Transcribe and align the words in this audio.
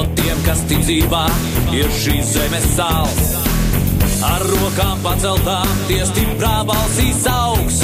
no 0.00 0.08
tiem, 0.16 0.38
kas 0.46 0.62
ticībā 0.70 1.24
ir 1.76 1.88
šīs 1.92 2.32
zemes 2.36 2.66
sāls. 2.72 3.18
Ar 4.24 4.44
rokām 4.48 5.00
paceltām, 5.04 5.68
tie 5.88 6.00
stiprā 6.08 6.60
balsīs 6.68 7.24
augs. 7.28 7.80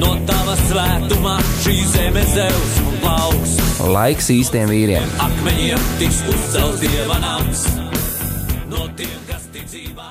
No 0.00 0.14
tava 0.28 0.56
svētumā 0.66 1.36
šī 1.62 1.76
zeme 1.92 2.24
zeus 2.32 2.76
un 2.84 3.00
plauks. 3.02 3.56
Laiks 3.94 4.30
īstiem 4.32 4.68
vīriem. 4.72 5.16
Akmeņiem 5.24 5.88
tiks 6.00 6.20
uzcelts 6.32 6.84
dieva 6.84 7.18
nams. 7.24 7.66
No 8.70 8.86
tiem, 8.96 9.16
kas 9.28 9.48
ticībā. 9.54 10.08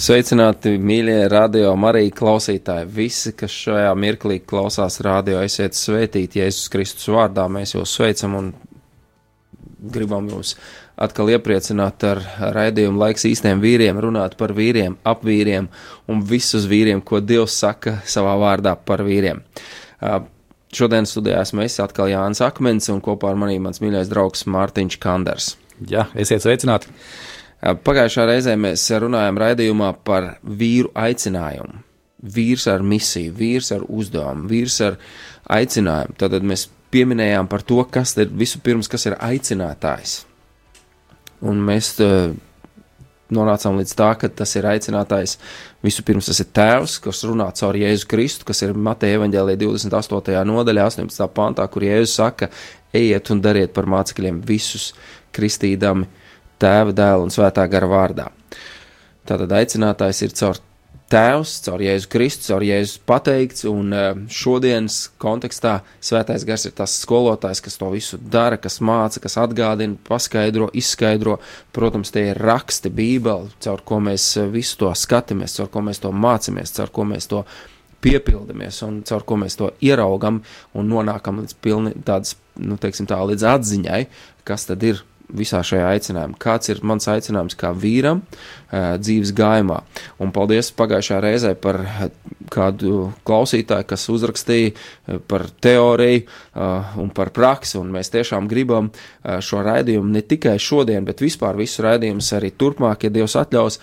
Sveicināti, 0.00 0.76
mīļie 0.80 1.20
radio 1.30 1.74
Marija 1.78 2.14
klausītāji. 2.22 2.88
Visi, 2.94 3.34
kas 3.38 3.54
šajā 3.66 3.92
mirklī 3.98 4.40
klausās 4.42 5.02
radio, 5.06 5.42
esiet 5.44 5.78
svētīti 5.78 6.42
Jēzus 6.42 6.70
Kristus 6.72 7.10
vārdā. 7.12 7.46
Mēs 7.52 7.76
jūs 7.76 7.98
sveicam 7.98 8.38
un 8.38 8.52
gribam 9.80 10.28
jūs 10.30 10.54
atkal 11.00 11.30
iepriecināt 11.32 12.04
ar 12.04 12.20
raidījumu 12.56 13.00
laiks 13.00 13.24
īstiem 13.30 13.62
vīriem, 13.62 14.00
runāt 14.02 14.36
par 14.40 14.52
vīriem, 14.56 14.98
ap 15.04 15.24
vīriem 15.24 15.70
un 16.10 16.20
visus 16.26 16.68
vīriem, 16.70 17.00
ko 17.00 17.22
Dievs 17.24 17.56
saka 17.62 17.98
savā 18.04 18.36
vārdā 18.40 18.76
par 18.76 19.04
vīriem. 19.06 19.40
Šodien 20.70 21.08
studijā 21.08 21.40
esmu 21.42 21.64
es 21.64 21.80
atkal 21.82 22.12
Jānis 22.12 22.42
Akmens 22.46 22.90
un 22.92 23.00
kopā 23.02 23.32
ar 23.32 23.40
manī 23.40 23.58
mans 23.62 23.82
mīļais 23.82 24.10
draugs 24.12 24.46
Mārtiņš 24.46 25.00
Kanders. 25.02 25.54
Jā, 25.88 26.06
esiet 26.14 26.44
sveicināti! 26.44 26.92
Pagājušā 27.60 28.24
reizē 28.28 28.54
mēs 28.56 28.86
runājām 29.02 29.38
raidījumā 29.40 29.90
par 30.04 30.36
vīru 30.44 30.92
aicinājumu. 30.96 31.82
Vīrs 32.20 32.66
ar 32.68 32.84
misiju, 32.84 33.32
vīrs 33.36 33.72
ar 33.76 33.84
uzdevumu, 33.88 34.48
vīrs 34.48 34.78
ar 34.84 34.96
aicinājumu. 35.56 36.16
Tad 36.20 36.36
mēs 36.44 36.68
pieminējām 36.94 37.48
par 37.50 37.64
to, 37.66 37.80
kas 37.90 38.16
ir 38.18 38.30
vispirms, 38.34 38.90
kas 38.90 39.06
ir 39.10 39.16
aicinātājs. 39.22 40.20
Un 41.46 41.60
mēs 41.64 41.94
uh, 42.04 42.32
nonācām 43.34 43.78
līdz 43.80 43.94
tā, 43.96 44.10
ka 44.20 44.30
tas 44.40 44.52
ir 44.58 44.66
aicinātājs. 44.68 45.36
Vispirms 45.84 46.28
tas 46.30 46.42
ir 46.42 46.50
Tēvs, 46.56 46.98
kas 47.04 47.22
runā 47.28 47.48
caur 47.56 47.78
Jēzu 47.78 48.08
Kristu, 48.10 48.46
kas 48.48 48.62
ir 48.66 48.74
Mateja 48.74 49.20
evaņģēlī 49.20 49.56
28. 49.62 50.36
nodaļā, 50.50 50.88
18. 50.92 51.28
pantā, 51.36 51.66
kur 51.72 51.86
Jēzus 51.86 52.16
saka, 52.20 52.50
ejiet 52.96 53.30
un 53.32 53.42
dariet 53.44 53.74
par 53.76 53.88
mācekļiem 53.90 54.42
visus 54.46 54.90
kristīdami 55.36 56.08
Tēva, 56.60 56.92
Dēla 56.96 57.24
un 57.24 57.32
Svētā 57.32 57.64
gara 57.70 57.88
vārdā. 57.90 58.28
Tātad 59.28 59.52
aicinātājs 59.60 60.24
ir 60.26 60.34
caur 60.36 60.58
Tēvs, 61.10 61.56
caur 61.64 61.82
Jēzu 61.82 62.06
Kristu, 62.10 62.52
caur 62.52 62.62
Jēzu 62.62 63.00
pateikts, 63.08 63.64
un 63.66 63.90
eh, 63.96 64.10
šodienas 64.30 65.08
kontekstā 65.18 65.80
Svētais 66.06 66.44
Gars 66.46 66.68
ir 66.68 66.74
tas 66.78 66.94
skolotājs, 67.02 67.62
kas 67.64 67.80
to 67.80 67.88
visu 67.90 68.18
dara, 68.20 68.60
kas 68.62 68.78
māca, 68.78 69.18
kas 69.24 69.34
atgādina, 69.42 69.98
paskaidro, 70.06 70.68
izskaidro. 70.78 71.40
Protams, 71.74 72.14
tie 72.14 72.28
ir 72.30 72.38
raksti, 72.38 72.92
Bībeli, 72.94 73.50
caur 73.64 73.82
ko 73.82 73.98
mēs 74.06 74.28
eh, 74.38 74.46
visu 74.54 74.78
to 74.84 74.92
skatāmies, 74.94 75.58
caur 75.58 75.72
ko 75.74 75.82
mēs 75.88 76.02
to 76.04 76.14
mācāmies, 76.14 76.76
caur 76.78 76.94
ko 76.94 77.08
mēs 77.10 77.26
to 77.32 77.42
piepildamies 78.00 78.78
un 78.86 79.02
caur 79.10 79.26
ko 79.26 79.36
mēs 79.42 79.58
to 79.58 79.74
ieraugam 79.84 80.40
un 80.78 80.94
nonākam 80.94 81.42
līdz 81.42 81.58
pilni 81.60 81.94
tādas, 82.06 82.38
nu, 82.54 82.78
teiksim 82.80 83.10
tā, 83.10 83.18
līdz 83.28 83.48
atziņai, 83.56 84.04
kas 84.46 84.70
tad 84.70 84.86
ir 84.86 85.02
visā 85.36 85.62
šajā 85.66 85.90
aicinājumā. 85.94 86.38
Kāds 86.40 86.72
ir 86.72 86.82
mans 86.86 87.08
aicinājums 87.10 87.58
kā 87.58 87.72
vīram 87.76 88.22
uh, 88.24 88.96
dzīves 89.00 89.34
gājumā? 89.36 89.80
Un 90.22 90.32
paldies 90.34 90.72
pagājušā 90.76 91.20
reizē 91.24 91.54
par 91.58 91.80
kādu 92.50 93.10
klausītāju, 93.26 93.86
kas 93.90 94.08
uzrakstīja 94.10 95.18
par 95.30 95.46
teoriju 95.62 96.24
un 97.00 97.10
par 97.14 97.30
praksi, 97.34 97.78
un 97.80 97.92
mēs 97.94 98.10
tiešām 98.10 98.48
gribam 98.50 98.90
šo 99.22 99.62
raidījumu 99.66 100.10
ne 100.16 100.22
tikai 100.26 100.56
šodien, 100.60 101.06
bet 101.06 101.22
vispār 101.22 101.58
visu 101.58 101.84
raidījumus 101.86 102.32
arī 102.38 102.50
turpmāk, 102.58 103.06
ja 103.06 103.14
Dievs 103.14 103.36
atļaus, 103.38 103.78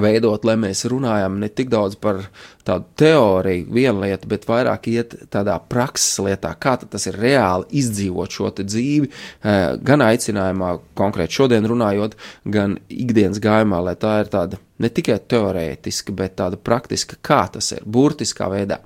veidot, 0.00 0.44
lai 0.48 0.54
mēs 0.60 0.84
runājam 0.88 1.36
ne 1.40 1.48
tik 1.52 1.70
daudz 1.72 1.98
par 2.00 2.22
tādu 2.64 2.86
teoriju, 3.00 3.66
vienu 3.74 4.04
lietu, 4.04 4.28
bet 4.30 4.46
vairāk 4.48 4.88
iet 4.92 5.16
tādā 5.32 5.58
prakses 5.68 6.20
lietā, 6.24 6.54
kā 6.56 6.78
tas 6.80 7.06
ir 7.10 7.18
reāli 7.20 7.68
izdzīvot 7.82 8.32
šo 8.32 8.52
dzīvi, 8.60 9.10
eh, 9.10 9.76
gan 9.82 10.04
aicinājumā, 10.06 10.78
konkrēti 10.98 11.38
šodien 11.40 11.68
runājot, 11.68 12.16
gan 12.44 12.78
ikdienas 12.88 13.40
gājumā, 13.42 13.82
lai 13.84 13.94
tā 13.94 14.20
ir 14.20 14.32
tāda 14.32 14.60
ne 14.78 14.88
tikai 14.88 15.18
teorētiska, 15.18 16.14
bet 16.16 16.36
tāda 16.36 16.56
praktiska, 16.56 17.16
kā 17.22 17.44
tas 17.52 17.72
ir, 17.72 17.84
burtiskā 17.84 18.48
veidā. 18.48 18.78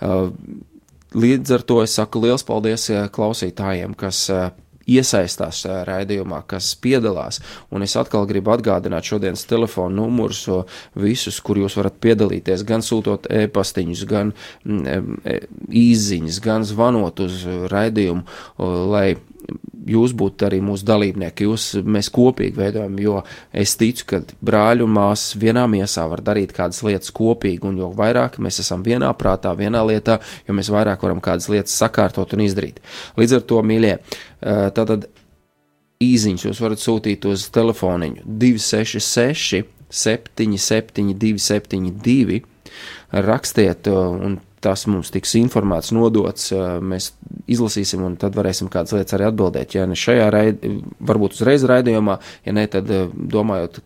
Eh, 0.00 0.30
līdz 1.14 1.50
ar 1.54 1.62
to 1.62 1.82
es 1.82 1.94
saku 1.94 2.20
liels 2.20 2.44
paldies 2.44 2.90
eh, 2.90 3.08
klausītājiem, 3.08 3.96
kas 3.96 4.30
iesaistās 4.90 5.62
šajā 5.64 5.82
raidījumā, 5.88 6.42
kas 6.50 6.72
piedalās. 6.80 7.40
Un 7.74 7.86
es 7.86 7.96
atkal 8.00 8.28
gribu 8.30 8.54
atgādināt 8.54 9.08
šodienas 9.08 9.46
telefonu 9.50 10.04
numurus, 10.04 10.44
visus, 10.98 11.40
kur 11.44 11.60
jūs 11.60 11.78
varat 11.78 11.98
piedalīties, 12.04 12.64
gan 12.68 12.84
sūtot 12.84 13.28
e-pastiņus, 13.32 14.06
gan 14.10 14.32
mm, 14.64 15.20
e, 15.24 15.38
īziņas, 15.84 16.40
gan 16.44 16.66
zvanot 16.68 17.24
uz 17.24 17.44
raidījumu, 17.72 18.26
lai 18.92 19.08
jūs 19.88 20.14
būtu 20.16 20.46
arī 20.48 20.60
mūsu 20.64 20.86
dalībnieki, 20.88 21.48
jūs 21.48 21.66
mēs 21.84 22.10
kopīgi 22.14 22.58
veidojam, 22.58 22.96
jo 23.02 23.18
es 23.52 23.74
ticu, 23.80 24.06
ka 24.10 24.20
brāļi 24.44 24.84
un 24.86 24.94
māsas 24.96 25.36
vienā 25.40 25.66
miesā 25.70 26.06
var 26.10 26.22
darīt 26.24 26.54
kādas 26.56 26.82
lietas 26.86 27.12
kopīgi, 27.14 27.64
un 27.68 27.80
jo 27.82 27.90
vairāk 27.96 28.38
mēs 28.42 28.62
esam 28.64 28.84
vienā 28.86 29.10
prātā, 29.18 29.54
vienā 29.58 29.84
lietā, 29.88 30.18
jo 30.48 30.56
mēs 30.56 30.72
vairāk 30.72 31.04
varam 31.04 31.20
kādas 31.24 31.50
lietas 31.52 31.76
sakārtot 31.80 32.36
un 32.36 32.44
izdarīt. 32.46 32.80
Līdz 33.20 33.38
ar 33.38 33.44
to, 33.50 33.60
mīļie, 33.66 33.98
tātad 34.76 35.08
īziņš 36.04 36.48
jūs 36.48 36.64
varat 36.64 36.82
sūtīt 36.82 37.28
uz 37.30 37.48
telefoniņu 37.54 38.24
266 38.26 39.64
77 39.94 41.14
272 41.20 42.42
rakstiet 43.24 43.86
un 43.92 44.40
tas 44.64 44.86
mums 44.88 45.12
tiks 45.12 45.34
informēts, 45.38 45.92
nodots, 45.94 46.48
mēs 46.80 47.10
izlasīsim 47.50 48.04
un 48.06 48.16
tad 48.20 48.36
varēsim 48.38 48.70
kādas 48.72 48.94
lietas 48.96 49.16
arī 49.16 49.28
atbildēt. 49.28 49.76
Ja 49.76 49.84
ne 49.88 49.98
šajā 49.98 50.30
raidījumā, 50.32 50.94
varbūt 51.10 51.36
uzreiz 51.36 51.66
raidījumā, 51.68 52.16
ja 52.46 52.56
ne, 52.56 52.64
tad 52.72 52.88
domājot, 53.14 53.82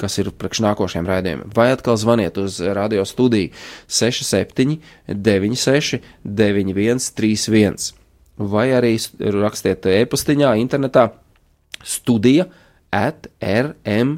kas 0.00 0.20
ir 0.22 0.30
priekš 0.38 0.62
nākošajiem 0.68 1.10
raidījumiem. 1.10 1.50
Vai 1.56 1.72
atkal 1.74 1.98
zvaniet 2.00 2.38
uz 2.42 2.60
radio 2.78 3.04
studiju 3.08 3.50
67 3.90 4.78
96 5.10 6.00
91 6.22 7.10
31 7.18 7.92
vai 8.38 8.68
arī 8.74 8.96
rakstiet 9.42 9.86
e-pastiņā 9.86 10.54
internetā 10.62 11.08
studija 11.84 12.46
at 12.94 13.28
rml.lv. 13.42 14.14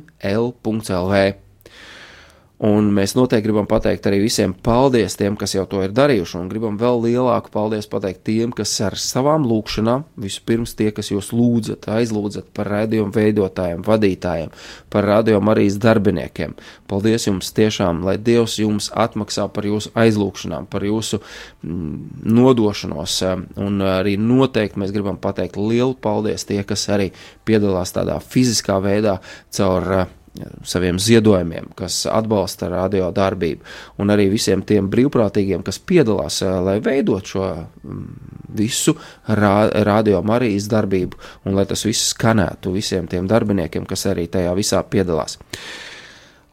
Un 2.64 2.86
mēs 2.96 3.12
noteikti 3.12 3.44
gribam 3.44 3.66
pateikt 3.68 4.06
arī 4.08 4.22
visiem 4.22 4.54
paldies 4.64 5.18
tiem, 5.20 5.34
kas 5.36 5.52
jau 5.52 5.66
to 5.68 5.82
ir 5.84 5.92
darījuši, 5.92 6.38
un 6.40 6.46
gribam 6.48 6.78
vēl 6.80 7.02
lielāku 7.04 7.52
paldies 7.52 7.84
pateikt 7.92 8.22
tiem, 8.24 8.54
kas 8.56 8.72
ar 8.80 8.96
savām 8.96 9.44
lūkšanām, 9.44 10.06
vispirms 10.24 10.72
tie, 10.78 10.88
kas 10.96 11.12
jūs 11.12 11.34
lūdzat, 11.36 11.84
aizlūdzat 11.92 12.48
par 12.56 12.72
rādījumu 12.72 13.12
veidotājiem, 13.12 13.84
vadītājiem, 13.84 14.56
par 14.88 15.10
rādījumu 15.12 15.52
arī 15.52 15.68
darbiniekiem. 15.84 16.56
Paldies 16.88 17.28
jums 17.28 17.52
tiešām, 17.52 18.00
lai 18.08 18.16
Dievs 18.16 18.56
jums 18.62 18.88
atmaksā 18.88 19.50
par 19.52 19.68
jūsu 19.68 19.92
aizlūkšanām, 19.92 20.72
par 20.72 20.88
jūsu 20.88 21.20
mm, 21.20 22.24
nodošanos, 22.24 23.20
un 23.60 23.80
arī 23.84 24.16
noteikti 24.16 24.80
mēs 24.80 24.96
gribam 24.96 25.20
pateikt 25.20 25.60
lielu 25.60 25.92
paldies 25.92 26.48
tie, 26.48 26.62
kas 26.64 26.88
arī 26.88 27.12
piedalās 27.44 27.92
tādā 27.92 28.16
fiziskā 28.24 28.80
veidā 28.80 29.20
caur 29.52 30.06
saviem 30.66 30.98
ziedojumiem, 31.00 31.70
kas 31.78 32.04
atbalsta 32.10 32.68
radio 32.72 33.10
darbību, 33.14 33.64
un 34.02 34.12
arī 34.14 34.28
visiem 34.32 34.62
tiem 34.66 34.90
brīvprātīgiem, 34.92 35.64
kas 35.66 35.78
piedalās, 35.78 36.42
eh, 36.42 36.58
lai 36.68 36.78
veidot 36.84 37.26
šo 37.26 37.48
mm, 37.56 38.06
visu 38.56 38.96
radio 39.26 40.22
Marijas 40.22 40.68
darbību, 40.72 41.18
un 41.44 41.58
lai 41.58 41.66
tas 41.66 41.84
viss 41.86 42.12
skanētu 42.14 42.72
visiem 42.72 43.08
tiem 43.10 43.28
darbiniekiem, 43.28 43.86
kas 43.86 44.06
arī 44.12 44.28
tajā 44.32 44.54
visā 44.56 44.82
piedalās. 44.90 45.38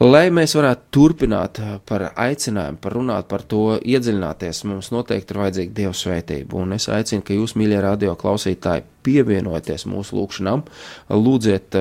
Lai 0.02 0.26
mēs 0.34 0.56
varētu 0.58 0.90
turpināt 0.92 1.60
par 1.88 2.08
aicinājumu, 2.20 2.80
par 2.82 2.96
runāt 2.98 3.28
par 3.30 3.44
to, 3.48 3.78
iedziļināties, 3.78 4.64
mums 4.68 4.90
noteikti 4.92 5.32
ir 5.32 5.40
vajadzīga 5.40 5.76
Dieva 5.78 5.94
svētība. 5.96 6.58
Un 6.60 6.74
es 6.76 6.90
aicinu, 6.92 7.22
ka 7.24 7.38
jūs, 7.38 7.54
mīļie 7.60 7.78
radio 7.86 8.16
klausītāji, 8.20 8.84
pievienojieties 9.06 9.86
mūsu 9.88 10.18
lūgšanām, 10.18 10.66
lūdziet 11.14 11.78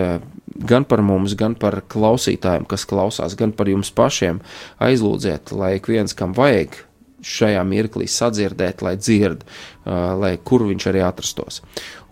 gan 0.69 0.87
par 0.87 1.03
mums, 1.03 1.35
gan 1.41 1.57
par 1.59 1.81
klausītājiem, 1.89 2.69
kas 2.71 2.87
klausās, 2.87 3.35
gan 3.39 3.57
par 3.57 3.73
jums 3.73 3.91
pašiem. 3.97 4.43
Aizlūdziet, 4.85 5.55
lai 5.57 5.79
ik 5.81 5.91
viens, 5.91 6.15
kam 6.15 6.37
vajag, 6.37 6.79
šajā 7.27 7.63
mirklī 7.67 8.07
sadzirdēt, 8.11 8.83
lai 8.85 8.97
dzird, 9.01 9.47
lai 9.87 10.37
kur 10.45 10.69
viņš 10.69 10.89
arī 10.93 11.03
atrastos. 11.07 11.63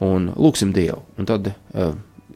Un 0.02 0.32
lūksim 0.32 0.72
Dievu. 0.74 1.04
Un 1.20 1.28
tad 1.28 1.52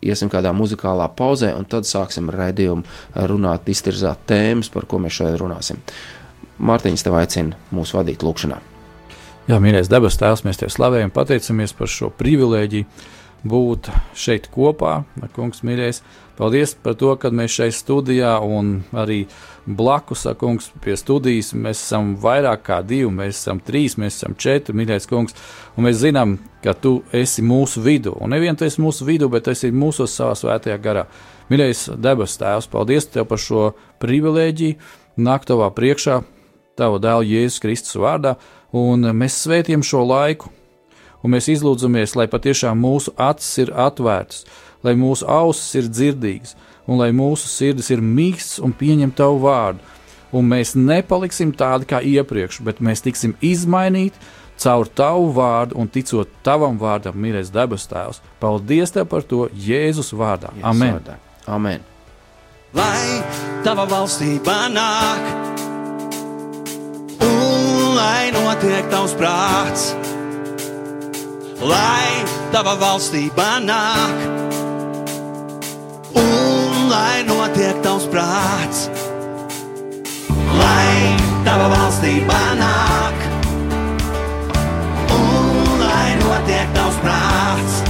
iesim 0.04 0.30
kādā 0.32 0.52
muzikālā 0.56 1.08
pauzē, 1.16 1.54
un 1.56 1.66
tad 1.68 1.88
sāksim 1.88 2.30
raidījumu 2.32 2.84
runāt, 3.30 3.68
iztirzāt 3.72 4.26
tēmas, 4.30 4.70
par 4.72 4.88
ko 4.90 5.00
mēs 5.02 5.18
šodien 5.18 5.40
runāsim. 5.40 5.82
Mārtiņš 6.64 7.04
tev 7.04 7.18
aicina 7.18 7.58
mūs 7.74 7.94
vadīt 7.96 8.22
lūkšanā. 8.22 8.60
Jā, 9.44 9.58
mīļais 9.60 9.90
debes 9.92 10.16
Tēvs, 10.16 10.44
mēs 10.46 10.62
te 10.62 10.70
slavējam, 10.72 11.10
pateicamies 11.12 11.74
par 11.76 11.90
šo 11.92 12.08
privilēģiju 12.16 12.86
būt 13.44 13.90
šeit 14.16 14.48
kopā 14.52 14.94
ar 15.04 15.32
kungs 15.36 15.60
mīļais. 15.66 16.00
Paldies 16.34 16.72
par 16.75 16.96
to, 16.98 17.12
ka 17.14 17.31
mēs 17.31 17.52
šeit 17.54 17.76
studijā 17.76 18.32
un 18.42 18.81
arī 18.90 19.20
blakus, 19.66 20.25
kungs, 20.38 20.72
pie 20.82 20.96
studijas 20.98 21.52
mēs 21.54 21.78
esam 21.84 22.16
vairāk 22.20 22.64
kā 22.66 22.81
divi, 22.82 23.06
mēs 23.14 23.38
esam 23.38 23.60
trīs, 23.62 23.94
mēs 24.00 24.19
esam 24.19 24.34
četri, 24.34 24.75
mīļais 24.75 25.06
kungs, 25.10 25.36
un 25.76 25.86
mēs 25.86 26.00
zinām, 26.02 26.36
ka 26.64 26.75
tu 26.75 26.96
esi 27.14 27.44
mūsu 27.46 27.84
vidū. 27.84 28.16
Un 28.19 28.34
nevien 28.34 28.58
tu 28.58 28.66
esi 28.66 28.82
mūsu 28.82 29.06
vidū, 29.06 29.31
bet 29.31 29.52
esi 29.52 29.70
mūsu 29.70 30.08
savā 30.10 30.34
svētajā 30.40 30.81
garā. 30.82 31.06
Mīļais 31.52 31.86
debes 32.02 32.34
tēvs, 32.40 32.70
paldies 32.72 33.06
tev 33.14 33.28
par 33.31 33.38
šo 33.38 33.70
privilēģiju, 34.02 34.81
nākt 35.22 35.52
tavā 35.52 35.70
priekšā, 35.76 36.19
tava 36.75 36.98
dēla 36.98 37.22
Jēzus 37.31 37.62
Kristus 37.62 38.02
vārdā, 38.02 38.34
un 38.75 39.06
mēs 39.14 39.38
svētījam 39.44 39.86
šo 39.86 40.02
laiku 40.08 40.50
un 41.25 41.32
mēs 41.32 41.48
izlūdzamies, 41.54 42.14
lai 42.19 42.28
patiešām 42.31 42.78
mūsu 42.84 43.14
acis 43.16 43.64
ir 43.64 43.72
atvērtas, 43.72 44.44
lai 44.84 44.94
mūsu 44.98 45.26
ausis 45.31 45.75
ir 45.81 45.90
dzirdīgas, 45.90 46.54
un 46.86 47.00
lai 47.00 47.10
mūsu 47.16 47.48
sirdis 47.48 47.90
ir 47.94 48.02
mīksts 48.04 48.60
un 48.64 48.75
pieņem 48.76 49.14
tavu 49.16 49.40
vārdu. 49.46 49.92
Un 50.34 50.48
mēs 50.50 50.75
nepaliksim 50.75 51.52
tādi 51.54 51.86
kā 51.88 52.00
iepriekš, 52.02 52.58
bet 52.66 52.82
mēs 52.82 53.04
tiksim 53.04 53.36
izmainīti 53.44 54.19
caur 54.58 54.88
tavu 54.90 55.31
vārdu 55.34 55.78
un 55.78 55.90
ticot 55.90 56.31
tavam 56.46 56.78
vārdam, 56.78 57.16
mīļais 57.19 57.52
debes 57.54 57.86
Tēvs. 57.90 58.20
Paldies 58.42 58.94
tev 58.94 59.06
par 59.10 59.26
to 59.26 59.48
Jēzus 59.54 60.12
vārdā. 60.14 60.50
Jēzus 60.58 60.70
Amen. 60.70 60.96
Vārdā. 60.98 61.19
Amen. 61.46 61.86
Lai 62.75 63.22
tava 63.62 63.86
valstība 63.86 64.56
nāk, 64.75 65.28
un 67.22 67.94
lai 67.94 68.34
notiek 68.34 68.90
tavs 68.90 69.14
prāts 69.19 69.92
lai 71.64 72.25
tava 72.52 72.75
valstība 72.81 73.58
nāk, 73.64 74.44
lai 76.94 77.23
notiek 77.26 77.79
tavs 77.82 78.06
prāts, 78.12 78.85
lai 80.61 81.17
tava 81.46 81.67
valstība 81.73 82.41
nāk, 82.61 83.25
un 85.19 85.75
lai 85.82 86.08
notiek 86.23 86.75
tavs 86.79 87.00
prāts, 87.02 87.81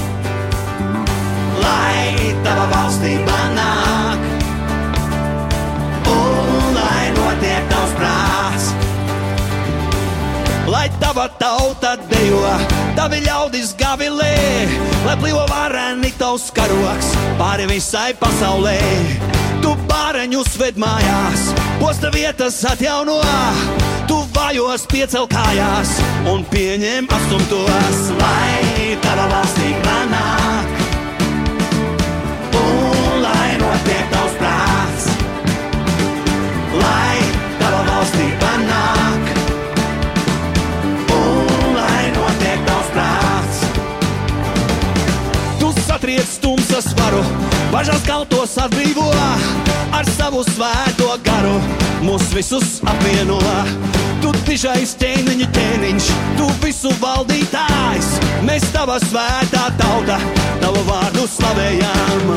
lai 1.61 2.33
tava 2.47 2.69
valstība 2.73 3.41
nāk, 3.59 3.84
lai 10.85 10.91
tava 11.01 11.29
tauta 11.41 11.95
dejo 12.11 12.41
tavi 12.97 13.23
ļaudis 13.25 13.73
gavilē, 13.81 14.35
lai 15.07 15.15
plīvo 15.17 15.45
vareni 15.49 16.11
tavs 16.19 16.51
karoks 16.53 17.15
pāri 17.39 17.65
visai 17.71 18.13
pasaulē. 18.21 18.77
Tu 19.65 19.73
pāreņus 19.89 20.59
ved 20.61 20.77
mājās, 20.77 21.47
posta 21.81 22.11
vietas 22.13 22.59
atjauno, 22.69 23.17
tu 24.11 24.21
vājos 24.37 24.85
piecel 24.93 25.25
kājās 25.33 25.95
un 26.29 26.45
pieņem 26.53 27.09
astumtos, 27.17 28.03
lai 28.21 28.99
tava 29.07 29.31
valstī 29.33 29.73
nāk. 30.13 30.83
Un 32.61 33.25
lai 33.25 33.55
notiek 33.63 34.14
satriec 46.05 46.39
tumsas 46.39 46.85
varu, 46.99 47.23
bažas 47.73 48.03
kaltos 48.05 48.59
atbrīvo, 48.61 49.07
ar 49.97 50.05
savu 50.13 50.43
svēto 50.45 51.15
garu 51.25 51.55
mūs 52.05 52.27
visus 52.37 52.83
apvieno. 52.85 53.39
Tu 54.21 54.33
tiešais 54.45 54.93
ķēniņa 55.01 55.49
ķēniņš, 55.57 56.11
tu 56.37 56.51
visu 56.61 56.93
valdītājs, 57.01 58.11
mēs 58.45 58.69
tava 58.77 58.99
svētā 59.01 59.71
tauta, 59.81 60.21
tavu 60.61 60.85
vārdu 60.91 61.25
slavējam, 61.39 62.29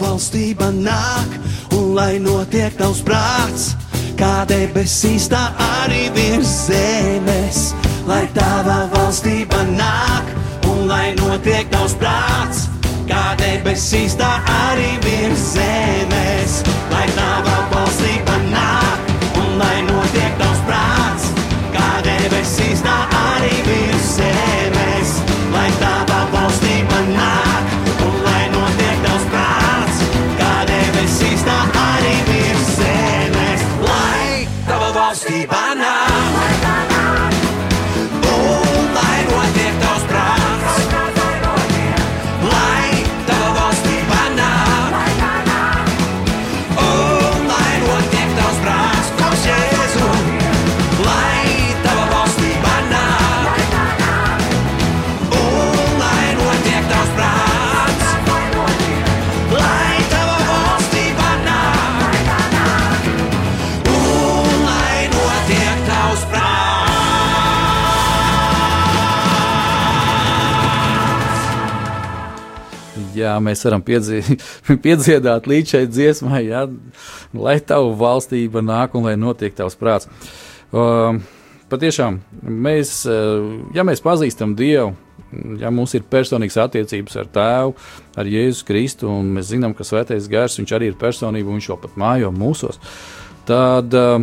valstība 0.00 0.70
nāk, 0.74 1.36
un 1.76 1.94
lai 1.96 2.18
notiek 2.22 2.74
tavs 2.78 3.00
prāts, 3.06 3.72
kā 4.18 4.44
debesīs, 4.48 5.28
tā 5.32 5.42
arī 5.82 6.06
virs 6.16 6.50
zemes. 6.68 7.72
Lai 8.06 8.24
tava 8.34 8.86
valstība 8.92 9.62
nāk, 9.72 10.30
un 10.70 10.86
lai 10.90 11.14
notiek 11.18 11.70
tavs 11.72 11.94
prāts, 12.00 12.66
kā 13.10 13.22
debesīs, 13.40 14.16
tā 14.20 14.30
arī 14.66 14.94
virs 15.06 15.48
zemes. 15.56 16.62
Lai 16.92 17.06
tava 17.16 17.58
valstība 17.74 18.38
nāk, 18.50 19.12
un 19.42 19.58
lai 19.62 19.76
notiek 19.88 20.38
tavs 20.40 20.64
prāts, 20.68 21.28
kā 21.74 21.90
debesīs, 22.06 22.82
tā 22.86 22.98
arī 23.34 23.54
virs 23.68 24.16
zemes. 24.18 25.18
Lai 25.54 25.70
tava 25.80 26.11
divana. 35.32 36.11
Jā, 73.22 73.36
mēs 73.44 73.64
varam 73.66 73.84
piedzi, 73.84 74.22
piedziedāt 74.84 75.48
līdz 75.50 75.76
šai 75.76 75.84
dziesmai, 75.90 76.42
jā, 76.48 76.66
lai 77.36 77.58
tavu 77.64 77.94
valstība 78.00 78.64
nāk 78.64 78.98
un 78.98 79.08
lai 79.08 79.16
notiek 79.20 79.54
tavs 79.56 79.78
prāts. 79.78 80.10
Uh, 80.72 81.18
patiešām, 81.72 82.20
mēs, 82.42 83.02
uh, 83.08 83.48
ja 83.76 83.84
mēs 83.86 84.04
pazīstam 84.04 84.54
Dievu, 84.58 84.92
ja 85.60 85.70
mums 85.72 85.94
ir 85.96 86.04
personīgas 86.08 86.58
attiecības 86.66 87.18
ar 87.22 87.32
Tēvu, 87.32 87.74
ar 88.20 88.28
Jēzu 88.28 88.66
Kristu, 88.68 89.08
un 89.10 89.32
mēs 89.36 89.50
zinām, 89.52 89.74
ka 89.76 89.86
Svētais 89.86 90.28
Gars 90.32 90.58
arī 90.60 90.92
ir 90.92 91.00
personība, 91.00 91.48
un 91.48 91.60
viņš 91.60 91.68
jau 91.70 91.80
pat 91.80 91.98
mājo 92.00 92.32
mūsos, 92.36 92.80
tad 93.48 93.96
uh, 93.96 94.20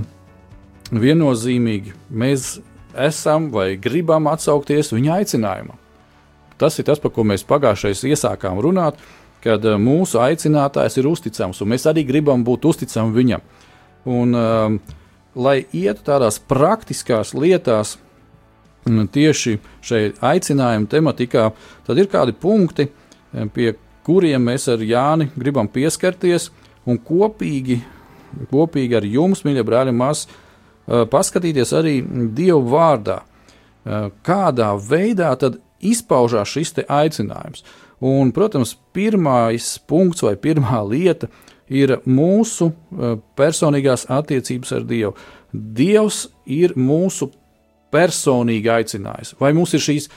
viennozīmīgi 0.91 1.94
mēs 2.10 2.58
esam 2.98 3.50
vai 3.53 3.75
gribam 3.82 4.29
atsaukties 4.32 4.94
viņa 4.96 5.20
aicinājumam. 5.22 5.77
Tas 6.60 6.78
ir 6.80 6.88
tas, 6.89 7.00
par 7.00 7.13
ko 7.16 7.24
mēs 7.28 7.48
pagājušajā 7.48 8.12
iesākām 8.13 8.60
runāt, 8.63 9.00
kad 9.44 9.63
uh, 9.66 9.80
mūsu 9.80 10.20
aicinātājs 10.20 11.00
ir 11.00 11.08
uzticams, 11.08 11.62
un 11.63 11.72
mēs 11.72 11.88
arī 11.88 12.04
gribam 12.08 12.44
būt 12.44 12.68
uzticami 12.74 13.16
viņam. 13.16 13.46
Un, 14.10 14.36
uh, 14.36 14.96
lai 15.39 15.63
ietu 15.75 16.04
tādās 16.06 16.39
praktiskās 16.39 17.34
lietās, 17.38 17.98
tieši 18.86 19.60
šai 19.86 20.01
aicinājuma 20.22 20.89
tematikā, 20.89 21.50
tad 21.86 21.98
ir 21.98 22.10
kādi 22.10 22.34
punkti, 22.34 22.88
eh, 23.34 23.46
pie 23.54 23.75
kuriem 24.04 24.42
mēs 24.42 24.68
ar 24.72 24.80
Jāni 24.80 25.30
gribam 25.38 25.68
pieskarties 25.68 26.50
un 26.86 26.98
kopīgi, 26.98 27.82
kopīgi 28.51 28.96
ar 28.96 29.04
jums, 29.04 29.44
mīļie 29.44 29.63
brāļi, 29.63 29.96
mās, 29.96 30.28
eh, 30.88 31.06
paskatīties 31.06 31.74
arī 31.74 32.01
Dievu 32.34 32.70
vārdā, 32.70 33.22
eh, 33.86 34.10
kādā 34.24 34.80
veidā 34.80 35.38
tad 35.38 35.60
izpaužās 35.82 36.52
šis 36.56 36.76
aicinājums. 36.88 37.64
Un, 38.00 38.32
protams, 38.32 38.78
pirmais 38.96 39.76
punkts 39.88 40.24
vai 40.24 40.36
pirmā 40.40 40.80
lieta 40.88 41.28
ir 41.68 42.00
mūsu 42.08 42.72
personīgās 43.38 44.08
attiecības 44.10 44.72
ar 44.78 44.88
Dievu. 44.88 45.14
Dievs 45.52 46.28
ir 46.46 46.76
mūsu 46.78 47.30
personīgi 47.94 48.70
aicinājis, 48.72 49.34
vai 49.40 49.52
mums 49.58 49.74
ir 49.74 49.84
šīs 49.84 50.10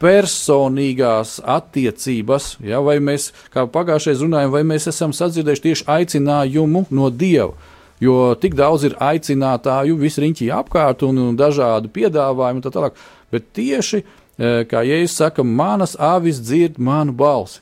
personīgās 0.00 1.38
attiecības, 1.44 2.54
ja, 2.64 2.80
vai 2.84 2.96
mēs, 3.04 3.28
kā 3.52 3.66
pagājušajā 3.68 4.22
runājām, 4.22 4.54
vai 4.54 4.62
mēs 4.64 4.88
esam 4.88 5.12
sadzirdējuši 5.16 5.64
tieši 5.66 5.86
aicinājumu 5.96 6.86
no 6.96 7.10
Dieva. 7.12 7.52
Jo 8.00 8.32
tik 8.40 8.54
daudz 8.56 8.86
ir 8.88 8.94
aicinātāju, 8.96 9.98
visi 10.00 10.22
riņķi 10.24 10.48
apkārt 10.56 11.04
un, 11.04 11.18
un 11.20 11.34
dažādi 11.36 11.90
piedāvājumi 11.92 12.62
un 12.62 12.64
tā 12.64 12.72
tālāk. 12.72 12.96
Bet 13.28 13.50
tieši, 13.58 14.00
e, 14.00 14.19
kā 14.40 14.84
Jēzus 14.86 15.18
saka, 15.20 15.44
manas 15.44 15.96
avis 16.00 16.40
dzird 16.42 16.80
manu 16.80 17.16
balsi. 17.16 17.60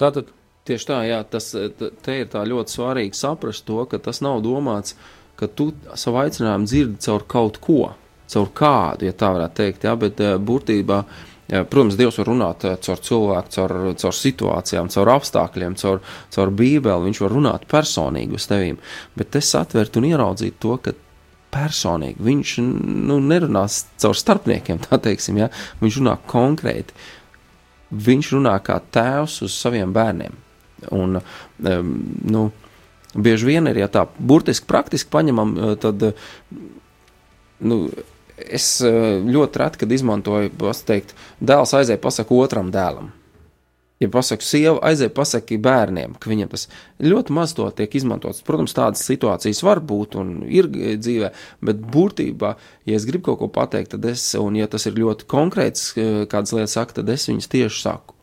Tātad. 0.00 0.32
Tieši 0.64 0.86
tā, 0.88 0.98
jā, 1.04 1.18
tas 1.28 1.50
te 1.52 2.14
ir 2.22 2.30
ļoti 2.32 2.72
svarīgi 2.72 3.18
saprast 3.18 3.66
to, 3.68 3.82
ka 3.84 3.98
tas 4.00 4.22
nav 4.24 4.38
domāts, 4.40 4.94
ka 5.36 5.44
tu 5.44 5.66
savu 5.92 6.22
aicinājumu 6.22 6.64
dzirdi 6.64 7.02
caur 7.04 7.26
kaut 7.28 7.58
ko 7.60 7.90
caur 8.30 8.50
kādu, 8.56 9.08
ja 9.08 9.14
tā 9.16 9.30
varētu 9.34 9.60
teikt, 9.60 9.86
ja, 9.86 9.94
bet 9.98 10.20
būtībā. 10.42 11.04
Protams, 11.44 11.96
Dievs 12.00 12.16
var 12.22 12.28
runāt 12.30 12.64
caur 12.86 13.00
cilvēku, 13.04 13.52
caur, 13.52 13.74
caur 14.00 14.16
situācijām, 14.16 14.88
caur 14.94 15.10
apstākļiem, 15.12 15.74
caur, 15.76 16.00
caur 16.32 16.52
Bībeli. 16.56 17.10
Viņš 17.10 17.20
var 17.20 17.34
runāt 17.36 17.66
personīgi 17.68 18.38
uz 18.38 18.46
tevīm, 18.48 18.78
bet 19.18 19.36
es 19.36 19.52
atvertu 19.58 20.00
un 20.00 20.08
ieraudzītu 20.08 20.56
to, 20.64 20.78
ka 20.80 20.94
personīgi 21.54 22.24
viņš 22.24 22.54
nu, 23.08 23.20
nerunās 23.22 23.84
caur 24.02 24.18
starpniekiem, 24.18 24.82
tā 24.88 24.98
teiksim, 25.02 25.38
ja? 25.44 25.50
viņš 25.82 26.00
runā 26.02 26.18
konkrēti. 26.30 26.96
Viņš 27.94 28.32
runā 28.34 28.56
kā 28.64 28.80
tēvs 28.94 29.40
uz 29.46 29.54
saviem 29.54 29.92
bērniem. 29.94 30.34
Un, 30.94 31.20
um, 31.20 31.92
nu, 32.26 32.48
bieži 33.14 33.46
vien 33.52 33.70
ir, 33.70 33.78
ja 33.84 33.88
tā 33.92 34.06
burtiski 34.18 34.66
praktiski 34.68 35.12
paņemam, 35.14 35.54
eh, 35.54 35.74
tad 35.80 36.02
nu, 37.64 37.78
es 38.36 38.68
eh, 38.84 39.20
ļoti 39.22 39.62
reti, 39.62 39.82
kad 39.84 39.94
izmantoju, 39.94 40.52
teikt, 40.86 41.14
dēls 41.40 41.74
aizēja 41.78 42.02
pasakot 42.02 42.48
otram 42.48 42.72
dēlam. 42.74 43.12
Ja 44.02 44.08
pasaku 44.10 44.42
sievu, 44.42 44.80
aizēja 44.82 45.12
pasakot 45.14 45.60
bērniem, 45.62 46.16
ka 46.18 46.30
viņam 46.30 46.48
tas 46.50 46.66
ļoti 47.02 47.34
maz 47.36 47.52
to 47.54 47.68
tiek 47.78 47.92
izmantots. 47.94 48.42
Protams, 48.46 48.74
tādas 48.74 49.04
situācijas 49.06 49.62
var 49.62 49.80
būt 49.86 50.16
un 50.18 50.32
ir 50.50 50.66
dzīvē, 50.72 51.30
bet 51.64 51.84
būtībā, 51.94 52.50
ja 52.90 52.98
es 52.98 53.06
gribu 53.06 53.30
kaut 53.30 53.44
ko 53.44 53.50
pateikt, 53.54 53.92
tad 53.94 54.08
es, 54.10 54.26
un 54.40 54.58
ja 54.58 54.66
tas 54.70 54.88
ir 54.90 54.98
ļoti 54.98 55.28
konkrēts, 55.30 55.92
eh, 55.94 56.24
kādas 56.30 56.56
lietas 56.56 56.74
saka, 56.74 56.98
tad 56.98 57.14
es 57.14 57.28
viņas 57.30 57.52
tieši 57.54 57.84
saku. 57.86 58.18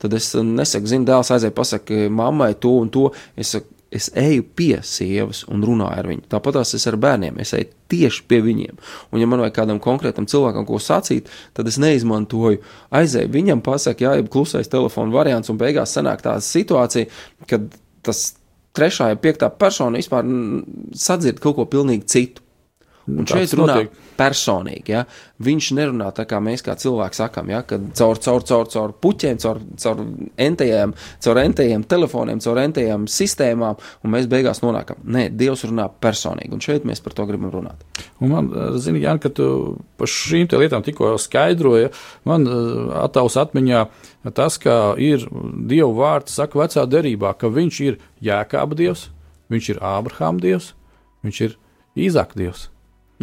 Tad 0.00 0.16
es 0.16 0.32
nesaku, 0.32 0.88
zinu, 0.88 1.04
dēls 1.04 1.28
aizēja 1.36 1.52
pasakot 1.52 2.08
mammai 2.08 2.54
to 2.56 2.72
un 2.80 2.88
to. 2.88 3.10
Es 3.36 3.52
saku, 3.52 3.68
es 3.90 4.10
eju 4.14 4.44
pie 4.56 4.78
sievas 4.86 5.42
un 5.50 5.64
runāju 5.66 5.98
ar 5.98 6.08
viņu. 6.10 6.24
Tāpat 6.30 6.60
es 6.62 6.86
ar 6.86 6.96
bērniem, 7.00 7.40
es 7.42 7.52
eju 7.58 7.70
tieši 7.90 8.24
pie 8.30 8.40
viņiem. 8.44 8.78
Un, 9.10 9.20
ja 9.22 9.26
man 9.26 9.42
vajag 9.42 9.56
kādam 9.56 9.80
konkrētam 9.82 10.28
cilvēkam 10.30 10.66
ko 10.68 10.78
sacīt, 10.82 11.30
tad 11.58 11.68
es 11.70 11.78
neizmantoju, 11.82 12.62
aizēju 12.94 13.32
viņam, 13.34 13.64
pasaku, 13.66 14.06
jā, 14.06 14.14
jau 14.20 14.28
klusais 14.30 14.70
telefona 14.70 15.14
variants, 15.14 15.50
un 15.50 15.58
beigās 15.58 15.96
sanāk 15.96 16.22
tāda 16.26 16.44
situācija, 16.46 17.10
kad 17.50 17.66
tas 18.06 18.22
trešā, 18.78 19.10
ja 19.10 19.18
piektā 19.18 19.50
persona 19.50 19.98
vispār 19.98 20.28
sadzird 20.94 21.42
kaut 21.42 21.58
ko 21.58 21.66
pilnīgi 21.70 22.06
citu. 22.14 22.46
Un 23.18 23.28
šeit 23.28 23.52
runā 23.58 23.76
notiek. 23.80 23.98
personīgi. 24.18 24.94
Ja? 24.94 25.04
Viņš 25.42 25.70
nerunā 25.78 26.10
tā, 26.16 26.26
kā 26.28 26.40
mēs 26.44 26.62
kā 26.66 26.76
cilvēki 26.78 27.18
sakām, 27.18 27.50
ja? 27.52 27.62
kad 27.66 27.84
caur, 27.98 28.20
caur, 28.22 28.44
caur, 28.46 28.68
caur 28.72 28.94
puķiem, 29.02 29.40
caur, 29.42 29.60
caur 29.80 30.02
entajiem, 30.40 30.94
caur 31.24 31.40
entajiem 31.42 31.84
telefoniem, 31.90 32.42
caur 32.44 32.60
entajiem 32.62 33.06
sistēmām, 33.10 33.80
un 34.04 34.14
mēs 34.14 34.28
beigās 34.30 34.62
nonākam. 34.64 35.00
Nē, 35.04 35.28
Dievs 35.40 35.64
runā 35.68 35.88
personīgi, 36.02 36.52
un 36.56 36.64
šeit 36.64 36.86
mēs 36.88 37.02
par 37.04 37.16
to 37.16 37.26
gribam 37.28 37.52
runāt. 37.54 37.86
Un 38.20 38.34
man, 38.34 38.50
zini, 38.80 39.02
Jāni, 39.04 39.22
ka 39.24 39.32
tu 39.34 39.48
par 40.00 40.10
šīm 40.10 40.50
lietām 40.60 40.84
tikko 40.84 41.14
skaidroji, 41.20 41.90
man 42.28 42.46
attaus 43.00 43.38
atmiņā 43.40 43.86
tas, 44.36 44.58
ka 44.60 44.94
ir 45.00 45.24
Dieva 45.70 45.92
vārds, 45.96 46.36
saka 46.36 46.60
vecā 46.60 46.84
derībā, 46.88 47.32
ka 47.40 47.48
viņš 47.52 47.80
ir 47.86 47.98
Jēkāba 48.24 48.76
Dievs, 48.76 49.08
viņš 49.52 49.72
ir 49.74 49.80
Ābrahāma 49.84 50.42
Dievs, 50.42 50.74
viņš 51.24 51.40
ir 51.46 51.56
Īzaka 51.98 52.38
Dievs. 52.38 52.68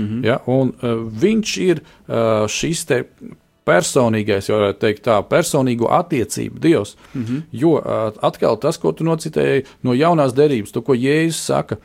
-hmm. 0.05 0.23
ja, 0.25 0.39
un, 0.45 0.73
uh, 0.81 1.03
viņš 1.21 1.57
ir 1.57 1.81
uh, 1.81 2.47
šis 2.47 2.85
personīgais, 3.67 4.47
jau 4.47 4.59
varētu 4.59 4.79
teikt, 4.79 5.03
tā 5.03 5.17
personīgo 5.27 5.89
attiecību 5.91 6.59
Dievs. 6.59 6.95
Mm 7.13 7.25
-hmm. 7.25 7.41
Jo 7.51 7.71
uh, 7.71 8.11
atkal 8.21 8.57
tas, 8.57 8.77
ko 8.77 8.91
tu 8.91 9.03
nocitēji 9.03 9.65
no 9.81 9.93
jaunās 9.93 10.33
derības, 10.33 10.71
to, 10.71 10.81
ko 10.81 10.93
Jēzus 10.93 11.45
saka, 11.45 11.75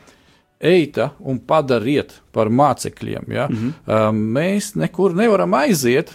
eita 0.59 1.09
un 1.19 1.39
padariet 1.39 2.21
par 2.31 2.47
mācekļiem. 2.47 3.23
Ja? 3.27 3.47
Mm 3.47 3.55
-hmm. 3.55 3.71
uh, 3.87 4.15
mēs 4.15 4.75
nekur 4.75 5.15
nevaram 5.15 5.53
aiziet, 5.53 6.13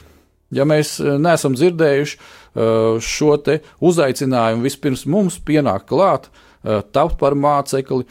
ja 0.51 0.65
mēs 0.65 1.19
neesam 1.19 1.55
dzirdējuši 1.55 2.19
šo 3.01 3.37
uzaicinājumu. 3.81 4.63
Vispirms 4.63 5.07
mums 5.07 5.39
pienāk 5.39 5.87
klāt, 5.87 6.29
tapt 6.93 7.19
par 7.19 7.35
mācekli, 7.35 8.05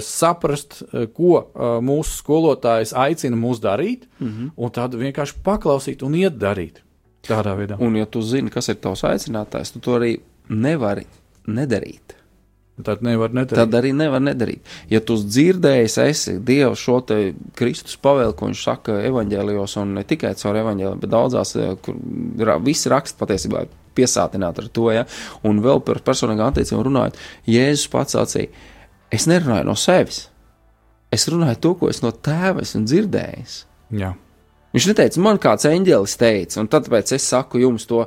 saprast, 0.00 0.82
eh, 0.92 1.06
ko 1.12 1.38
eh, 1.38 1.78
mūsu 1.84 2.22
skolotājs 2.22 2.94
aicina 2.96 3.36
mūs 3.36 3.60
darīt, 3.60 4.06
mm 4.18 4.28
-hmm. 4.28 4.50
un 4.56 4.70
tad 4.70 4.94
vienkārši 4.94 5.42
paklausīt 5.44 6.02
un 6.02 6.14
iet 6.14 6.38
darīt. 6.38 6.82
Tādā 7.28 7.56
veidā. 7.56 7.76
Un, 7.80 7.96
ja 7.96 8.06
tu 8.06 8.22
zini, 8.22 8.50
kas 8.50 8.68
ir 8.68 8.76
tavs 8.76 9.04
aicinātājs, 9.04 9.72
tu 9.72 9.80
to 9.80 9.98
arī 9.98 10.20
nevari 10.48 11.04
nedarīt. 11.46 12.14
Tad, 12.84 13.02
nevar 13.02 13.32
nedarīt. 13.34 13.58
Tad 13.58 13.74
arī 13.74 13.92
nevar 13.92 14.20
nedarīt. 14.20 14.60
Ja 14.88 15.00
tu 15.00 15.16
dzirdēji, 15.16 15.90
esi 15.98 16.38
Dievu 16.38 16.76
šo 16.78 17.00
te 17.00 17.34
Kristus 17.58 17.96
pavēlu, 17.96 18.36
ko 18.38 18.46
viņš 18.46 18.62
saka 18.62 19.00
evaņģēlijos, 19.08 19.76
un 19.82 19.94
ne 19.98 20.04
tikai 20.04 20.34
caur 20.38 20.56
evaņģēliju, 20.56 21.00
bet 21.00 21.10
daudzās, 21.10 21.56
kur 21.82 22.54
visi 22.62 22.88
raksta 22.88 23.18
patiesībā 23.18 23.64
piesātināti 23.98 24.62
ar 24.62 24.68
to, 24.68 24.90
ja, 24.94 25.04
un 25.42 25.58
vēl 25.64 25.82
par 25.82 25.98
personīgām 26.06 26.52
attiecībām 26.52 26.86
runājot, 26.86 27.18
Jēzus 27.50 27.90
pats 27.90 28.14
sacīja, 28.14 28.48
es 29.14 29.28
nerunāju 29.30 29.68
no 29.68 29.76
sevis. 29.78 30.26
Es 31.12 31.28
runāju 31.30 31.60
to, 31.64 31.74
ko 31.80 31.92
es 31.92 32.02
no 32.04 32.12
tēva 32.12 32.64
esmu 32.64 32.84
dzirdējis. 32.84 33.60
Jā. 33.96 34.12
Viņš 34.74 34.88
neteica, 34.90 35.22
man 35.24 35.38
kāds 35.40 35.64
eņģelis 35.68 36.16
teica, 36.20 36.58
un 36.60 36.68
tāpēc 36.68 37.14
es 37.16 37.28
saku 37.30 37.62
jums 37.62 37.88
to. 37.88 38.02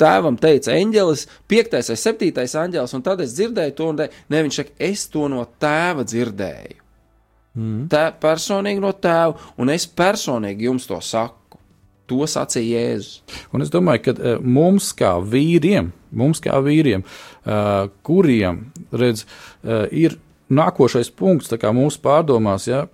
Tēvam 0.00 0.38
teica, 0.40 0.72
eņģelis, 0.72 1.26
piektais 1.50 1.90
vai 1.90 1.96
septītais 2.00 2.54
eņģelis, 2.56 2.94
un 2.96 3.02
tad 3.04 3.20
es 3.20 3.34
dzirdēju 3.36 3.74
to, 3.76 3.88
un 3.92 3.98
te, 3.98 4.06
ne, 4.32 4.44
viņš 4.46 4.60
saka, 4.62 4.72
es 4.86 5.02
to 5.12 5.26
no 5.28 5.42
tēva 5.60 6.06
dzirdēju. 6.08 6.78
Mm. 7.58 7.82
Tē, 7.90 8.04
personīgi 8.22 8.80
no 8.80 8.94
tēva, 8.96 9.34
un 9.60 9.74
es 9.74 9.84
personīgi 9.84 10.70
jums 10.70 10.86
to 10.88 11.02
saku. 11.04 11.39
To 12.10 12.26
sacīja 12.26 12.82
Jēzus. 12.82 13.20
Un 13.54 13.64
es 13.64 13.70
domāju, 13.72 14.08
ka 14.08 14.16
uh, 14.16 14.42
mums, 14.42 14.90
kā 14.98 15.14
vīriem, 15.22 15.92
mums 16.10 16.42
kā 16.42 16.58
vīriem, 16.64 17.06
uh, 17.06 17.86
kuriem 18.06 18.64
redz, 18.90 19.24
uh, 19.62 19.86
ir 19.90 20.18
nākošais 20.50 21.12
punkts 21.14 21.54
mūsu 21.54 22.02
pārdomās, 22.02 22.66
ja, 22.66 22.86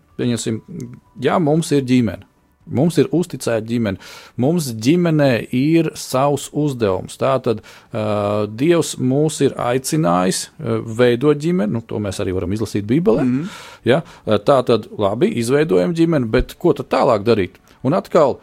ja 1.21 1.39
mums 1.41 1.73
ir 1.73 1.87
ģimene. 1.89 2.27
Mums 2.67 2.97
ir 2.99 3.07
uzticēta 3.15 3.63
ģimene. 3.67 4.01
Mums 4.43 4.73
ģimenē 4.83 5.31
ir 5.55 5.93
savs 5.95 6.49
uzdevums. 6.51 7.15
Tātad 7.21 7.61
uh, 7.63 8.47
Dievs 8.51 8.97
mūs 8.99 9.39
ir 9.47 9.55
aicinājis 9.55 10.49
uh, 10.49 10.81
veidot 10.99 11.39
ģimeni. 11.39 11.77
Nu, 11.77 11.85
to 11.87 12.01
mēs 12.03 12.19
arī 12.25 12.35
varam 12.35 12.57
izlasīt 12.57 12.89
Bībelē. 12.89 13.23
Mm 13.23 13.37
-hmm. 13.37 13.63
ja? 13.85 14.03
Tā 14.27 14.59
tad 14.67 14.91
labi, 14.99 15.31
izveidojam 15.39 15.95
ģimeni, 15.95 16.27
bet 16.27 16.57
ko 16.59 16.73
tad 16.73 16.91
tālāk 16.91 17.23
darīt? 17.23 17.63
Un 17.85 17.97
atkal 17.97 18.39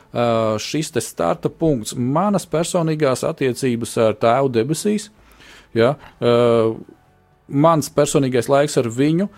šis 0.61 0.91
starta 1.01 1.49
punkts, 1.49 1.95
manas 1.97 2.45
personīgās 2.49 3.25
attiecības 3.27 3.97
ar 3.97 4.17
Tēvu 4.19 4.51
debesīs, 4.53 5.09
ja, 5.73 5.95
mans 7.47 7.89
personīgais 7.93 8.49
laiks 8.51 8.77
ar 8.81 8.89
viņu, 8.93 9.29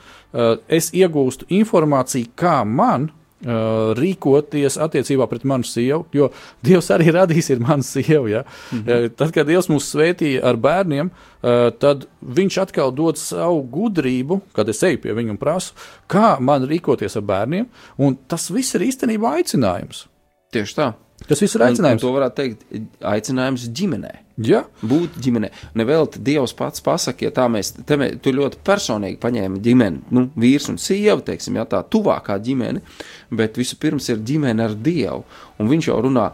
es 0.68 0.92
iegūstu 0.96 1.48
informāciju, 1.62 2.34
kā 2.36 2.60
man 2.68 3.10
rīkoties 3.46 4.80
attiecībā 4.82 5.28
pret 5.30 5.44
manu 5.46 5.68
sievu, 5.68 6.06
jo 6.14 6.32
Dievs 6.66 6.90
arī 6.96 7.12
radījis 7.14 7.52
ir 7.54 7.60
mana 7.62 7.84
sieva. 7.84 8.30
Ja? 8.30 8.44
Mm 8.72 8.84
-hmm. 8.84 9.16
Tad, 9.16 9.32
kad 9.32 9.48
Dievs 9.48 9.70
mūs 9.70 9.92
svētīja 9.94 10.44
ar 10.44 10.58
bērniem, 10.58 11.12
uh, 11.12 11.72
tad 11.80 12.08
Viņš 12.25 12.58
atkal 12.64 12.94
dod 12.96 13.20
savu 13.22 13.62
gudrību, 13.70 14.40
kad 14.56 14.70
es 14.72 14.82
eju 14.84 14.98
pie 15.04 15.14
viņa 15.14 15.36
un 15.36 15.38
prasu, 15.38 15.75
kā 16.10 16.40
man 16.42 16.66
rīkoties 16.66 17.20
ar 17.20 17.25
bērniem, 17.28 17.68
un 18.02 18.18
tas 18.28 18.50
viss 18.50 18.74
ir 18.78 18.88
īstenībā 18.88 19.36
aicinājums. 19.40 20.08
Tieši 20.56 20.78
tā. 20.80 20.88
Tas 21.24 21.41
viss 21.41 21.55
ir 21.57 21.63
aicinājums. 21.65 22.03
Un, 22.03 22.10
un 22.10 22.12
to 22.12 22.13
varētu 22.13 22.38
teikt, 22.38 22.65
aicinājums 23.07 23.65
ģimenei. 23.75 24.19
Ja? 24.45 24.65
Būt 24.84 25.15
ģimenē. 25.24 25.50
Nevelti 25.79 26.19
Dievs 26.25 26.53
pats 26.57 26.84
pasakā, 26.84 27.29
ja 27.29 27.34
tā 27.34 27.48
mēs, 27.51 27.72
te 27.88 27.98
mē, 28.00 28.12
tu 28.22 28.34
ļoti 28.36 28.60
personīgi 28.67 29.17
paņēmi 29.24 29.62
ģimeni, 29.63 30.03
nu, 30.15 30.25
vīrs 30.36 30.67
un 30.74 30.79
sieva, 30.81 31.22
teiksim, 31.25 31.55
ja 31.57 31.65
tā 31.72 31.81
tuvākā 31.88 32.36
ģimene, 32.43 32.84
bet 33.31 33.57
vispirms 33.62 34.12
ir 34.12 34.22
ģimene 34.27 34.67
ar 34.67 34.75
Dievu, 34.75 35.24
un 35.57 35.72
viņš 35.72 35.89
jau 35.89 36.01
runā, 36.05 36.29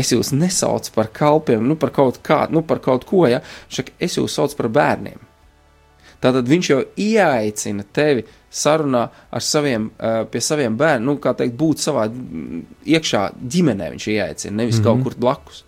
es 0.00 0.14
jūs 0.14 0.32
nesaucu 0.32 0.96
par 0.96 1.12
kalpiem, 1.14 1.66
nu, 1.68 1.76
par 1.78 1.92
kaut 1.94 2.22
kā, 2.24 2.46
nu, 2.50 2.64
par 2.66 2.80
kaut 2.82 3.04
ko, 3.08 3.26
ja, 3.28 3.44
šak, 3.68 3.92
es 4.00 4.16
jūs 4.16 4.40
saucu 4.40 4.62
par 4.62 4.72
bērniem. 4.80 5.29
Tātad 6.20 6.48
viņš 6.50 6.70
jau 6.70 6.82
ieaicina 7.00 7.86
tevi 7.96 8.26
sarunā 8.50 9.06
ar 9.30 9.44
saviem, 9.44 9.88
pie 10.30 10.42
saviem 10.44 10.76
bērniem, 10.76 11.06
nu, 11.06 11.16
kā 11.22 11.32
teikt, 11.38 11.56
būt 11.56 11.80
savā 11.80 12.08
iekšā 12.84 13.24
ģimenē. 13.54 13.90
Viņš 13.94 14.08
ieaicina, 14.12 14.56
nevis 14.62 14.78
mm 14.78 14.84
-hmm. 14.84 14.84
kaut 14.84 15.02
kur 15.04 15.20
blakus. 15.20 15.64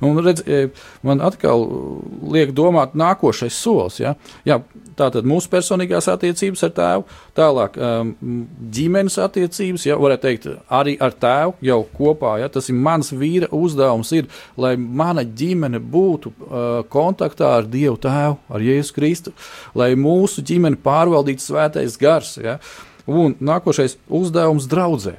Un, 0.00 0.18
redz, 0.24 0.42
e, 0.46 0.68
man 1.02 1.20
atkal 1.24 1.64
liek 2.32 2.52
domāt, 2.56 2.96
nākošais 2.98 3.56
solis. 3.56 4.00
Ja? 4.00 4.14
Jā, 4.44 4.60
tā 5.00 5.08
tad 5.14 5.28
mūsu 5.28 5.50
personīgās 5.52 6.08
attiecības 6.12 6.64
ar 6.66 6.72
tēvu, 6.76 7.06
tālāk 7.36 7.78
um, 7.80 8.12
ģimenes 8.74 9.16
attiecības, 9.24 9.86
ja 9.88 9.98
varētu 10.00 10.26
teikt, 10.26 10.48
arī 10.80 10.96
ar 11.02 11.16
tēvu 11.20 11.56
jau 11.70 11.80
kopā. 11.96 12.36
Ja? 12.42 12.50
Tas 12.52 12.70
ir 12.70 12.78
mans 12.78 13.12
vīra 13.16 13.50
uzdevums, 13.56 14.12
ir, 14.16 14.28
lai 14.60 14.74
mana 14.76 15.24
ģimene 15.24 15.80
būtu 15.80 16.34
uh, 16.34 16.68
kontaktā 16.92 17.54
ar 17.60 17.70
Dievu 17.70 17.96
Tēvu, 18.02 18.38
ar 18.50 18.66
Jēzu 18.66 18.96
Kristu, 18.96 19.34
lai 19.78 19.92
mūsu 19.98 20.44
ģimeni 20.46 20.80
pārvaldītu 20.84 21.46
svētais 21.46 21.98
gars. 22.00 22.36
Ja? 22.42 22.60
Un 23.10 23.36
nākošais 23.40 23.98
uzdevums 24.06 24.68
draudzē. 24.70 25.16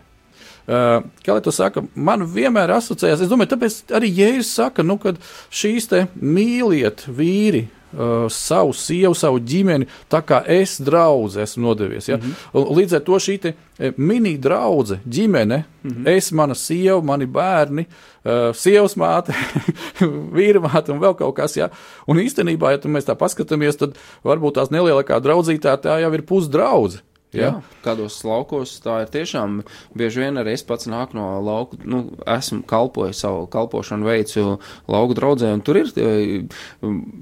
Uh, 0.71 1.01
kā 1.25 1.33
lai 1.33 1.41
to 1.43 1.51
saka, 1.51 1.81
man 1.97 2.21
vienmēr 2.29 2.69
asociējās, 2.77 3.23
es 3.25 3.29
domāju, 3.31 3.55
tāpēc 3.55 3.95
arī 3.97 4.11
Jēzus 4.21 4.51
saka, 4.59 4.85
nu, 4.85 4.99
ka 5.01 5.15
šīs 5.49 5.89
te 5.89 6.03
mīliet 6.21 7.01
vīri, 7.09 7.65
uh, 7.65 7.80
savu 8.29 8.73
sievu, 8.73 9.15
savu 9.17 9.39
ģimeni, 9.39 9.87
tā 10.11 10.21
kā 10.23 10.41
es 10.47 10.77
draugs 10.81 11.35
esmu 11.35 11.67
nodevies. 11.67 12.07
Ja? 12.07 12.17
Mm 12.17 12.23
-hmm. 12.53 12.77
Līdz 12.77 12.95
ar 12.95 13.03
to 13.03 13.19
šī 13.19 13.53
e, 13.79 13.91
mini 13.97 14.37
draudzene, 14.37 15.01
ģimene, 15.05 15.63
mm 15.83 15.91
-hmm. 15.91 16.17
es, 16.17 16.31
mana 16.31 16.55
sieva, 16.55 17.01
mani 17.01 17.25
bērni, 17.25 17.85
uh, 18.23 18.55
sievas 18.55 18.95
māte, 18.95 19.33
vīra 20.37 20.59
māte 20.59 20.91
un 20.91 20.99
vēl 20.99 21.15
kaut 21.15 21.35
kas. 21.35 21.57
Ja? 21.57 21.69
Un 22.07 22.17
īstenībā, 22.17 22.71
ja 22.71 22.77
mēs 22.77 23.05
tā 23.05 23.15
paskatāmies, 23.15 23.77
tad 23.77 23.95
varbūt 24.23 24.53
tās 24.53 24.69
nelielākā 24.69 25.19
draudzītā 25.19 25.77
tā 25.77 25.99
jau 26.01 26.13
ir 26.13 26.21
pusdraudzība. 26.21 27.10
Ja? 27.31 27.45
Jā, 27.45 27.51
kādos 27.85 28.17
laukos 28.27 28.73
tā 28.83 28.97
ir 29.05 29.11
tiešām. 29.13 29.61
Bieži 29.95 30.25
vien 30.25 30.39
arī 30.41 30.57
es 30.57 30.65
pats 30.67 30.89
nāku 30.91 31.15
no 31.15 31.27
lauka, 31.39 31.79
nu, 31.87 32.03
esmu 32.27 32.65
kalpojis 32.67 33.23
savu 33.23 33.45
kalpošanu, 33.51 34.09
veicu 34.09 34.57
lauku 34.91 35.15
draudzē, 35.15 35.53
un 35.55 35.63
tur 35.63 35.79
ir, 35.79 35.93
e, 35.95 36.43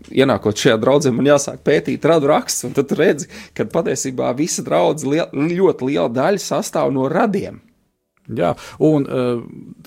ienākot 0.09 0.57
šajā 0.57 0.79
draudzē, 0.81 1.13
man 1.13 1.29
jāsāk 1.29 1.61
pētīt 1.65 2.09
radu 2.09 2.31
rakstus, 2.33 2.71
un 2.71 2.77
tad 2.79 2.97
redzi, 2.97 3.29
ka 3.53 3.69
patiesībā 3.69 4.33
visa 4.39 4.65
draudze 4.65 5.09
liel, 5.09 5.29
ļoti 5.29 5.91
liela 5.91 6.09
daļa 6.09 6.41
sastāv 6.41 6.89
no 6.95 7.05
radiem. 7.11 7.61
Jā, 8.29 8.51
un 8.85 9.05
uh, 9.09 9.39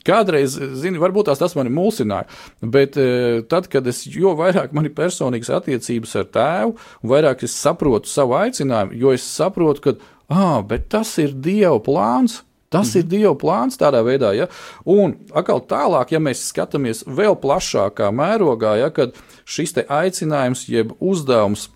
kādreiz, 0.07 0.57
zini, 0.81 0.99
varbūt 0.99 1.29
tās 1.31 1.39
tas 1.39 1.55
mani 1.55 1.71
mulsināja, 1.71 2.27
bet 2.75 2.99
uh, 2.99 3.39
tad, 3.47 3.69
kad 3.71 3.87
es 3.87 4.03
jo 4.11 4.33
vairāk 4.39 4.75
man 4.75 4.89
ir 4.89 4.97
personīgas 4.97 5.53
attiecības 5.61 6.17
ar 6.19 6.27
tēvu, 6.35 6.75
un 6.75 7.13
vairāk 7.13 7.45
es 7.47 7.55
saprotu 7.55 8.11
savu 8.11 8.35
aicinājumu, 8.41 8.99
jo 8.99 9.15
es 9.15 9.29
saprotu, 9.29 9.85
ka, 9.85 9.95
ah, 10.33 10.63
bet 10.67 10.89
tas 10.93 11.13
ir 11.23 11.35
Dieva 11.45 11.79
plāns. 11.85 12.41
Tas 12.73 12.95
mm. 12.95 13.03
ir 13.03 13.09
Dieva 13.11 13.35
plāns 13.37 13.77
tādā 13.81 14.01
veidā, 14.07 14.33
ja. 14.37 14.49
Un 14.89 15.19
atkal 15.37 15.61
tālāk, 15.69 16.15
ja 16.15 16.23
mēs 16.23 16.47
skatāmies 16.49 17.05
vēl 17.05 17.37
plašākā 17.43 18.09
mērogā, 18.17 18.79
ja, 18.81 18.89
kad 18.95 19.19
šis 19.45 19.77
aicinājums, 19.85 20.65
jeb 20.73 20.97
uzdevums, 21.01 21.69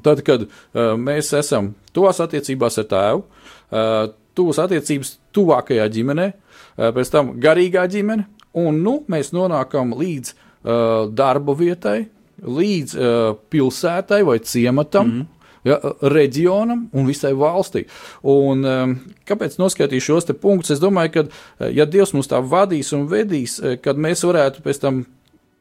tad, 0.00 0.24
kad 0.24 0.46
uh, 0.48 0.94
mēs 0.96 1.34
esam 1.36 1.74
tos 1.92 2.22
attiecībās 2.24 2.80
ar 2.80 2.88
tēvu, 2.88 3.24
uh, 3.24 4.14
tuvas 4.36 4.60
attiecības 4.62 5.16
tuvākajā 5.36 5.84
ģimenē, 5.92 6.30
eh, 6.32 6.88
pēc 6.96 7.12
tam 7.12 7.34
garīgā 7.40 7.84
ģimene, 7.90 8.26
un 8.56 8.80
nu, 8.84 8.98
mēs 9.08 9.32
nonākam 9.32 9.94
līdz 9.96 10.32
uh, 10.32 11.08
darba 11.12 11.54
vietai, 11.56 12.08
līdz 12.42 12.96
uh, 12.96 13.36
pilsētai 13.52 14.22
vai 14.28 14.38
ciematam. 14.38 15.06
Mm 15.06 15.20
-hmm. 15.20 15.41
Ja, 15.62 15.76
reģionam 16.02 16.88
un 16.90 17.06
visai 17.06 17.30
valstī. 17.38 17.84
Un, 18.26 18.64
um, 18.66 18.94
kāpēc 19.28 19.60
noskatīt 19.60 20.02
šos 20.02 20.26
punktus? 20.42 20.74
Es 20.74 20.82
domāju, 20.82 21.12
ka, 21.14 21.68
ja 21.70 21.86
Dievs 21.86 22.16
mums 22.16 22.30
tā 22.30 22.40
vadīs 22.42 22.90
un 22.96 23.06
vedīs, 23.10 23.60
kad 23.84 24.00
mēs 24.00 24.24
varētu 24.26 24.64
pēc 24.64 24.82
tam 24.82 25.04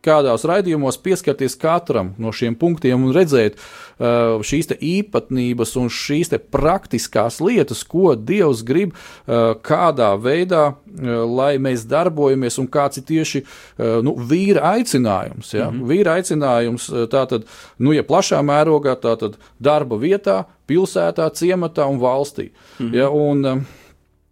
kādos 0.06 0.46
raidījumos 0.48 1.00
pieskarties 1.02 1.56
katram 1.60 2.14
no 2.22 2.34
šiem 2.36 2.56
punktiem 2.60 3.04
un 3.06 3.14
redzēt 3.16 3.58
uh, 3.58 4.42
šīs 4.46 4.72
īpatnības 4.78 5.76
un 5.82 5.90
šīs 5.94 6.34
praktiskās 6.52 7.40
lietas, 7.44 7.84
ko 7.88 8.16
Dievs 8.16 8.64
grib, 8.68 8.94
uh, 8.94 9.54
kādā 9.66 10.12
veidā, 10.22 10.64
uh, 10.74 11.12
lai 11.30 11.56
mēs 11.62 11.86
darbojamies 11.90 12.60
un 12.62 12.70
kāds 12.72 13.02
ir 13.02 13.08
tieši 13.10 13.44
uh, 13.44 14.00
nu, 14.06 14.16
vīra 14.16 14.76
aicinājums. 14.78 15.54
Ja? 15.54 15.70
Mm 15.70 15.82
-hmm. 15.82 15.92
Vīra 15.92 16.18
aicinājums 16.20 16.90
uh, 16.90 17.06
tātad, 17.10 17.46
nu, 17.78 17.94
ja 17.94 18.04
plašā 18.04 18.42
mērogā, 18.42 18.96
tātad 18.96 19.38
darba 19.60 19.98
vietā, 19.98 20.46
pilsētā, 20.68 21.30
ciematā 21.36 21.86
un 21.86 22.00
valstī. 22.00 22.52
Mm 22.80 22.88
-hmm. 22.88 22.96
ja? 22.96 23.10
un, 23.10 23.46
uh, 23.46 23.81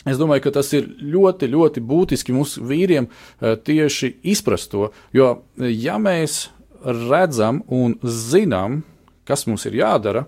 Es 0.07 0.19
domāju, 0.19 0.45
ka 0.45 0.53
tas 0.55 0.69
ir 0.77 0.87
ļoti, 1.03 1.49
ļoti 1.51 1.81
būtiski 1.83 2.35
mums 2.35 2.55
vīriem 2.63 3.09
eh, 3.09 3.57
tieši 3.59 4.13
izprast 4.31 4.71
to. 4.71 4.89
Jo, 5.15 5.41
eh, 5.59 5.73
ja 5.75 5.97
mēs 5.99 6.45
redzam 6.85 7.63
un 7.67 7.97
zinām, 8.03 8.81
kas 9.27 9.43
mums 9.49 9.67
ir 9.67 9.75
jādara, 9.81 10.23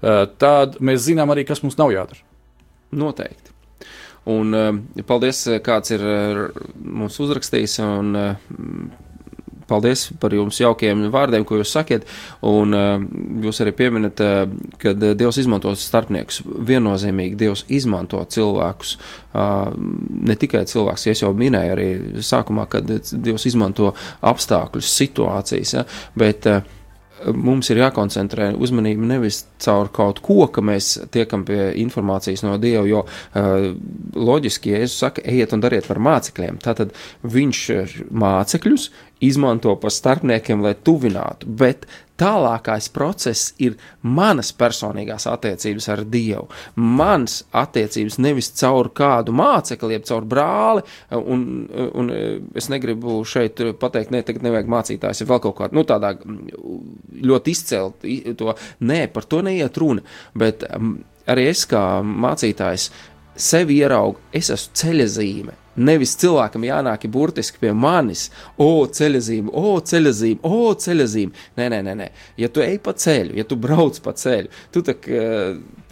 eh, 0.00 0.24
tad 0.40 0.80
mēs 0.80 1.04
zinām 1.10 1.34
arī, 1.34 1.44
kas 1.48 1.60
mums 1.64 1.76
nav 1.80 1.92
jādara. 1.92 2.24
Noteikti. 2.92 3.50
Un 4.32 4.54
paldies, 5.08 5.40
kāds 5.66 5.90
ir 5.90 6.02
mums 6.78 7.16
uzrakstījis 7.18 7.72
un 7.82 8.12
paldies 9.72 10.06
par 10.20 10.34
jums 10.36 10.60
jaukiem 10.60 11.06
vārdiem, 11.12 11.46
ko 11.48 11.58
jūs 11.60 11.72
sakiet. 11.74 12.06
Un 12.48 12.76
uh, 12.76 12.94
jūs 13.46 13.62
arī 13.64 13.74
pieminat, 13.78 14.22
uh, 14.22 14.74
ka 14.82 14.94
Dievs 14.94 15.40
izmanto 15.42 15.72
starpniekus. 15.78 16.42
Viennozīmīgi 16.72 17.38
Dievs 17.44 17.64
izmanto 17.72 18.22
cilvēkus. 18.36 18.96
Uh, 19.32 19.72
ne 20.28 20.36
tikai 20.36 20.66
cilvēks, 20.68 21.06
ja 21.06 21.16
es 21.16 21.24
jau 21.24 21.32
minēju 21.36 21.74
arī 21.76 21.88
sākumā, 22.20 22.68
kad 22.72 22.86
Dievs 22.86 23.48
izmanto 23.48 23.94
apstākļus, 24.28 24.92
situācijas, 25.00 25.74
ja, 25.78 25.84
bet 26.18 26.48
uh, 26.50 26.60
mums 27.30 27.70
ir 27.70 27.80
jākoncentrē 27.82 28.50
uzmanība 28.58 29.06
nevis 29.14 29.42
caur 29.62 29.90
kaut 29.94 30.20
ko, 30.24 30.46
ka 30.52 30.64
mēs 30.64 30.94
tiekam 31.14 31.46
pie 31.48 31.70
informācijas 31.82 32.44
no 32.46 32.56
Dieva, 32.62 32.84
jo 32.88 33.04
uh, 33.04 33.68
loģiski, 34.18 34.74
ja 34.74 34.82
Jēzus 34.82 35.04
saka, 35.04 35.24
ejiet 35.28 35.54
un 35.54 35.62
dariet 35.64 35.88
par 35.88 36.00
mācekļiem, 36.02 36.60
tātad 36.62 36.94
viņš 37.22 37.64
mācekļus 38.10 38.90
izmanto 39.22 39.74
par 39.80 39.94
starpniekiem, 39.94 40.62
lai 40.64 40.74
tuvinātu, 40.84 41.46
bet 41.46 41.86
tālākais 42.22 42.88
process 42.94 43.52
ir 43.62 43.76
manas 44.02 44.52
personīgās 44.54 45.26
attiecības 45.30 45.88
ar 45.94 46.02
Dievu. 46.12 46.46
Mans 46.76 47.40
attiecības 47.56 48.18
nevis 48.22 48.52
caur 48.60 48.90
kādu 48.94 49.34
mācekli, 49.36 49.96
jeb 49.96 50.06
caur 50.10 50.26
brāli, 50.28 50.84
un, 51.18 51.46
un 51.98 52.12
es 52.58 52.68
negribu 52.72 53.20
šeit 53.28 53.62
pateikt, 53.80 54.12
ne, 54.14 54.22
tagad 54.26 54.46
nevajag 54.46 54.70
mācītājs, 54.76 55.22
ja 55.22 55.30
vēl 55.30 55.42
kaut 55.46 55.58
kādā, 55.60 55.76
nu, 55.78 55.86
tādā 55.88 56.14
ļoti 57.32 57.56
izcelt 57.56 58.06
to, 58.38 58.54
nē, 58.86 59.06
par 59.14 59.26
to 59.26 59.42
neiet 59.46 59.80
runa, 59.82 60.04
bet 60.38 60.66
arī 61.30 61.48
es 61.52 61.64
kā 61.70 62.02
mācītājs 62.02 62.90
sevi 63.36 63.80
ieraugu, 63.80 64.20
es 64.34 64.50
esmu 64.52 64.78
ceļazīme. 64.78 65.58
Nevis 65.72 66.12
cilvēkam 66.20 66.66
jānāk 66.66 67.06
burtiski 67.08 67.62
pie 67.62 67.70
manis, 67.72 68.26
o, 68.60 68.84
ceļazīme, 68.92 69.48
o, 69.56 69.78
ceļazīme, 69.80 70.44
o, 70.44 70.74
ceļazīme. 70.76 71.46
Nē, 71.56 71.68
nē, 71.72 71.78
nē, 71.86 71.94
nē. 71.96 72.08
Ja 72.42 72.50
tu 72.52 72.60
ej 72.60 72.76
pa 72.84 72.92
ceļu, 72.92 73.38
ja 73.40 73.46
tu 73.48 73.56
brauc 73.56 73.96
pa 74.04 74.12
ceļu, 74.12 74.52
tu 74.74 74.82
tak 74.84 75.08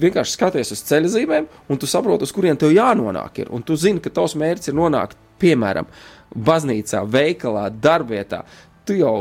vienkārši 0.00 0.36
skaties 0.36 0.74
uz 0.76 0.84
ceļa 0.90 1.14
zīmēm, 1.16 1.48
un 1.72 1.80
tu 1.80 1.88
saproti, 1.88 2.28
uz 2.28 2.36
kurien 2.36 2.60
tev 2.60 2.74
jānonāk. 2.76 3.40
Ir. 3.40 3.52
Un 3.56 3.64
tu 3.64 3.78
zini, 3.80 4.04
ka 4.04 4.12
tavs 4.20 4.36
mērķis 4.40 4.72
ir 4.72 4.76
nonākt, 4.76 5.16
piemēram, 5.40 5.88
baznīcā, 6.36 7.06
veikalā, 7.08 7.70
darbvietā. 7.72 8.44
Tu 8.84 9.00
jau 9.00 9.16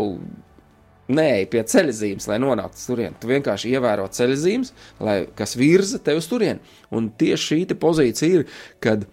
neej 1.09 1.47
pie 1.51 1.63
ceļzīmes, 1.67 2.27
lai 2.29 2.39
nonāktu 2.41 2.85
turien. 2.85 3.15
Tu 3.19 3.29
vienkārši 3.31 3.73
ievēro 3.73 4.07
ceļzīmes, 4.13 4.73
lai, 5.03 5.19
kas 5.37 5.57
virza 5.59 6.01
tevi 6.03 6.21
uz 6.21 6.29
turien. 6.29 6.61
Un 6.95 7.11
tieši 7.19 7.49
šī 7.49 7.77
pozīcija 7.79 8.39
ir, 8.39 8.47
kad 8.83 9.05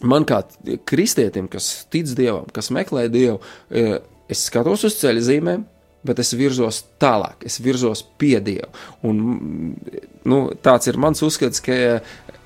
man 0.00 0.26
kā 0.28 0.42
kristietim, 0.88 1.48
kas 1.50 1.86
tic 1.92 2.12
dievam, 2.16 2.48
kas 2.54 2.72
meklē 2.74 3.08
dievu, 3.12 3.40
e, 3.68 4.00
es 4.30 4.46
skatos 4.48 4.86
uz 4.88 4.98
ceļzīmēm. 5.02 5.66
Bet 6.00 6.16
es 6.22 6.30
virzos 6.32 6.78
tālāk, 6.96 7.42
es 7.44 7.58
virzos 7.60 8.00
pie 8.16 8.38
Dieva. 8.40 8.70
Un, 9.04 9.18
nu, 10.24 10.38
tāds 10.64 10.88
ir 10.88 10.96
mans 10.96 11.20
uzskats, 11.26 11.60
ka 11.60 11.74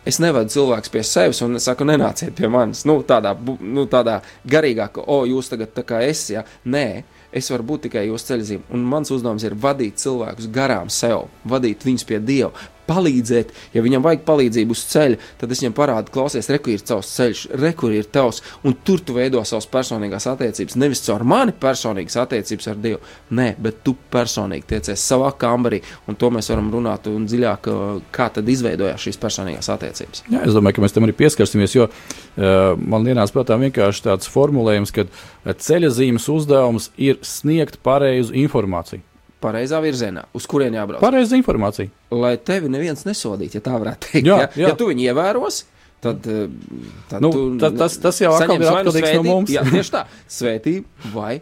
es 0.02 0.18
nevedu 0.18 0.50
cilvēku 0.50 0.90
pie 0.90 1.04
sevis 1.06 1.38
un 1.44 1.60
saku, 1.62 1.86
nenāciet 1.86 2.34
pie 2.34 2.50
manis. 2.50 2.82
Nu, 2.88 2.98
tādā, 3.06 3.36
nu, 3.62 3.86
tādā 3.90 4.18
garīgā, 4.50 4.88
ka, 4.96 5.04
o, 5.06 5.22
jūs 5.30 5.52
tagad 5.52 5.70
tā 5.76 5.86
kā 5.86 6.02
es, 6.02 6.26
ja 6.34 6.42
nē, 6.66 6.88
es 7.34 7.50
varu 7.50 7.66
būt 7.72 7.88
tikai 7.88 8.06
jūsu 8.08 8.30
ceļzīme. 8.30 8.68
Un 8.76 8.84
mans 8.88 9.10
uzdevums 9.14 9.44
ir 9.46 9.56
vadīt 9.58 9.98
cilvēkus 10.02 10.50
garām 10.54 10.90
sev, 10.92 11.26
vadīt 11.48 11.84
viņus 11.86 12.06
pie 12.08 12.20
Dieva, 12.22 12.52
palīdzēt. 12.88 13.52
Ja 13.74 13.82
viņam 13.84 14.04
vajag 14.04 14.24
palīdzību 14.26 14.74
uz 14.74 14.84
ceļa, 14.90 15.18
tad 15.40 15.52
es 15.54 15.62
viņam 15.62 15.76
parādu, 15.76 16.12
klausies, 16.14 16.48
rekur 16.52 16.74
ir 16.74 16.84
tavs 16.86 17.12
ceļš, 17.16 17.44
rekur 17.60 17.94
ir 17.94 18.08
tavs, 18.12 18.42
un 18.66 18.76
tur 18.86 19.02
tu 19.04 19.16
veido 19.16 19.42
savas 19.46 19.68
personīgās 19.70 20.28
attiecības. 20.30 20.76
Nevis 20.80 21.04
caur 21.06 21.24
mani 21.28 21.54
personīgas 21.60 22.18
attiecības 22.24 22.70
ar 22.72 22.82
Dievu, 22.84 23.00
nē, 23.36 23.48
bet 23.64 23.80
tu 23.86 23.96
personīgi 24.12 24.68
tiecies 24.74 25.06
savā 25.12 25.30
kambarī, 25.40 25.80
un 26.08 26.18
to 26.20 26.30
mēs 26.34 26.50
varam 26.52 26.70
runāt 26.74 27.08
un 27.10 27.28
dziļāk, 27.30 27.70
kā 28.14 28.28
tad 28.34 28.48
izveidojās 28.50 29.08
šīs 29.08 29.20
personīgās 29.22 29.70
attiecības. 29.74 30.24
Jā, 30.32 30.44
es 30.44 30.56
domāju, 30.56 30.78
ka 30.78 30.86
mēs 30.86 30.96
tam 30.96 31.08
arī 31.08 31.16
pieskarsimies, 31.18 31.78
jo 31.78 31.88
uh, 31.88 32.74
man 32.80 33.08
ienāca 33.08 33.38
prātā 33.38 33.58
vienkārši 33.60 34.06
tāds 34.10 34.30
formulējums, 34.32 34.94
ka 34.94 35.08
ceļa 35.64 35.92
zīmes 35.94 36.28
uzdevums 36.32 36.90
ir 37.00 37.20
sniegt 37.24 37.80
pareizu 37.84 38.36
informāciju 38.44 39.04
pareizā 39.44 39.80
virzienā, 39.84 40.26
uz 40.36 40.48
kurien 40.50 40.74
jābrauc. 40.76 41.02
Pareiza 41.04 41.38
informācija. 41.38 41.92
Lai 42.14 42.34
tevi 42.40 42.72
neviens 42.72 43.04
nesodītu, 43.06 43.60
ja 43.60 43.64
tā 43.64 43.78
varētu 43.78 44.10
teikt. 44.10 44.28
Jā, 44.28 44.42
ja, 44.44 44.50
jā. 44.56 44.72
ja 44.72 44.78
tu 44.80 44.88
viņu 44.90 45.08
ievēros, 45.10 45.62
tad, 46.04 46.28
eh, 46.28 46.46
tad 47.10 47.24
nu, 47.24 47.32
tu, 47.34 47.72
tas, 47.78 47.98
tas 48.02 48.22
jau 48.22 48.34
ir 48.40 48.68
atkarīgs 48.70 49.18
no 49.18 49.26
mums. 49.28 49.52
Jā, 49.54 49.66
tieši 49.68 49.96
tā, 49.96 50.06
svētība 50.40 51.12
vai 51.14 51.34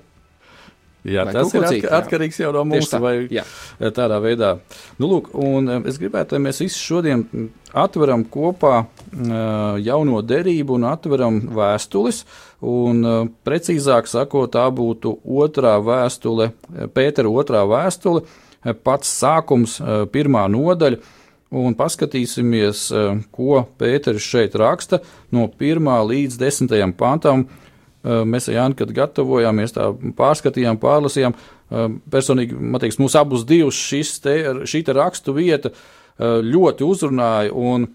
Jā, 1.02 1.24
vai 1.26 1.32
tas 1.34 1.50
ir 1.50 1.64
atk 1.66 1.86
atkarīgs 1.98 2.36
jau 2.38 2.52
no 2.54 2.62
mums, 2.70 2.92
vai 3.02 3.24
jā. 3.32 3.42
tādā 3.90 4.20
veidā. 4.22 4.52
Nu, 5.02 5.08
lūk, 5.10 5.32
un 5.34 5.66
eh, 5.66 5.80
es 5.90 5.98
gribētu, 5.98 6.36
lai 6.36 6.44
mēs 6.44 6.62
visi 6.62 6.78
šodien 6.78 7.24
atveram 7.72 8.22
kopā 8.28 8.74
uh, 8.84 9.80
jauno 9.82 10.20
derību 10.22 10.76
un 10.76 10.86
atveram 10.92 11.40
vēstules. 11.56 12.22
Un, 12.62 13.02
uh, 13.02 13.24
precīzāk 13.46 14.06
sakot, 14.10 14.52
tā 14.54 14.68
būtu 14.70 15.16
otrā 15.26 15.78
vēstule, 15.82 16.52
Pētera 16.94 17.30
otrā 17.30 17.64
vēstule, 17.66 18.22
pats 18.86 19.10
sākums, 19.18 19.80
uh, 19.80 20.04
pirmā 20.12 20.46
nodaļa. 20.52 21.02
Un 21.52 21.74
paskatīsimies, 21.76 22.86
ko 23.28 23.58
Pēters 23.76 24.24
šeit 24.24 24.54
raksta 24.56 25.02
no 25.36 25.50
1 25.52 25.90
līdz 26.08 26.38
10 26.40 26.94
pantam. 26.96 27.42
Uh, 27.44 27.72
Eh, 28.02 28.22
mēs 28.26 28.48
Jānu, 28.50 28.74
kad 28.78 28.90
gatavojāmies, 28.94 29.76
tā 29.76 29.90
pārskatījām, 30.18 30.78
pārlasījām. 30.82 31.36
Eh, 31.70 31.84
personīgi, 32.10 32.56
man 32.58 32.82
liekas, 32.82 32.98
mūs 32.98 33.14
abus 33.18 33.44
divus 33.46 33.78
šis 33.78 34.16
te, 34.24 34.38
šī 34.66 34.82
te 34.88 34.96
rakstu 34.96 35.34
vieta 35.36 35.70
eh, 35.70 36.40
ļoti 36.42 36.82
uzrunāja. 36.82 37.52
Un 37.54 37.86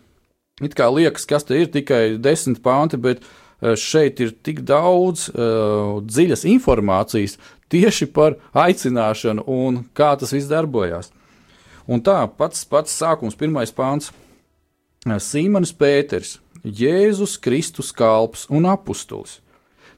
it 0.63 0.77
kā 0.79 0.87
liekas, 0.93 1.27
kas 1.27 1.43
te 1.47 1.59
ir 1.59 1.67
tikai 1.73 2.15
desmit 2.23 2.63
panti, 2.63 2.99
bet 3.03 3.27
šeit 3.61 4.21
ir 4.23 4.35
tik 4.43 4.61
daudz 4.67 5.27
uh, 5.29 5.97
dziļas 6.05 6.45
informācijas 6.49 7.37
tieši 7.71 8.09
par 8.13 8.37
aicināšanu 8.53 9.45
un 9.47 9.83
kā 9.97 10.13
tas 10.19 10.33
viss 10.35 10.49
darbojās. 10.51 11.11
Un 11.87 12.03
tā 12.03 12.19
pats, 12.37 12.65
pats 12.67 12.93
sākums, 12.93 13.37
pirmais 13.39 13.71
pāns- 13.71 14.11
Sīmanis 15.29 15.73
Pēters, 15.73 16.37
Jēzus 16.63 17.37
Kristus 17.39 17.93
kalps 17.95 18.45
un 18.49 18.67
apustulis 18.67 19.39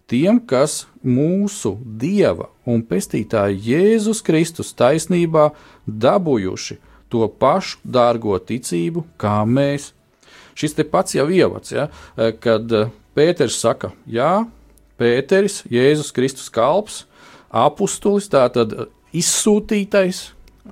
tiem, 0.10 0.40
kas 0.42 0.86
mūsu 1.06 1.76
Dieva 2.02 2.50
un 2.68 2.82
Pestītāja 2.86 3.54
Jēzus 3.54 4.24
Kristus 4.26 4.74
taisnībā 4.78 5.52
dabūjuši 5.86 6.80
to 7.10 7.28
pašu 7.42 7.80
dārgo 7.86 8.38
ticību, 8.38 9.06
kā 9.22 9.42
mēs. 9.46 9.92
Šis 10.60 10.76
pats 10.92 11.16
jau 11.16 11.30
ievads, 11.32 11.72
ja, 11.72 11.88
kad 12.44 12.74
eh, 12.76 12.90
Pēters 13.20 13.60
saka, 13.60 13.92
jā, 14.08 14.46
Pēteris, 15.00 15.66
Jēzus 15.68 16.14
Kristus 16.16 16.48
kalps, 16.52 17.02
apustulis, 17.52 18.30
tātad 18.32 18.72
izsūtītais, 19.16 20.30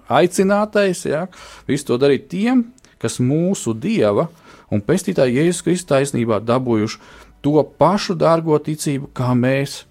aicinātais, 0.07 1.03
ja, 1.09 1.25
visu 1.67 1.89
to 1.89 1.97
darīt 1.99 2.29
tiem, 2.31 2.69
kas 3.01 3.19
mūsu 3.19 3.73
Dieva 3.75 4.29
un 4.71 4.79
Pestītāja 4.79 5.41
Jēzus 5.41 5.65
Kristus 5.65 5.89
taisnībā 5.91 6.39
dabūjuši 6.47 7.01
to 7.43 7.59
pašu 7.79 8.15
dārgo 8.15 8.55
ticību 8.63 9.11
kā 9.15 9.33
mēs. 9.35 9.81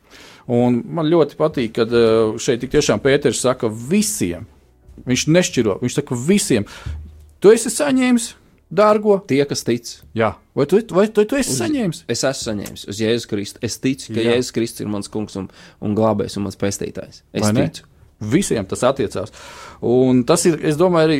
Un 0.46 0.80
man 0.96 1.10
ļoti 1.12 1.36
patīk, 1.36 1.74
kad 1.76 1.92
eh, 1.92 2.38
šeit 2.40 2.64
tiešām 2.64 3.04
Pēters 3.04 3.44
saka 3.44 3.68
visiem. 3.68 4.46
Viņš 5.04 5.28
nešķiro, 5.28 5.76
viņš 5.82 6.00
saka 6.00 6.16
visiem. 6.16 6.64
Tu 7.42 7.52
esi 7.52 7.68
saņēmis 7.68 8.30
dārgo. 8.70 9.18
Tie, 9.28 9.42
kas 9.48 9.64
tic. 9.66 9.90
Jā. 10.16 10.34
Vai 10.56 10.66
tu, 10.70 10.80
vai 10.96 11.06
tu, 11.08 11.24
tu 11.28 11.38
esi 11.38 11.52
uz, 11.52 11.60
saņēmis? 11.60 12.04
Es 12.12 12.24
esmu 12.24 12.50
saņēmis 12.50 12.86
uz 12.90 13.02
Jēzus 13.02 13.28
Kristu. 13.30 13.62
Es 13.66 13.78
ticu, 13.82 14.12
ka 14.14 14.22
Jā. 14.22 14.34
Jēzus 14.34 14.54
Kristus 14.56 14.84
ir 14.84 14.90
mans 14.92 15.10
kungs 15.12 15.36
un, 15.40 15.50
un 15.84 15.94
glābējs 15.98 16.38
un 16.38 16.46
mans 16.48 16.58
pestītājs. 16.60 17.22
Es 17.36 17.52
ticu. 17.56 17.86
Visiem 18.32 18.64
tas 18.68 18.82
attiecās. 18.88 19.32
Un 19.84 20.24
tas 20.28 20.46
ir, 20.48 20.58
es 20.64 20.78
domāju, 20.80 21.08
arī 21.08 21.18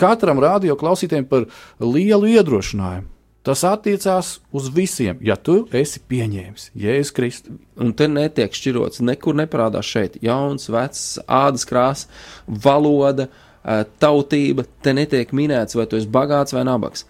katram 0.00 0.42
radio 0.42 0.74
klausītājam 0.78 1.28
par 1.30 1.46
lielu 1.78 2.34
iedrošinājumu. 2.34 3.10
Tas 3.44 3.60
attiecās 3.68 4.38
uz 4.56 4.70
visiem, 4.72 5.18
ja 5.20 5.34
tu 5.36 5.66
esi 5.76 6.00
pieņēmis 6.08 6.70
Jēzus 6.80 7.12
Kristus. 7.12 7.58
Un 7.76 7.92
te 7.92 8.08
netiek 8.08 8.54
šķirots, 8.56 9.02
nekur 9.04 9.36
neparādās 9.36 9.84
šeit 9.84 10.16
jauns, 10.24 10.70
vecs, 10.72 11.18
ādas 11.28 11.68
krāsa, 11.68 12.08
valoda, 12.48 13.28
eh, 13.28 13.53
tautība. 14.00 14.66
Te 14.84 14.94
netiek 14.96 15.32
minēts, 15.36 15.76
vai 15.78 15.88
tu 15.88 15.98
esi 16.00 16.10
bagāts 16.10 16.56
vai 16.56 16.64
nabaks. 16.68 17.06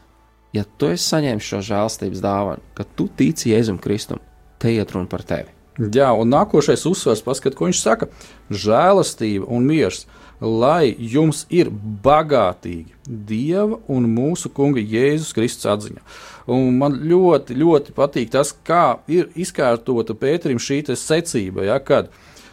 Ja 0.55 0.63
tu 0.79 0.93
esi 0.95 1.09
saņēmis 1.11 1.51
šo 1.51 1.63
žēlstības 1.67 2.23
dāvanu, 2.23 2.63
ka 2.79 2.87
tu 2.97 3.09
tici 3.19 3.51
Jēzum 3.51 3.81
Kristum, 3.83 4.21
te 4.63 4.71
iet 4.71 4.95
runa 4.95 5.11
par 5.11 5.25
tevi. 5.27 5.51
Jā, 5.75 6.13
un 6.15 6.31
nākošais 6.31 6.85
uzsvers, 6.87 7.25
paskat, 7.27 7.57
ko 7.59 7.67
viņš 7.67 7.81
saka- 7.83 8.07
žēlastība 8.65 9.49
un 9.51 9.67
miers 9.67 10.05
lai 10.45 10.95
jums 10.99 11.45
ir 11.53 11.71
bagātīgi 12.05 12.93
Dieva 13.05 13.79
un 13.91 14.07
mūsu 14.09 14.51
Kunga 14.53 14.81
Jēzus 14.81 15.35
Kristus 15.37 15.69
atziņā. 15.69 16.03
Un 16.51 16.79
man 16.79 16.99
ļoti, 17.09 17.57
ļoti 17.57 17.95
patīk 17.97 18.33
tas, 18.35 18.53
kā 18.67 18.99
ir 19.09 19.31
izkārtota 19.37 20.17
Pēterim 20.17 20.61
šī 20.61 20.83
secība, 20.97 21.65
ja, 21.69 21.79
kad 21.79 22.11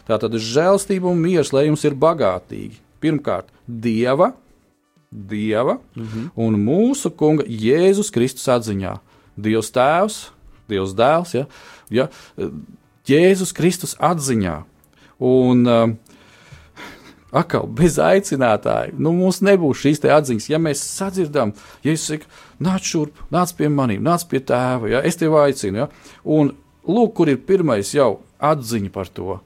tā 0.07 0.19
tad 0.19 0.31
žēlstība 0.31 1.11
un 1.11 1.21
miers, 1.21 1.53
lai 1.53 1.67
jums 1.67 1.83
ir 1.85 1.95
bagātīgi. 1.95 2.79
Pirmkārt, 3.01 3.49
Dieva, 3.65 4.31
Dieva 5.11 5.79
mm 5.95 6.03
-hmm. 6.03 6.29
un 6.35 6.59
mūsu 6.65 7.11
Kunga 7.15 7.43
Jēzus 7.43 8.11
Kristus 8.11 8.47
atziņā. 8.47 8.97
Dievs 9.35 9.71
Tēvs, 9.71 10.31
Dievs 10.69 10.93
Dēls, 10.93 11.33
ja, 11.33 11.45
ja, 11.89 12.07
Jēzus 13.07 13.53
Kristus 13.53 13.95
atziņā. 13.99 14.63
Un, 15.19 15.67
uh, 15.67 15.89
atkal 17.31 17.67
bez 17.67 17.97
aicinātāja. 18.01 18.91
Nu, 18.97 19.13
mums 19.15 19.41
nebūs 19.45 19.81
šīs 19.83 20.03
atziņas. 20.03 20.49
Ja 20.51 20.59
mēs 20.61 20.83
sadzirdam, 20.83 21.53
ja 21.85 21.95
es 21.95 22.05
saku, 22.09 22.27
nāc 22.63 22.87
šurp, 22.87 23.23
nāc 23.33 23.53
pie 23.57 23.69
maniem, 23.71 24.03
nāc 24.03 24.27
pie 24.29 24.41
tēva, 24.43 24.89
ja 24.91 25.03
es 25.07 25.19
tevi 25.19 25.39
aicinu. 25.39 25.83
Ja? 25.83 25.87
Un 26.23 26.53
lūk, 26.87 27.15
kur 27.17 27.31
ir 27.31 27.41
pirmais 27.47 27.93
jau 27.95 28.19
atziņa 28.41 28.91
par 28.93 29.11
to. 29.11 29.39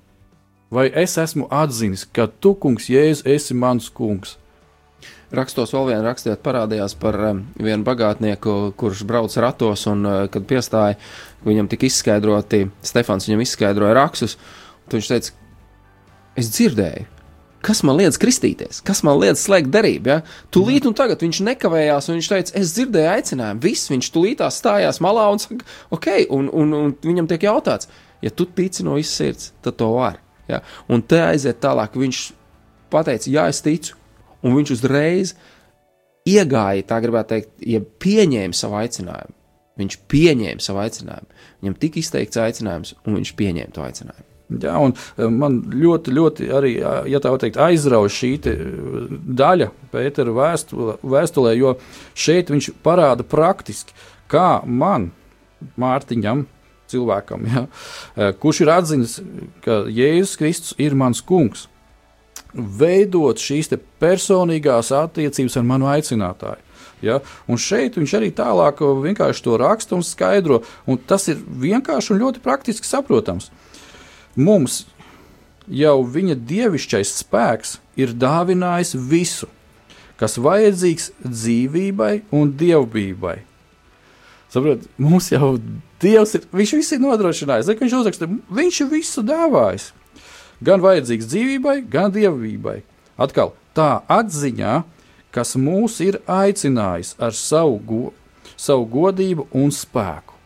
Vai 0.73 0.89
es 0.97 1.13
esmu 1.21 1.45
atzinis, 1.53 2.07
ka 2.09 2.25
tu, 2.27 2.55
kungs, 2.57 2.89
Jēzus, 2.89 3.25
esi 3.29 3.53
mans 3.53 3.91
kungs? 3.93 4.35
Rakstos 5.35 5.73
vēl 5.75 5.91
vienā 5.91 6.01
rakstījot, 6.05 6.41
parādījās 6.45 6.95
par 6.97 7.17
um, 7.29 7.41
vienu 7.61 7.85
bagātnieku, 7.85 8.73
kurš 8.79 9.03
brauc 9.05 9.33
ratos, 9.41 9.85
un, 9.91 10.05
uh, 10.07 10.21
kad 10.31 10.45
piestāja, 10.49 10.97
viņam 11.45 11.69
tika 11.69 11.85
izskaidroti, 11.89 12.63
Stefans 12.85 13.27
viņam 13.27 13.43
izskaidroja 13.45 13.97
rakstus, 13.97 14.37
viņš 14.93 15.11
teica, 15.11 15.35
es 16.39 16.49
dzirdēju, 16.55 17.05
kas 17.65 17.81
man 17.85 17.99
liedz 18.01 18.17
kristīties, 18.21 18.81
kas 18.85 19.03
man 19.05 19.19
liedz 19.21 19.43
slēgt 19.45 19.69
derību. 19.73 20.13
Ja? 20.13 20.19
Tūlīt 20.53 20.89
un 20.89 20.97
tagad 20.97 21.21
viņš 21.25 21.43
nekavējās, 21.45 22.09
un 22.09 22.19
viņš 22.19 22.33
teica, 22.33 22.57
es 22.61 22.73
dzirdēju 22.77 23.13
aicinājumu. 23.13 23.65
Viss 23.65 23.93
viņš 23.93 24.11
tūlītā 24.17 24.49
stājās 24.53 25.01
malā 25.03 25.29
un 25.33 25.41
saka, 25.41 25.65
ok, 25.93 26.11
un, 26.33 26.49
un, 26.53 26.77
un 26.81 26.93
viņam 27.05 27.29
tiek 27.29 27.49
jautāts, 27.49 27.89
ja 28.25 28.33
tu 28.33 28.49
tici 28.49 28.85
no 28.85 28.97
visas 28.97 29.17
sirds, 29.17 29.49
tad 29.65 29.81
to 29.81 29.93
var. 29.97 30.24
Ja? 30.51 30.61
Un 30.91 31.03
te 31.05 31.21
aiziet 31.23 31.61
tālāk, 31.63 31.97
viņš 31.99 32.21
pateica, 32.93 33.31
jā, 33.31 33.47
es 33.51 33.63
ticu, 33.65 33.97
un 34.45 34.55
viņš 34.59 34.75
uzreiz 34.77 35.33
iegāja, 36.25 36.85
tā 36.89 37.01
gribētu 37.03 37.33
teikt, 37.33 37.51
ja 37.65 37.81
pieņēma 37.81 38.57
savu 38.57 38.79
aicinājumu. 38.81 39.35
Viņš 39.75 39.97
pieņēma 40.11 40.63
savu 40.63 40.79
aicinājumu. 40.85 41.43
Viņam 41.61 41.75
tika 41.81 41.99
izteikts 41.99 42.39
aicinājums, 42.39 42.95
un 43.03 43.19
viņš 43.19 43.33
pieņēma 43.39 43.75
to 43.75 43.83
aicinājumu. 43.83 44.29
Jā, 44.61 44.75
un 44.77 44.93
eh, 44.93 45.29
man 45.33 45.57
ļoti, 45.73 46.13
ļoti 46.13 46.49
arī, 46.53 46.75
ja 47.09 47.21
tā 47.21 47.31
var 47.33 47.41
teikt, 47.41 47.57
aizrauja 47.61 48.11
šī 48.13 48.31
daļa 49.41 49.71
Pētera 49.93 50.35
vēstulē, 50.35 51.55
jo 51.57 51.73
šeit 52.13 52.51
viņš 52.53 52.69
parāda 52.85 53.25
praktiski, 53.25 53.95
kā 54.31 54.61
man, 54.65 55.09
Mārtiņam, 55.81 56.43
cilvēkam, 56.91 57.47
ja, 57.49 57.65
kurš 58.41 58.61
ir 58.65 58.73
atzinis, 58.73 59.15
ka 59.65 59.83
Jēzus 59.91 60.37
Kristus 60.39 60.75
ir 60.81 60.97
mans 60.97 61.23
kungs, 61.25 61.67
veidot 62.55 63.41
šīs 63.41 63.73
personīgās 63.99 64.93
attiecības 64.95 65.57
ar 65.59 65.67
manu 65.67 65.89
aicinātāju. 65.91 66.61
Ja? 67.03 67.19
Un 67.51 67.59
šeit 67.59 67.97
viņš 67.99 68.15
arī 68.17 68.31
tālāk 68.35 68.81
vienkārši 68.81 69.43
to 69.45 69.57
raksta 69.59 69.97
un 69.97 70.03
skaidro. 70.05 70.61
Un 70.87 70.97
tas 70.97 71.27
ir 71.31 71.41
vienkārši 71.41 72.13
un 72.13 72.21
ļoti 72.23 72.43
praktiski 72.43 72.87
saprotams. 72.87 73.51
Mums 74.35 74.83
jau 75.67 75.99
viņa 76.03 76.37
dievišķais 76.47 77.13
spēks 77.21 77.77
ir 77.99 78.15
dāvinājis 78.15 78.95
visu, 79.09 79.49
kas 80.19 80.37
vajadzīgs 80.39 81.11
dzīvībai 81.23 82.13
un 82.35 82.53
dievbijai. 82.57 83.41
Saprot, 84.53 84.85
mums 85.01 85.31
jau 85.33 85.55
Dievs 86.05 86.35
ir, 86.37 86.47
viņš 86.53 86.73
visu 86.77 86.97
ir 86.97 87.03
nodrošinājis. 87.03 87.69
Zek, 87.69 87.81
viņš 87.81 87.95
uzraksta, 87.99 88.29
viņš 88.29 88.81
ir 88.83 88.91
visu 88.91 89.23
dāvājis. 89.25 89.89
Gan 90.65 90.83
vajadzīgs 90.83 91.29
dzīvībai, 91.31 91.79
gan 91.91 92.13
dievībai. 92.15 92.79
Atkal 93.21 93.53
tā 93.75 94.03
atziņā, 94.11 94.77
kas 95.35 95.55
mūs 95.59 95.99
ir 96.05 96.21
aicinājis 96.31 97.15
ar 97.19 97.35
savu, 97.35 97.79
go, 97.89 98.03
savu 98.55 98.87
godību 98.93 99.49
un 99.55 99.73
spēku. 99.75 100.37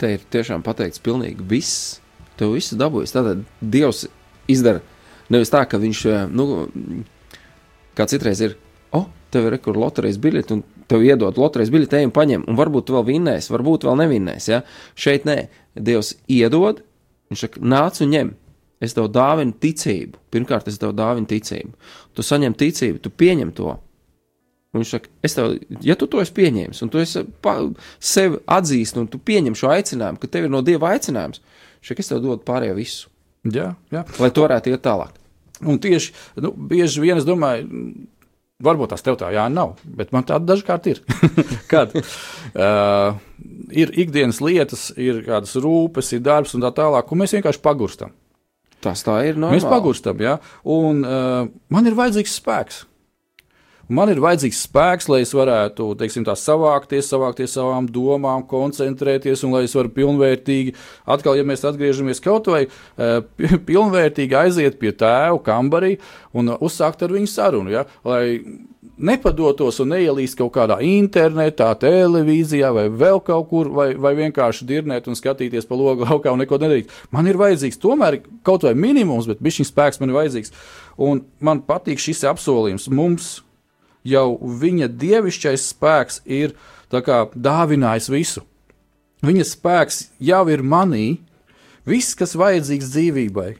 Te 0.00 0.14
ir 0.14 0.22
tiešām 0.32 0.62
pateikts 0.64 1.02
pilnīgi 1.02 1.44
viss. 1.46 1.98
Tev 2.38 2.54
viss 2.54 2.76
dabūjis. 2.78 3.12
Tātad 3.16 3.42
Dievs 3.60 4.06
izdara 4.48 4.80
nevis 5.30 5.52
tā, 5.52 5.62
ka 5.68 5.80
viņš, 5.80 6.02
nu, 6.34 6.66
kā 7.98 8.06
citreiz 8.10 8.42
ir, 8.44 8.56
o, 8.90 9.02
oh, 9.02 9.08
tev 9.32 9.48
ir 9.48 9.56
rekur 9.56 9.78
loterijas 9.78 10.18
biļete, 10.22 10.58
un 10.58 10.79
tev 10.90 11.04
iedod 11.06 11.38
loterijas 11.40 11.72
biļeti, 11.72 12.00
ejam, 12.00 12.12
paņem, 12.14 12.44
un 12.50 12.58
varbūt 12.58 12.88
tu 12.88 12.96
vēl 12.96 13.06
vinnēsi, 13.08 13.52
varbūt 13.54 13.86
vēl 13.88 13.98
nevinnēsi. 14.02 14.52
Ja? 14.52 14.62
Šeit 14.98 15.26
nē, 15.28 15.44
Dievs 15.78 16.16
iedod, 16.30 16.82
viņš 17.30 17.44
saka, 17.46 17.62
nāc 17.62 18.00
un 18.04 18.14
ņem. 18.14 18.32
Es 18.80 18.96
tev 18.96 19.10
dāvinu 19.12 19.52
ticību. 19.60 20.18
Pirmkārt, 20.32 20.68
es 20.72 20.78
tev 20.80 20.94
dāvinu 20.96 21.28
ticību. 21.28 21.74
Tu 22.16 22.24
saņem 22.24 22.56
ticību, 22.56 23.02
tu 23.04 23.12
pieņem 23.12 23.52
to. 23.56 23.74
Un 24.70 24.80
viņš 24.80 24.92
saka, 24.94 25.10
es 25.26 25.34
tev, 25.36 25.56
ja 25.84 25.96
tu 25.98 26.06
to 26.10 26.20
esi 26.22 26.32
pieņēmis, 26.36 26.80
un 26.84 26.92
tu 26.92 27.00
esi 27.02 27.24
pa, 27.42 27.56
sevi 27.98 28.38
atzīst, 28.46 29.00
un 29.02 29.08
tu 29.10 29.18
pieņem 29.18 29.56
šo 29.58 29.72
aicinājumu, 29.74 30.20
ka 30.22 30.30
tev 30.30 30.46
ir 30.46 30.52
no 30.54 30.62
Dieva 30.64 30.92
aicinājums, 30.94 31.42
šeit 31.82 32.02
es 32.02 32.10
tev 32.12 32.22
dodu 32.22 32.44
pārējo 32.46 32.76
visu. 32.78 33.10
Jā, 33.50 33.72
jā. 33.90 34.04
Lai 34.22 34.30
tu 34.30 34.44
varētu 34.44 34.70
iet 34.70 34.84
tālāk. 34.84 35.16
Un 35.66 35.80
tieši 35.82 36.14
nu, 36.44 36.52
bieži 36.70 37.02
vien 37.02 37.18
es 37.20 37.26
domāju, 37.26 37.66
Varbūt 38.60 38.92
tās 38.92 39.04
tev 39.04 39.16
tā 39.20 39.30
jā, 39.32 39.46
nav, 39.52 39.78
bet 39.84 40.10
man 40.12 40.26
tāda 40.28 40.52
dažkārt 40.52 40.90
ir. 40.90 41.00
Kad 41.72 41.94
uh, 41.96 43.16
ir 43.72 43.92
ikdienas 44.02 44.42
lietas, 44.44 44.90
ir 45.00 45.22
kādas 45.24 45.56
rūpes, 45.56 46.12
ir 46.12 46.24
darbs 46.26 46.52
un 46.56 46.66
tā 46.66 46.72
tālāk, 46.76 47.08
un 47.08 47.22
mēs 47.22 47.36
vienkārši 47.38 47.62
pagurstam. 47.64 48.12
Tas 48.84 49.04
tā 49.04 49.18
ir. 49.28 49.36
Normāli. 49.36 49.58
Mēs 49.58 49.68
pagurstam, 49.68 50.20
jā, 50.24 50.36
un 50.76 51.02
uh, 51.04 51.48
man 51.72 51.88
ir 51.88 51.96
vajadzīgs 51.96 52.36
spēks. 52.40 52.84
Man 53.90 54.12
ir 54.12 54.20
vajadzīgs 54.22 54.62
spēks, 54.68 55.08
lai 55.10 55.22
es 55.24 55.32
varētu, 55.34 55.88
teiksim, 55.98 56.22
tā 56.26 56.36
savākties, 56.38 57.08
savākties 57.10 57.56
savām 57.56 57.88
domām, 57.90 58.44
koncentrēties, 58.46 59.42
un 59.46 59.56
lai 59.56 59.64
es 59.66 59.74
varu 59.74 59.90
pilnvērtīgi, 59.96 60.76
atkal, 61.10 61.34
ja 61.34 61.46
mēs 61.46 61.66
atgriežamies 61.66 62.22
kaut 62.22 62.46
vai 62.52 62.64
uh, 62.68 63.18
pilnvērtīgi 63.70 64.38
aiziet 64.38 64.78
pie 64.78 64.94
tēva 64.94 65.40
kambarī 65.42 65.96
un 66.38 66.54
uzsākt 66.60 67.02
ar 67.02 67.16
viņu 67.16 67.32
sarunu, 67.32 67.74
ja? 67.74 67.86
lai 68.06 68.40
nepadotos 69.00 69.80
un 69.82 69.90
neielīst 69.94 70.38
kaut 70.38 70.52
kādā 70.54 70.78
internetā, 70.84 71.72
televīzijā 71.80 72.70
vai 72.76 72.86
vēl 72.92 73.20
kaut 73.26 73.48
kur, 73.50 73.70
vai, 73.74 73.90
vai 73.98 74.14
vienkārši 74.18 74.66
dirnēt 74.68 75.08
un 75.10 75.18
skatīties 75.18 75.68
pa 75.68 75.78
logu 75.78 76.06
laukā 76.08 76.32
un 76.32 76.42
neko 76.44 76.60
nedarīt. 76.60 76.94
Man 77.14 77.28
ir 77.30 77.40
vajadzīgs 77.40 77.80
tomēr 77.80 78.20
kaut 78.46 78.66
vai 78.68 78.74
minimums, 78.78 79.28
bet 79.30 79.42
šis 79.58 79.72
spēks 79.72 80.00
man 80.00 80.12
ir 80.12 80.20
vajadzīgs. 80.20 80.54
Un 81.00 81.24
man 81.42 81.64
patīk 81.66 82.02
šis 82.02 82.26
apsolījums 82.28 82.90
mums 82.92 83.38
jau 84.06 84.38
viņa 84.40 84.88
dievišķais 85.00 85.66
spēks 85.74 86.22
ir 86.24 86.54
kā, 86.90 87.24
dāvinājis 87.34 88.10
visu. 88.12 88.44
Viņa 89.24 89.44
spēks 89.44 90.04
jau 90.24 90.44
ir 90.48 90.62
manī, 90.64 91.20
viss, 91.88 92.16
kas 92.16 92.36
vajadzīgs 92.38 92.92
dzīvībai. 92.94 93.50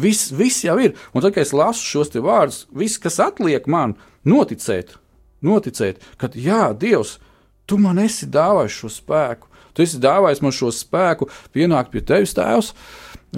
Viss, 0.00 0.30
viss 0.34 0.64
jau 0.64 0.76
ir. 0.82 0.96
Un 1.14 1.22
tad, 1.22 1.34
kad 1.34 1.44
es 1.44 1.54
lasu 1.54 1.84
šos 1.86 2.12
vārdus, 2.14 2.64
viss, 2.74 2.98
kas 2.98 3.20
atliek 3.22 3.66
man, 3.70 3.96
noticēt, 4.26 4.96
noticēt, 5.42 6.02
ka, 6.18 6.30
jā, 6.34 6.70
Dievs, 6.78 7.18
tu 7.66 7.78
man 7.78 7.98
esi 8.02 8.26
dāvājis 8.26 8.80
šo 8.82 8.92
spēku. 8.98 9.50
Tu 9.74 9.84
esi 9.86 10.00
dāvājis 10.02 10.42
man 10.42 10.54
šo 10.54 10.72
spēku, 10.74 11.28
pienākt 11.54 11.92
pie 11.92 12.02
tevis, 12.02 12.34
tēvs, 12.34 12.72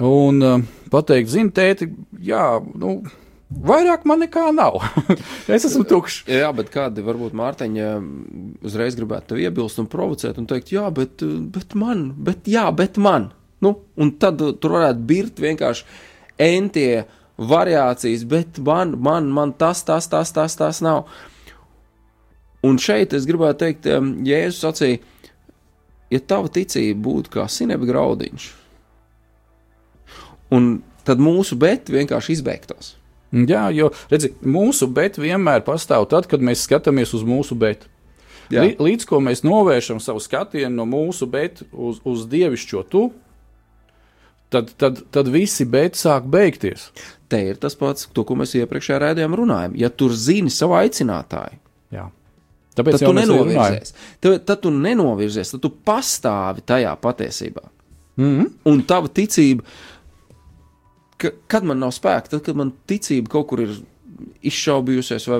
un 0.01 0.41
uh, 0.41 0.63
pateikt, 0.93 1.29
zini, 1.29 1.53
tēti, 1.53 1.91
jā, 2.25 2.47
nu, 2.81 2.97
Vairāk 3.63 4.07
man 4.09 4.23
nekā 4.23 4.47
nav. 4.55 4.79
es 5.55 5.67
esmu 5.67 5.83
tukšs. 5.87 6.23
Jā, 6.31 6.49
bet 6.55 6.71
kādi 6.73 7.03
varbūt 7.05 7.35
Mārtiņa 7.37 7.89
uzreiz 8.65 8.97
gribētu 8.97 9.33
tevi 9.33 9.45
iebilst 9.47 9.81
un 9.83 9.89
provocēt 9.91 10.39
un 10.41 10.47
teikt, 10.49 10.73
jā, 10.73 10.87
bet, 10.95 11.21
bet 11.23 11.75
man, 11.79 12.09
bet 12.17 12.49
jā, 12.49 12.65
bet 12.75 12.97
man. 13.01 13.29
Nu, 13.63 13.77
un 13.95 14.11
tad 14.19 14.41
tur 14.59 14.75
varētu 14.75 15.05
birt 15.07 15.39
vienkārši 15.43 15.85
entie 16.41 17.05
variācijas, 17.37 18.25
bet 18.29 18.59
man, 18.63 18.97
man, 18.99 19.29
man 19.33 19.53
tas, 19.57 19.83
tas, 19.87 20.09
tas, 20.11 20.33
tas, 20.35 20.57
tas 20.59 20.81
nav. 20.83 21.05
Un 22.63 22.79
šeit 22.79 23.13
es 23.15 23.27
gribētu 23.27 23.65
teikt, 23.65 23.87
Jēzus 24.27 24.63
sacīja, 24.63 24.99
ja 26.13 26.19
tava 26.23 26.51
ticība 26.51 26.99
būtu 27.07 27.33
kā 27.37 27.47
sineba 27.51 27.87
graudiņš, 27.87 28.49
un 30.55 30.75
tad 31.07 31.23
mūsu 31.23 31.57
bet 31.59 31.91
vienkārši 31.91 32.37
izbeigtos. 32.37 32.93
Jā, 33.33 33.65
jo 33.73 33.89
redzi, 34.11 34.29
mūsu 34.45 34.87
bet 34.93 35.17
vienmēr 35.17 35.63
pastāv 35.65 36.05
tad, 36.11 36.27
kad 36.29 36.43
mēs 36.45 36.67
skatāmies 36.67 37.15
uz 37.17 37.25
mūsu 37.25 37.57
bet. 37.57 37.87
Jā. 38.53 38.67
Līdz 38.77 39.07
ko 39.09 39.17
mēs 39.23 39.41
novēršam 39.41 40.01
savu 40.03 40.21
skatienu 40.21 40.75
no 40.75 40.85
mūsu 40.85 41.25
bet 41.31 41.63
uz, 41.71 41.97
uz 42.05 42.27
dievišķo 42.29 42.83
tu, 42.91 43.07
tad, 44.53 44.69
tad, 44.77 45.01
tad 45.09 45.31
visi 45.33 45.65
bet 45.65 45.97
sāk 45.97 46.27
beigties. 46.29 46.91
Te 47.31 47.39
ir 47.49 47.57
tas 47.57 47.73
pats, 47.79 48.05
to, 48.13 48.25
ko 48.27 48.37
mēs 48.37 48.53
iepriekšējā 48.59 48.99
rādījumā 49.07 49.39
runājam. 49.39 49.77
Ja 49.81 49.89
tur 49.89 50.13
zini 50.13 50.53
savu 50.53 50.77
aicinātāju, 50.77 51.63
Jā. 51.93 52.09
Tāpēc 52.73 52.97
tad 52.97 53.05
tu 53.05 53.13
nenovirzies. 53.17 53.93
Tad, 54.23 54.39
tad 54.47 54.61
tu 54.63 54.71
nenovirzies, 54.73 55.53
tad 55.53 55.61
tu 55.61 55.69
pastāvi 55.85 56.63
tajā 56.65 56.93
patiesībā. 57.01 57.67
Mm 58.17 58.31
-hmm. 58.39 58.49
Un 58.69 58.83
tava 58.83 59.07
ticība 59.07 59.63
ka, 61.21 61.33
kad 61.51 61.65
man 61.67 61.81
nav 61.83 61.93
spēka, 61.95 62.35
tad, 62.35 62.43
kad 62.45 62.59
man 62.59 62.73
ticība 62.89 63.31
kaut 63.33 63.49
kur 63.51 63.63
ir 63.65 63.75
izšaubījusies, 64.43 65.25
vai, 65.31 65.39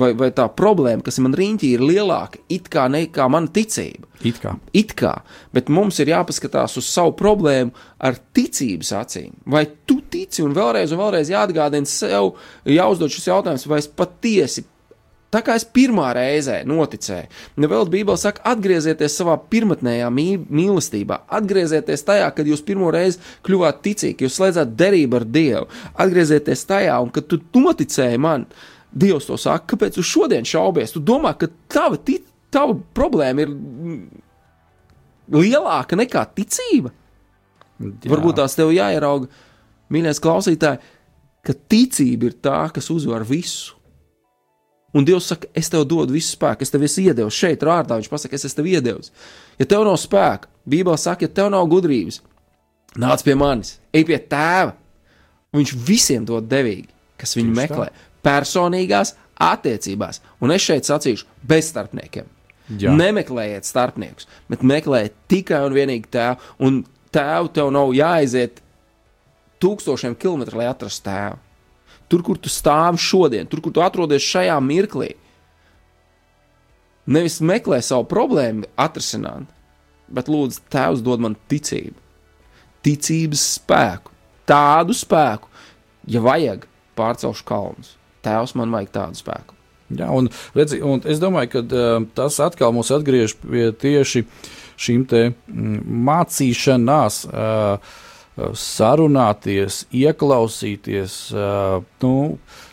vai, 0.00 0.10
vai 0.18 0.28
tā 0.34 0.46
problēma, 0.56 1.02
kas 1.04 1.18
man 1.22 1.34
riņķī 1.36 1.70
ir 1.76 1.84
lielāka, 1.84 2.40
it 2.52 2.68
kā 2.72 2.86
nekā 2.92 3.26
mana 3.30 3.50
ticība. 3.54 4.08
It 4.24 4.38
kā. 4.42 4.54
It 4.76 4.94
kā. 4.98 5.12
Bet 5.54 5.70
mums 5.72 5.98
ir 6.00 6.12
jāpaskatās 6.12 6.78
uz 6.80 6.88
savu 6.88 7.14
problēmu 7.18 7.74
ar 8.04 8.18
ticības 8.36 8.92
acīm. 9.00 9.32
Vai 9.50 9.66
tu 9.88 9.98
tici, 10.10 10.42
un 10.46 10.54
vēlreiz, 10.56 10.94
un 10.94 11.02
vēlreiz 11.02 11.32
jāatgādina 11.34 11.90
sev, 11.90 12.34
jāuzdod 12.68 13.12
šis 13.12 13.28
jautājums, 13.32 13.66
vai 13.70 13.82
es 13.82 13.90
patiesi 13.90 14.64
Tā 15.34 15.40
kā 15.42 15.56
es 15.58 15.64
pirmā 15.66 16.12
reize 16.14 16.60
noticēju, 16.70 17.26
nu 17.58 17.70
vēl 17.70 17.88
Bībelē 17.90 18.14
saka, 18.20 18.44
atgriezieties 18.52 19.16
savā 19.18 19.34
pirmotnējā 19.50 20.10
mīlestībā, 20.14 21.24
atgriezieties 21.34 22.06
tajā, 22.06 22.28
kad 22.36 22.46
jūs 22.46 22.62
pirmo 22.66 22.92
reizi 22.94 23.18
kļuvāt 23.46 23.80
ticīgi, 23.82 24.28
jūs 24.28 24.38
slēdzāt 24.38 24.76
derību 24.78 25.18
ar 25.18 25.26
Dievu, 25.34 25.66
atgriezieties 26.04 26.62
tajā, 26.70 27.00
un 27.02 27.10
kad 27.14 27.26
tu 27.26 27.64
noticēji 27.64 28.22
man, 28.22 28.46
Dievs 28.94 29.26
to 29.26 29.34
saka, 29.40 29.72
kāpēc 29.72 29.96
tu 29.96 30.04
šodien 30.06 30.46
šaubies? 30.46 30.92
Tu 30.94 31.02
domā, 31.02 31.32
ka 31.34 31.48
tava, 31.72 31.98
tava 32.54 32.76
problēma 32.94 33.42
ir 33.42 33.54
lielāka 35.34 35.98
nekā 35.98 36.22
ticība? 36.36 36.94
Jā. 37.82 38.12
Varbūt 38.12 38.38
tās 38.38 38.54
tev 38.54 38.70
jāierauga, 38.70 39.26
mīļais 39.90 40.22
klausītāj, 40.22 40.78
ka 41.44 41.56
ticība 41.74 42.30
ir 42.30 42.36
tā, 42.38 42.60
kas 42.74 42.86
uzvar 42.94 43.26
visu. 43.26 43.73
Un 44.94 45.06
Dievs 45.06 45.26
saka, 45.32 45.48
es 45.58 45.70
tev 45.72 45.82
dodu 45.90 46.14
visu 46.14 46.36
spēku, 46.36 46.62
es 46.62 46.70
tev 46.70 46.84
esmu 46.86 47.08
iedevis 47.08 47.38
šeit, 47.38 47.64
rārdā. 47.66 47.98
Viņš 47.98 48.10
pasaka, 48.12 48.38
es 48.38 48.46
esmu 48.46 48.60
tev 48.60 48.70
iedevis. 48.70 49.10
Ja 49.58 49.66
tev 49.70 49.82
nav 49.88 49.98
spēka, 50.00 50.50
Bībelē 50.70 50.96
saka, 51.00 51.26
ja 51.26 51.34
tev 51.34 51.50
nav 51.52 51.66
gudrības, 51.72 52.20
nāc 53.00 53.24
pie 53.26 53.34
manis, 53.38 53.76
ej 53.94 54.06
pie 54.08 54.20
tēva. 54.22 54.76
Un 55.54 55.62
viņš 55.62 55.74
visiem 55.86 56.24
dod 56.26 56.46
devīgi, 56.50 56.88
kas 57.20 57.36
viņu 57.36 57.52
Tieši 57.52 57.60
meklē. 57.60 57.90
Tā. 57.90 58.08
Personīgās 58.24 59.14
attiecībās, 59.44 60.22
un 60.42 60.54
es 60.54 60.64
šeit 60.64 60.88
sacīšu, 60.88 61.28
bez 61.46 61.68
starpniekiem. 61.72 62.30
Jā. 62.80 62.94
Nemeklējiet 62.96 63.66
starpniekus, 63.68 64.28
bet 64.48 64.62
meklējiet 64.64 65.16
tikai 65.28 65.60
un 65.66 65.74
vienīgi 65.76 66.08
tēvu. 66.14 66.52
Un 66.64 66.78
tēvu 67.12 67.50
tev 67.54 67.70
nav 67.74 67.92
jāaiziet 67.94 68.62
tūkstošiem 69.62 70.16
kilometru, 70.16 70.62
lai 70.62 70.70
atrastu 70.70 71.04
tēvu. 71.10 71.43
Tur, 72.12 72.22
kur 72.26 72.38
tu 72.38 72.52
stāvi 72.52 73.00
šodien, 73.00 73.48
tur, 73.48 73.62
kur 73.64 73.72
tu 73.74 73.82
atrodies 73.84 74.24
šajā 74.24 74.56
mirklī, 74.62 75.14
nevis 77.06 77.40
meklē 77.44 77.80
savu 77.84 78.06
problēmu 78.10 78.68
atrisināt, 78.80 79.48
bet 80.12 80.28
lūdzu, 80.30 80.62
Tēvs 80.72 81.02
dod 81.04 81.24
man 81.24 81.36
ticību, 81.50 81.96
ticības 82.84 83.48
spēku, 83.58 84.12
tādu 84.48 84.96
spēku, 84.96 85.50
ja 86.10 86.22
vajag, 86.24 86.68
pārcelšu 86.98 87.46
kalnus. 87.48 87.96
Tēvs 88.24 88.54
man 88.56 88.72
vajag 88.72 88.92
tādu 88.94 89.20
spēku. 89.20 89.56
Jā, 89.94 90.08
un, 90.16 90.30
redzi, 90.56 90.80
un 90.84 91.02
es 91.08 91.20
domāju, 91.20 91.50
ka 91.52 91.62
uh, 91.64 92.06
tas 92.16 92.38
atkal 92.42 92.72
mūs 92.74 92.90
atgriež 92.94 93.36
pie 93.42 93.68
tieši 93.76 94.24
šīm 94.80 95.04
te, 95.10 95.26
mm, 95.52 95.82
mācīšanās, 96.08 97.20
uh, 97.28 97.94
sarunāties, 98.36 99.84
ieklausīties 99.94 101.18
uh, 101.34 101.82
nu, 102.04 102.14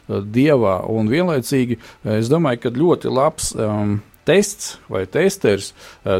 dievā. 0.10 0.78
Un 0.92 1.12
vienlaicīgi 1.12 1.78
es 2.18 2.32
domāju, 2.32 2.64
ka 2.66 2.74
ļoti 2.76 3.12
labs 3.14 3.52
um, 3.56 4.00
tests 4.28 4.76
vai 4.92 5.06
testeris 5.10 5.72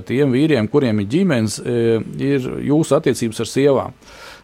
tiem 0.08 0.32
vīriem, 0.34 0.66
kuriem 0.72 1.04
ir 1.04 1.10
ģimenes, 1.12 1.60
ir 1.62 2.48
jūsu 2.66 2.96
attiecības 2.98 3.44
ar 3.44 3.50
sievām. 3.50 3.98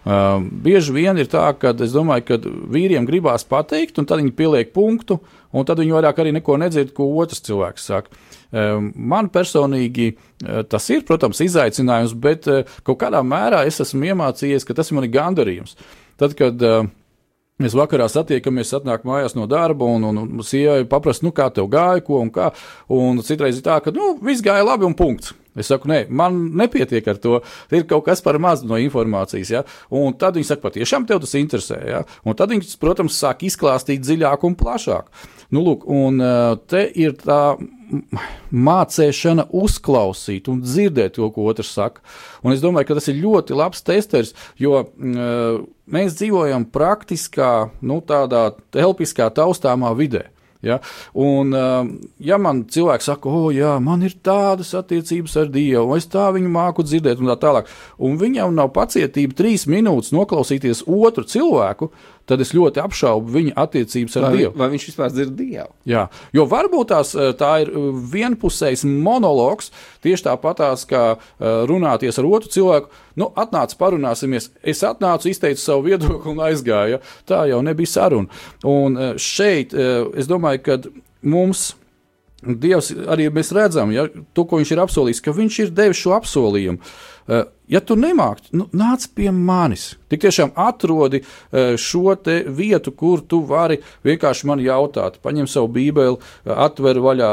Uh, 0.08 0.38
bieži 0.64 0.94
vien 0.96 1.18
ir 1.20 1.28
tā, 1.28 1.44
ka 1.60 1.74
es 1.84 1.92
domāju, 1.92 2.24
ka 2.30 2.38
vīriem 2.72 3.04
gribās 3.10 3.44
pateikt, 3.44 3.98
un 4.00 4.06
tad 4.08 4.22
viņi 4.22 4.32
pieliek 4.38 4.70
punktu, 4.72 5.18
un 5.52 5.68
tad 5.68 5.82
viņi 5.82 5.98
vairāk 5.98 6.22
arī 6.24 6.32
neko 6.38 6.56
nedzird, 6.62 6.94
ko 6.96 7.10
otrs 7.20 7.44
cilvēks 7.44 7.90
saka. 7.90 8.22
Uh, 8.48 8.78
man 8.96 9.28
personīgi 9.34 10.14
uh, 10.14 10.62
tas 10.70 10.88
ir, 10.96 11.04
protams, 11.08 11.42
izaicinājums, 11.44 12.16
bet 12.24 12.48
kaut 12.88 13.02
kādā 13.02 13.20
mērā 13.20 13.66
es 13.68 13.82
esmu 13.84 14.14
iemācījies, 14.14 14.64
ka 14.64 14.78
tas 14.78 14.94
ir 14.94 15.00
mani 15.02 15.12
gandarījums. 15.12 15.76
Tad, 16.22 16.38
kad 16.40 16.64
uh, 16.64 16.88
Mēs 17.58 17.74
vakarā 17.74 18.06
satiekamies, 18.06 18.70
atnāk 18.78 19.02
mājās 19.08 19.34
no 19.34 19.48
darba, 19.50 19.88
un, 19.90 20.04
un, 20.06 20.20
un 20.28 20.46
sievai 20.46 20.84
paprasta, 20.90 21.26
nu, 21.26 21.32
kā 21.34 21.48
tev 21.50 21.66
gāja, 21.74 22.04
ko 22.06 22.20
un 22.22 22.30
kā. 22.34 22.52
Un 22.94 23.18
citreiz 23.26 23.58
ir 23.58 23.66
tā, 23.66 23.80
ka, 23.82 23.90
nu, 23.96 24.12
viss 24.22 24.46
gāja 24.46 24.66
labi 24.68 24.86
un 24.86 24.94
punkts. 24.98 25.34
Es 25.58 25.72
saku, 25.72 25.90
nē, 25.90 26.04
man 26.14 26.38
nepietiek 26.60 27.08
ar 27.10 27.18
to. 27.18 27.40
Ir 27.74 27.88
kaut 27.90 28.06
kas 28.06 28.22
par 28.22 28.38
maz 28.38 28.62
no 28.62 28.78
informācijas. 28.78 29.54
Ja? 29.56 29.64
Un 29.90 30.14
tad 30.22 30.38
viņi 30.38 30.52
saka, 30.52 30.68
patiešām 30.68 31.08
tev 31.10 31.24
tas 31.24 31.34
interesē. 31.40 31.80
Ja? 31.90 32.04
Un 32.22 32.38
tad 32.38 32.54
viņi, 32.54 32.78
protams, 32.78 33.18
sāk 33.18 33.42
izklāstīt 33.50 34.06
dziļāk 34.06 34.46
un 34.46 34.58
plašāk. 34.60 35.10
Nu, 35.54 35.64
lūk, 35.64 35.86
un 35.88 36.20
te 36.68 36.84
ir 37.00 37.16
tā 37.22 37.56
mācīšana 38.52 39.48
uzklausīt 39.56 40.50
un 40.52 40.60
dzirdēt 40.60 41.16
to, 41.16 41.30
ko 41.32 41.48
otrs 41.48 41.72
saka. 41.78 42.04
Un 42.44 42.52
es 42.52 42.64
domāju, 42.64 42.90
ka 42.90 42.98
tas 43.00 43.08
ir 43.08 43.22
ļoti 43.22 43.56
labs 43.56 43.86
testers, 43.88 44.34
jo 44.60 44.82
uh, 44.84 45.62
mēs 45.88 46.18
dzīvojam 46.20 46.68
praktiskā, 46.74 47.70
nu, 47.80 48.02
tādā 48.04 48.50
telpiskā, 48.76 49.30
taustāmā 49.32 49.94
vidē. 49.96 50.28
Ja? 50.62 50.80
Un, 51.14 51.54
ja 52.20 52.38
man 52.42 52.64
cilvēks 52.72 53.10
saka, 53.12 53.30
o, 53.30 53.52
jā, 53.54 53.76
man 53.84 54.04
ir 54.06 54.16
tādas 54.26 54.74
attiecības 54.78 55.38
ar 55.44 55.52
Dievu, 55.54 55.96
es 55.98 56.10
tā 56.12 56.28
viņu 56.34 56.52
māku 56.54 56.86
dzirdēt, 56.86 57.22
un 57.22 57.32
tā 57.32 57.38
tālāk, 57.42 57.70
un 58.02 58.18
viņam 58.20 58.56
nav 58.58 58.72
pacietība 58.76 59.38
trīs 59.38 59.68
minūtes 59.70 60.14
noklausīties 60.16 60.84
otru 60.88 61.28
cilvēku, 61.30 61.92
tad 62.28 62.44
es 62.44 62.52
ļoti 62.56 62.82
apšaubu 62.84 63.32
viņa 63.34 63.56
attiecības 63.64 64.18
ar 64.20 64.26
vai, 64.28 64.32
Dievu. 64.36 64.52
Vai 64.60 64.68
viņš 64.74 64.86
vispār 64.90 65.14
dzird 65.14 65.34
Dievu? 65.40 65.72
Jā, 65.88 66.04
jo 66.36 66.46
varbūt 66.50 66.92
tās, 66.92 67.14
eh, 67.16 67.32
tā 67.40 67.54
ir 67.64 67.72
eh, 67.72 67.88
vienpusējs 68.14 68.84
monologs, 68.88 69.72
tieši 70.06 70.28
tāpatās 70.28 70.86
kā 70.90 71.06
eh, 71.16 71.48
runāties 71.72 72.20
ar 72.20 72.30
otru 72.30 72.52
cilvēku. 72.54 73.04
Nu, 73.18 73.32
atnāc, 73.40 73.74
parunāsimies. 73.80 74.52
Es 74.62 74.84
atnācu, 74.86 75.32
izteicu 75.32 75.64
savu 75.64 75.88
viedokli 75.88 76.36
un 76.36 76.44
aizgāju. 76.50 77.02
Tā 77.28 77.48
jau 77.50 77.64
nebija 77.66 77.90
saruna. 77.90 78.30
Un 78.68 79.00
šeit 79.18 79.74
es 79.74 80.30
domāju, 80.30 80.62
ka 80.68 80.78
mums. 81.26 81.72
Dievs 82.38 82.92
arī 83.10 83.32
mēs 83.34 83.50
redzam, 83.56 83.90
ja, 83.92 84.06
to, 84.38 84.44
ko 84.46 84.60
viņš 84.60 84.72
ir 84.76 84.82
apsolījis, 84.84 85.22
ka 85.26 85.34
viņš 85.34 85.56
ir 85.64 85.72
devis 85.74 85.98
šo 86.04 86.14
apsolījumu. 86.20 86.78
Uh, 87.28 87.48
Ja 87.68 87.82
tu 87.84 87.98
nemāki, 88.00 88.54
nu, 88.56 88.70
nāc 88.72 89.10
pie 89.12 89.28
manis. 89.36 89.98
Tik 90.08 90.22
tiešām 90.24 90.54
atrodi 90.56 91.20
e, 91.20 91.76
šo 91.76 92.14
vietu, 92.56 92.94
kur 92.96 93.20
tu 93.20 93.42
vari 93.44 93.82
vienkārši 94.08 94.48
man 94.48 94.62
jautāt. 94.64 95.18
Paņem 95.20 95.50
savu 95.52 95.68
bībeli, 95.76 96.16
e, 96.16 96.54
atver 96.56 97.02
vaļā, 97.04 97.32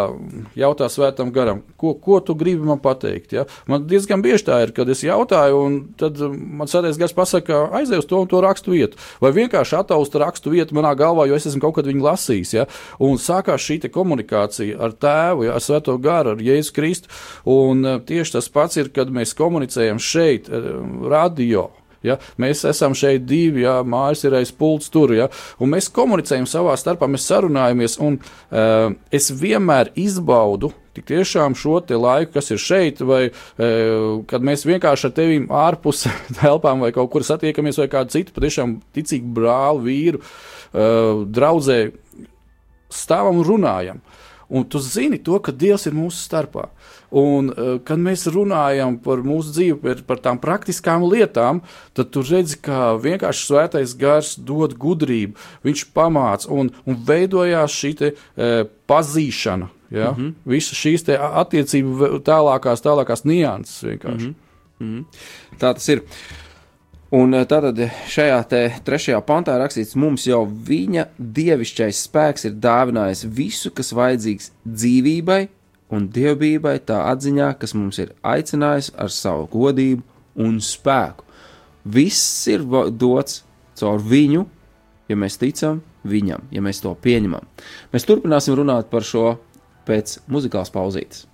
jautā 0.59 0.88
svētam 0.90 1.31
garam, 1.31 1.61
ko, 1.79 1.92
ko 1.94 2.18
tu 2.18 2.35
gribi 2.35 2.66
man 2.66 2.81
pateikt. 2.83 3.37
Ja? 3.37 3.44
Man 3.70 3.87
diezgan 3.87 4.25
bieži 4.27 4.49
tā 4.49 4.59
ir, 4.64 4.73
kad 4.75 4.90
es 4.90 5.05
jautāju, 5.07 5.61
un 5.68 5.77
tad 6.01 6.18
man 6.18 6.66
sēdēs 6.70 6.99
gars 6.99 7.14
pasaka, 7.14 7.68
aizej 7.79 8.03
uz 8.03 8.11
to 8.11 8.25
un 8.25 8.31
to 8.31 8.42
rakstu 8.42 8.75
vietu. 8.75 8.99
Vai 9.23 9.31
vienkārši 9.38 9.79
ataust 9.85 10.18
rakstu 10.18 10.51
vietu 10.57 10.75
manā 10.75 10.97
galvā, 10.99 11.29
jo 11.31 11.38
es 11.38 11.47
esmu 11.47 11.62
kaut 11.62 11.79
kad 11.79 11.87
viņu 11.87 12.03
lasījis. 12.09 12.57
Ja? 12.59 12.66
Un 12.99 13.23
sākās 13.23 13.62
šī 13.62 13.79
komunikācija 13.87 14.83
ar 14.83 14.99
tēvu, 14.99 15.47
ja? 15.47 15.55
ar 15.55 15.62
svēto 15.62 15.94
garu, 16.03 16.35
ar 16.35 16.42
Jēzu 16.42 16.75
Kristu. 16.75 17.14
Un 17.47 17.87
e, 17.87 17.97
tieši 18.11 18.40
tas 18.40 18.51
pats 18.51 18.83
ir, 18.83 18.90
kad 18.90 19.14
mēs 19.14 19.38
komunicējam 19.38 20.03
šeit 20.03 20.24
šeit, 20.25 20.49
eh, 20.49 20.71
radio. 21.09 21.71
Ja? 22.05 22.19
Mēs 22.37 22.65
esam 22.69 22.95
šeit 22.95 23.25
divi, 23.25 23.65
ja? 23.65 23.83
mājas 23.83 24.27
ir 24.27 24.37
aiz 24.37 24.53
pults 24.53 24.91
tur, 24.93 25.15
ja? 25.17 25.31
un 25.59 25.73
mēs 25.73 25.89
komunicējam 25.93 26.47
savā 26.49 26.77
starpā, 26.77 27.09
mēs 27.09 27.29
sarunājamies. 27.31 27.97
Un, 28.05 28.19
uh, 28.21 28.93
es 29.15 29.31
vienmēr 29.33 29.95
izbaudu 29.97 30.75
tik 30.95 31.09
tiešām 31.09 31.57
šo 31.59 31.81
laiku, 31.89 32.35
kas 32.37 32.53
ir 32.53 32.61
šeit, 32.61 33.01
vai 33.01 33.23
uh, 33.31 34.21
kad 34.29 34.45
mēs 34.45 34.67
vienkārši 34.69 35.09
ar 35.09 35.15
tevi 35.17 35.41
ārpus 35.49 36.05
telpām 36.43 36.85
vai 36.85 36.93
kaut 36.93 37.11
kur 37.11 37.25
satiekamies, 37.25 37.81
vai 37.81 37.89
kādu 37.89 38.13
citu 38.15 38.37
patiešām 38.37 38.77
ticīgu 38.95 39.33
brāli, 39.41 39.87
vīru, 39.89 40.21
uh, 40.21 41.25
draudzē 41.25 41.81
stāvam 42.93 43.41
un 43.41 43.49
runājam. 43.49 44.05
Un 44.55 44.69
tu 44.69 44.79
zini 44.79 45.17
to, 45.25 45.39
ka 45.41 45.55
Dievs 45.57 45.89
ir 45.89 45.97
mūsu 45.97 46.21
starpā. 46.21 46.69
Un, 47.14 47.50
uh, 47.53 47.77
kad 47.87 48.00
mēs 48.03 48.27
runājam 48.35 48.96
par 49.03 49.22
mūsu 49.22 49.53
dzīvi, 49.55 49.79
par, 49.83 50.00
par 50.09 50.22
tām 50.24 50.40
praktiskām 50.42 51.05
lietām, 51.07 51.61
tad 51.94 52.11
tu 52.14 52.24
redzi, 52.27 52.59
ka 52.64 52.96
vienkārši 52.98 53.46
svētais 53.46 53.94
gars 54.00 54.35
dod 54.35 54.74
gudrību, 54.83 55.38
viņš 55.62 55.85
pamāca 55.94 56.50
un, 56.50 56.72
un 56.88 56.98
veidojās 57.07 57.77
šī 57.79 57.92
te, 58.00 58.12
uh, 58.14 58.64
pazīšana. 58.90 59.70
Ja? 59.94 60.11
Mm 60.11 60.16
-hmm. 60.16 60.33
Visas 60.44 60.79
šīs 60.79 61.07
attiecību 61.14 62.18
tālākās, 62.27 62.83
tālākās 62.83 63.24
nianses 63.24 63.85
vienkārši. 63.85 64.27
Mm 64.27 64.35
-hmm. 64.35 64.85
Mm 64.85 64.98
-hmm. 64.98 65.05
Tā 65.59 65.74
tas 65.74 65.88
ir. 65.88 66.03
Un 67.11 67.33
tātad 67.33 67.90
šajā 68.09 68.44
trešajā 68.85 69.20
pantā 69.20 69.55
rakstīts, 69.59 69.94
mums 69.94 70.27
jau 70.27 70.46
viņa 70.68 71.07
dievišķais 71.18 72.09
spēks 72.09 72.44
ir 72.44 72.53
dāvinājis 72.53 73.27
visu, 73.37 73.70
kas 73.70 73.92
vajadzīgs 73.92 74.50
dzīvībai 74.66 75.48
un 75.92 76.09
dievbijai 76.12 76.79
tā 76.87 77.01
atziņā, 77.11 77.53
kas 77.61 77.75
mums 77.77 78.01
ir 78.03 78.14
aicinājis 78.25 78.92
ar 78.97 79.11
savu 79.12 79.49
godību 79.53 80.03
un 80.44 80.61
spēku. 80.62 81.27
Viss 81.85 82.47
ir 82.49 82.64
dots 82.97 83.42
caur 83.77 84.01
viņu, 84.01 84.47
ja 85.09 85.18
mēs 85.20 85.37
ticam 85.40 85.83
viņam, 86.09 86.49
ja 86.53 86.62
mēs 86.64 86.81
to 86.85 86.94
pieņemam. 86.94 87.44
Mēs 87.92 88.09
turpināsim 88.09 88.57
runāt 88.57 88.88
par 88.92 89.05
šo 89.05 89.35
pēc 89.88 90.18
muzikālas 90.33 90.73
pauzītes. 90.73 91.27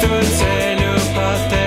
stood, 0.00 0.24
telepath. 0.38 1.59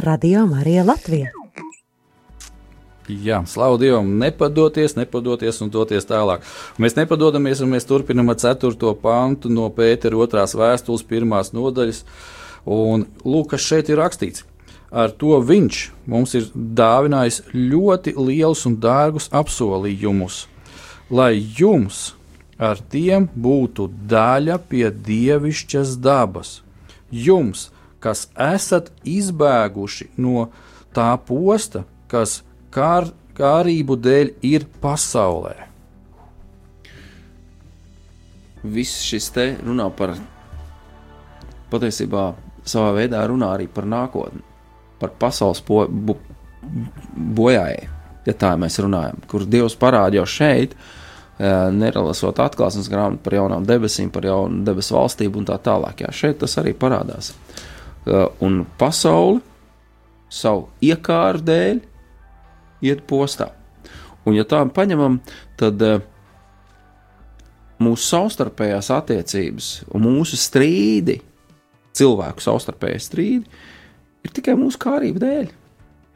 Radio 0.00 0.46
Marija 0.46 0.84
Latvija. 0.84 1.30
Jā, 3.10 3.40
slavu 3.46 3.78
Dievam, 3.80 4.10
nepadoties, 4.20 4.94
nepadoties 4.94 5.58
un 5.64 5.70
doties 5.72 6.06
tālāk. 6.06 6.44
Mēs 6.78 6.94
nepadodamies, 6.98 7.62
un 7.64 7.72
mēs 7.74 7.88
turpinām 7.88 8.30
ar 8.30 8.38
4. 8.38 8.92
pantu 9.02 9.50
no 9.50 9.66
Pētera 9.74 10.20
2. 10.20 10.44
vēstules, 10.60 11.02
1. 11.08 11.34
nodaļas. 11.56 12.04
Un 12.70 13.08
lūk, 13.24 13.50
kas 13.54 13.66
šeit 13.66 13.90
ir 13.90 13.98
rakstīts. 13.98 14.44
Ar 14.90 15.10
to 15.14 15.38
viņš 15.46 15.82
mums 16.10 16.34
ir 16.38 16.48
dāvinājis 16.54 17.42
ļoti 17.54 18.14
lielus 18.18 18.64
un 18.66 18.78
dārgus 18.82 19.28
apsolījumus, 19.30 20.46
lai 21.10 21.36
jums 21.38 22.10
ar 22.58 22.80
tiem 22.92 23.28
būtu 23.34 23.88
daļa 24.10 24.58
pie 24.70 24.88
dievišķas 24.90 25.94
dabas. 26.02 26.60
Jums, 27.10 27.70
kas 28.00 28.26
esat 28.40 28.90
izbēguši 29.06 30.10
no 30.20 30.48
tā 30.96 31.12
posta, 31.26 31.84
kas 32.10 32.40
kār, 32.74 33.10
kārību 33.38 33.96
dēļ 34.00 34.32
ir 34.46 34.66
pasaulē. 34.82 35.56
Viss 38.60 39.04
šis 39.06 39.30
te 39.32 39.46
runā 39.64 39.86
par 39.96 40.16
patiesībā 41.70 42.24
savā 42.68 42.92
veidā 42.98 43.22
runā 43.28 43.54
arī 43.54 43.68
par 43.72 43.86
nākotni, 43.88 44.42
par 45.00 45.14
pasaules 45.20 45.62
po, 45.64 45.86
bu, 45.88 46.18
bojājai, 47.40 47.86
ja 48.26 48.34
tā 48.36 48.52
mēs 48.60 48.76
runājam, 48.82 49.22
kur 49.30 49.46
Dievs 49.48 49.78
parāda 49.80 50.20
jau 50.20 50.26
šeit, 50.28 50.74
nelasot 51.40 52.36
atklāsmes 52.44 52.90
grāmatu 52.92 53.24
par 53.24 53.38
jaunām 53.38 53.64
debesīm, 53.64 54.10
par 54.12 54.26
jaunu 54.28 54.60
debesu 54.66 54.98
valstību 54.98 55.40
un 55.40 55.46
tā 55.48 55.56
tālāk. 55.64 56.02
Jā, 56.04 56.10
šeit 56.12 56.42
tas 56.42 56.58
arī 56.60 56.74
parādās. 56.76 57.32
Un 58.06 58.62
pasauli 58.80 59.40
savu 60.32 60.68
iekāru 60.84 61.42
dēļ 61.44 61.80
iet 62.86 63.02
postā. 63.08 63.50
Un, 64.24 64.36
ja 64.36 64.44
tā 64.48 64.60
paņemam, 64.72 65.18
tad 65.60 65.82
uh, 65.84 66.00
mūsu 67.80 68.06
savstarpējās 68.12 68.90
attiecības 68.94 69.70
un 69.96 70.04
mūsu 70.04 70.38
strīdi, 70.40 71.18
cilvēku 71.96 72.44
savstarpējie 72.44 73.02
strīdi, 73.02 73.60
ir 74.24 74.34
tikai 74.36 74.56
mūsu 74.60 74.80
kārību 74.80 75.22
dēļ. 75.22 75.50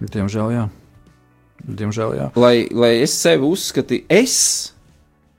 Diemžēl, 0.05 0.53
jā. 0.55 0.65
Diemžēl, 1.65 2.17
jā. 2.19 2.31
Lai, 2.37 2.67
lai 2.73 2.93
es 3.01 3.15
sevi 3.17 3.49
uzskatītu, 3.49 4.05
es, 4.13 4.37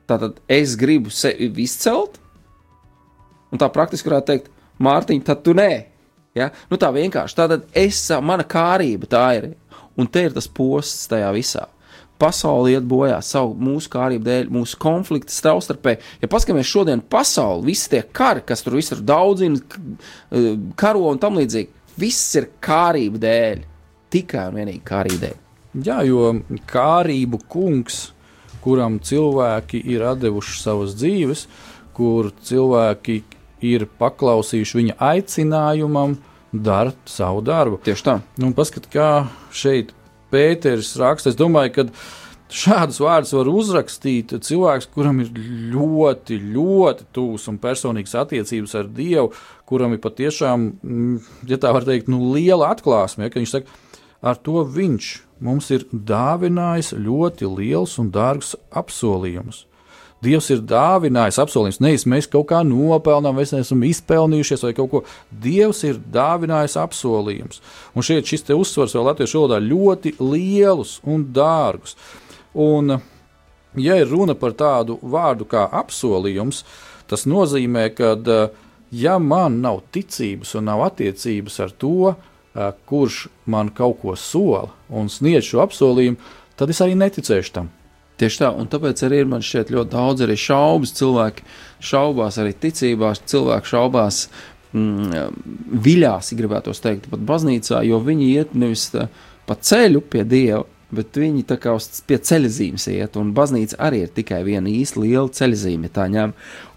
tātad 0.09 0.39
es 0.51 0.73
gribu 0.79 1.13
sevi 1.13 1.51
izcelt, 1.63 2.17
un 3.53 3.61
tā 3.61 3.69
praktiski 3.71 4.09
varētu 4.09 4.31
teikt, 4.31 4.51
Mārtiņ, 4.81 5.21
tad 5.23 5.39
tu 5.45 5.53
nē. 5.55 5.69
Ja? 6.35 6.49
Nu, 6.71 6.79
tā 6.79 6.91
vienkārši. 6.95 7.37
Tātad 7.37 7.69
es, 7.77 8.01
mana 8.23 8.45
kārība 8.47 9.09
tā 9.09 9.25
ir. 9.37 9.53
Un 9.95 10.09
te 10.11 10.25
ir 10.27 10.35
tas 10.35 10.49
posts 10.51 11.07
tajā 11.11 11.29
visā. 11.35 11.69
Pasaule 12.19 12.71
iet 12.71 12.83
bojā 12.87 13.17
savu 13.23 13.55
mūsu 13.59 13.89
kārību 13.91 14.23
dēļ, 14.23 14.49
mūsu 14.51 14.77
konfliktu 14.79 15.35
savstarpēji. 15.35 15.99
Ja 16.21 16.29
paskatāmies 16.31 16.67
šodien 16.67 17.03
pasauli, 17.11 17.71
visi 17.71 17.89
tie 17.91 18.01
kari, 18.15 18.43
kas 18.47 18.63
tur 18.63 18.77
visur 18.79 19.01
daudzina, 19.03 19.59
karo 20.79 21.09
un 21.11 21.19
tam 21.19 21.39
līdzīgi, 21.39 21.71
viss 21.99 22.37
ir 22.39 22.49
kārību 22.63 23.19
dēļ. 23.23 23.63
Tikai 24.15 24.45
un 24.47 24.59
vienīgi 24.61 24.83
kārību 24.87 25.21
dēļ. 25.25 25.39
Jā, 25.83 25.99
jo 26.07 26.31
kārību 26.71 27.41
kungs, 27.51 27.97
kuram 28.63 29.01
cilvēki 29.03 29.81
ir 29.91 30.05
devuši 30.19 30.59
savas 30.61 30.95
dzīves, 30.95 31.47
kur 31.95 32.31
cilvēki 32.47 33.21
ir 33.65 33.87
paklausījuši 33.99 34.79
viņa 34.81 34.97
aicinājumam, 35.11 36.17
dara 36.55 36.93
savu 37.09 37.41
darbu. 37.45 37.79
Tieši 37.83 38.05
tā. 38.05 38.19
Nu, 38.41 38.51
Paskatieties, 38.55 38.93
kā 38.93 39.09
šeit 39.55 39.91
Pēters 40.31 40.95
raksta. 40.99 41.31
Es 41.31 41.39
domāju, 41.39 41.73
ka 41.75 41.85
šādus 42.51 42.99
vārdus 43.03 43.33
var 43.35 43.49
uzrakstīt 43.51 44.33
cilvēks, 44.45 44.89
kuram 44.93 45.21
ir 45.23 45.31
ļoti, 45.73 46.39
ļoti 46.55 47.07
tuvs 47.15 47.47
un 47.51 47.59
personīgs 47.61 48.15
attiecības 48.17 48.75
ar 48.79 48.89
Dievu, 48.95 49.31
kuram 49.69 49.95
ir 49.95 50.01
patiešām, 50.03 50.71
mm, 50.79 51.15
ja 51.49 51.59
tā 51.61 51.73
var 51.75 51.87
teikt, 51.87 52.11
nu, 52.11 52.21
liela 52.35 52.71
atklāsme. 52.73 53.27
Ja, 53.27 53.35
viņš 53.35 53.55
saka, 53.57 53.79
ar 54.21 54.39
to 54.41 54.63
viņš 54.63 55.11
mums 55.45 55.69
ir 55.75 55.87
dāvinājis 55.91 56.93
ļoti 56.97 57.49
liels 57.57 57.97
un 58.01 58.11
dārgs 58.13 58.55
apsolījumus. 58.71 59.65
Dievs 60.23 60.47
ir 60.53 60.61
dāvinājis 60.65 61.37
apsolījumus. 61.43 61.81
Nevis 61.83 62.05
mēs 62.09 62.27
kaut 62.31 62.47
kā 62.49 62.61
nopelnām, 62.65 63.35
vai 63.37 63.43
esam 63.45 63.83
izpelnījušies, 63.85 64.63
vai 64.65 64.73
kaut 64.77 64.91
ko. 64.91 65.01
Dievs 65.43 65.83
ir 65.85 65.99
dāvinājis 65.99 66.77
apsolījumus. 66.81 67.61
Un 67.93 68.05
šeit 68.05 68.29
šis 68.29 68.47
uzsvars 68.55 68.95
vēl 68.95 69.09
latviešu 69.11 69.43
valodā 69.43 69.59
ļoti 69.61 70.15
lielus 70.23 70.97
un 71.03 71.27
dārgus. 71.35 71.97
Un, 72.55 72.97
ja 73.75 73.99
ir 73.99 74.09
runa 74.09 74.37
par 74.39 74.55
tādu 74.57 74.97
vārdu 75.03 75.47
kā 75.51 75.67
apsolījums, 75.83 76.63
tas 77.11 77.27
nozīmē, 77.29 77.89
ka, 77.93 78.15
ja 78.95 79.19
man 79.19 79.59
nav 79.61 79.83
ticības 79.93 80.55
un 80.57 80.71
nav 80.71 80.87
attiecības 80.87 81.59
ar 81.67 81.75
to, 81.75 82.15
kurš 82.87 83.25
man 83.51 83.69
kaut 83.75 83.99
ko 84.01 84.15
sola 84.15 84.69
un 84.89 85.11
sniedz 85.11 85.51
šo 85.51 85.65
apsolījumu, 85.65 86.17
tad 86.55 86.71
es 86.71 86.79
arī 86.81 86.95
neticēšu 86.97 87.59
tam. 87.59 87.73
Tieši 88.15 88.41
tā, 88.45 88.51
un 88.55 88.69
tāpēc 88.71 89.01
arī 89.03 89.23
ir 89.23 89.31
man 89.31 89.43
šķiet 89.43 89.73
ļoti 89.75 89.91
daudz 89.91 90.23
arī 90.23 90.37
šaubas. 90.39 90.93
Cilvēki 90.95 91.47
šaubās 91.83 92.39
arī 92.39 92.53
ticībās, 92.55 93.23
cilvēki 93.27 93.71
šaubās, 93.73 94.21
mm, 94.75 95.33
viļās, 95.87 96.31
gribētu 96.39 96.75
teikt, 96.79 97.09
pat 97.11 97.25
baznīcā, 97.27 97.83
jo 97.87 97.99
viņi 98.03 98.31
iet 98.37 98.55
nevis 98.55 98.87
tā, 98.93 99.09
pa 99.45 99.59
ceļu 99.59 100.01
pie 100.09 100.23
Dieva, 100.23 100.63
bet 100.95 101.17
viņi 101.17 101.43
tā 101.49 101.57
kā 101.61 101.73
uz 101.75 101.87
pie 102.07 102.17
ceļzīmes 102.21 102.85
iet, 102.93 103.17
un 103.19 103.33
baznīca 103.35 103.79
arī 103.87 104.03
ir 104.05 104.13
tikai 104.15 104.43
viena 104.45 104.69
īsta 104.71 105.01
liela 105.01 105.27
ceļzīme, 105.33 105.89
tā 105.93 106.05
ņem, 106.13 106.35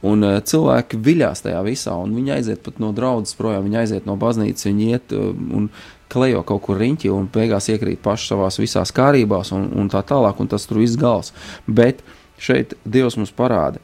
un 0.08 0.26
uh, 0.26 0.38
cilvēki 0.42 1.00
viļās 1.04 1.44
tajā 1.44 1.60
visā, 1.66 1.94
un 2.02 2.16
viņi 2.16 2.34
aiziet 2.38 2.64
pat 2.64 2.80
no 2.82 2.90
draudzes 2.96 3.36
projām, 3.38 3.68
viņi 3.68 3.80
aiziet 3.84 4.08
no 4.08 4.16
baznīcas, 4.20 4.66
viņi 4.70 4.90
iet 4.90 5.14
uh, 5.14 5.30
un 5.58 5.68
klejo 6.12 6.42
kaut 6.48 6.64
kur 6.66 6.80
riņķī 6.80 7.10
un 7.12 7.28
beigās 7.32 7.68
iekrīt 7.72 8.02
paši 8.04 8.32
savās 8.32 8.58
visās 8.60 8.92
kārībās 8.94 9.52
un, 9.56 9.68
un 9.78 9.90
tā 9.92 10.02
tālāk, 10.06 10.40
un 10.40 10.50
tas 10.50 10.66
tur 10.68 10.80
viss 10.82 10.98
gals. 11.00 11.32
Bet 11.66 12.02
šeit 12.40 12.74
Dievs 12.84 13.18
mums 13.18 13.34
parāda, 13.34 13.82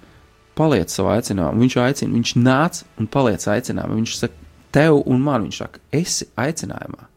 paliec 0.58 0.92
savā 0.92 1.18
aicinājumā. 1.18 1.58
Viņš 1.60 1.78
aicina, 1.84 2.14
viņš 2.14 2.36
nāc 2.40 2.84
un 3.00 3.10
paliec 3.10 3.44
aicinājumā. 3.50 3.98
Viņš 3.98 4.14
saka, 4.20 4.46
tev 4.74 5.00
un 5.02 5.24
man, 5.24 5.48
viņš 5.48 5.60
saka, 5.64 5.82
esi 5.94 6.30
aicinājumā. 6.40 7.10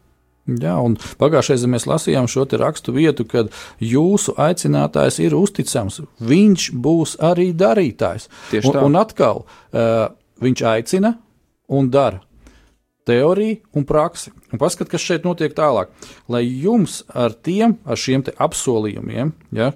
Jā, 0.48 0.78
un 0.80 0.94
pagājušajā 1.20 1.58
gadā 1.60 1.70
mēs 1.74 1.84
lasījām 1.90 2.28
šo 2.30 2.46
rakstu 2.56 2.94
vietu, 2.96 3.26
kad 3.28 3.50
jūsu 3.84 4.32
aicinātājs 4.40 5.20
ir 5.20 5.36
uzticams. 5.36 6.00
Viņš 6.24 6.70
būs 6.72 7.18
arī 7.20 7.50
darītājs. 7.52 8.30
Tieši 8.54 8.72
tā. 8.72 8.80
Un, 8.80 8.88
un 8.88 9.00
atkal 9.02 9.44
uh, 9.44 10.08
viņš 10.40 10.64
aicina 10.72 11.18
un 11.68 11.90
dara 11.92 12.22
teoriju 13.08 13.58
un 13.76 13.86
praksi. 13.88 14.32
Un 14.52 14.60
paskat, 14.60 14.90
kas 14.92 15.04
šeit 15.04 15.26
notiek 15.26 15.54
tālāk. 15.56 15.92
Lai 16.30 16.44
jums 16.44 17.00
ar 17.16 17.34
tiem, 17.34 17.78
ar 17.88 18.00
šiem 18.00 18.26
apsolījumiem, 18.36 19.32
ja, 19.56 19.72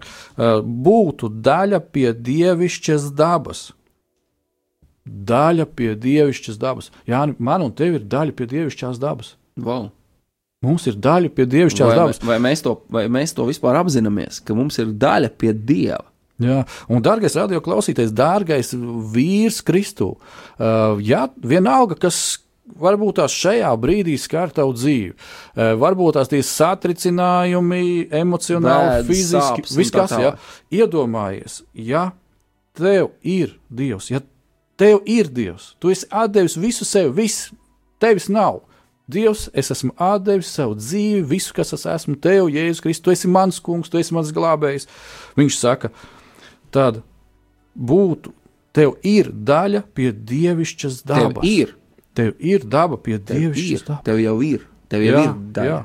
būtu 0.62 1.33
daļa 1.45 1.83
pie 1.93 2.11
dievišķas 2.12 3.11
dabas. 3.16 3.70
Daļa 5.03 5.66
pie 5.74 5.95
dievišķas 5.99 6.61
dabas. 6.62 6.93
Jā, 7.09 7.24
man 7.39 7.64
un 7.66 7.74
tev 7.74 7.99
ir 7.99 8.07
daļa 8.07 8.37
pie 8.39 8.47
dievišķās 8.53 9.03
dabas. 9.03 9.35
Wow. 9.59 9.91
Mums 10.62 10.87
ir 10.87 10.95
daļa 11.03 11.33
pie 11.35 11.49
dievišķās 11.51 11.91
vai, 11.91 11.99
dabas. 11.99 12.22
Vai 12.22 12.39
mēs, 12.43 12.62
to, 12.62 12.76
vai 12.93 13.09
mēs 13.11 13.35
to 13.35 13.49
vispār 13.49 13.80
apzināmies, 13.80 14.39
ka 14.47 14.55
mums 14.55 14.78
ir 14.78 14.95
daļa 14.95 15.33
pie 15.35 15.51
dieva? 15.59 16.05
Jā, 16.43 16.62
un, 16.91 17.03
dārgais 17.05 17.35
radio 17.39 17.61
klausītājs, 17.62 18.14
dārgais 18.16 18.72
vīrs 19.12 19.61
Kristū, 19.66 20.09
uh, 20.16 21.03
jā, 21.03 21.26
vienalga, 21.39 21.99
kas, 22.03 22.41
varbūt 22.80 23.20
tās 23.20 23.34
šajā 23.36 23.70
brīdī 23.80 24.16
skar 24.20 24.52
tavu 24.54 24.74
dzīvi. 24.76 25.12
Eh, 25.12 25.72
varbūt 25.80 26.18
tās 26.18 26.30
tie 26.32 26.42
satricinājumi, 26.46 28.08
emocionāli, 28.22 29.02
Bēdas, 29.02 29.08
fiziski, 29.10 29.62
sāpes 29.64 29.76
un 29.76 29.82
viss 29.82 29.94
tā 29.94 30.04
kas, 30.04 30.16
tālāk. 30.16 30.50
ja 30.70 30.84
iedomājies, 30.84 31.62
ja 31.74 32.04
tev 32.78 33.12
ir 33.22 33.56
Dievs, 33.70 34.10
ja 34.10 34.22
tev 34.80 35.02
ir 35.06 35.28
Dievs, 35.28 35.74
tu 35.80 35.92
esi 35.92 36.08
atdevis 36.10 36.56
visu 36.56 36.84
sev, 36.88 37.14
viss, 37.16 37.50
tevis 38.02 38.28
nav. 38.32 38.62
Dievs, 39.12 39.48
es 39.52 39.68
esmu 39.74 39.92
atdevis 40.00 40.48
savu 40.54 40.76
dzīvi, 40.78 41.24
visu, 41.26 41.52
kas 41.56 41.74
es 41.76 41.84
esmu, 41.90 42.14
tev, 42.22 42.46
Jēzus 42.52 42.80
Kristus, 42.80 43.02
tu 43.04 43.12
esi 43.12 43.28
mans 43.28 43.58
kungs, 43.60 43.90
tu 43.90 43.98
esi 43.98 44.14
mans 44.14 44.30
glābējs. 44.32 44.86
Viņš 45.36 45.58
saka, 45.58 45.90
tad 46.72 47.02
būtu, 47.74 48.32
tev 48.72 48.94
ir 49.04 49.28
daļa 49.32 49.82
pie 49.94 50.12
dievišķas 50.12 51.02
Tev 51.02 51.32
dabas. 51.32 51.48
ir, 51.48 51.74
Tev 52.14 52.34
ir 52.38 52.64
daba 52.68 52.96
pie 53.00 53.18
dabas. 53.18 53.82
tev 54.04 54.18
jau 54.20 54.36
ir, 54.44 54.66
tev 54.92 55.00
jau 55.06 55.14
Jā, 55.16 55.24
ir 55.24 55.34
daļa. 55.56 55.64
jā. 55.70 55.84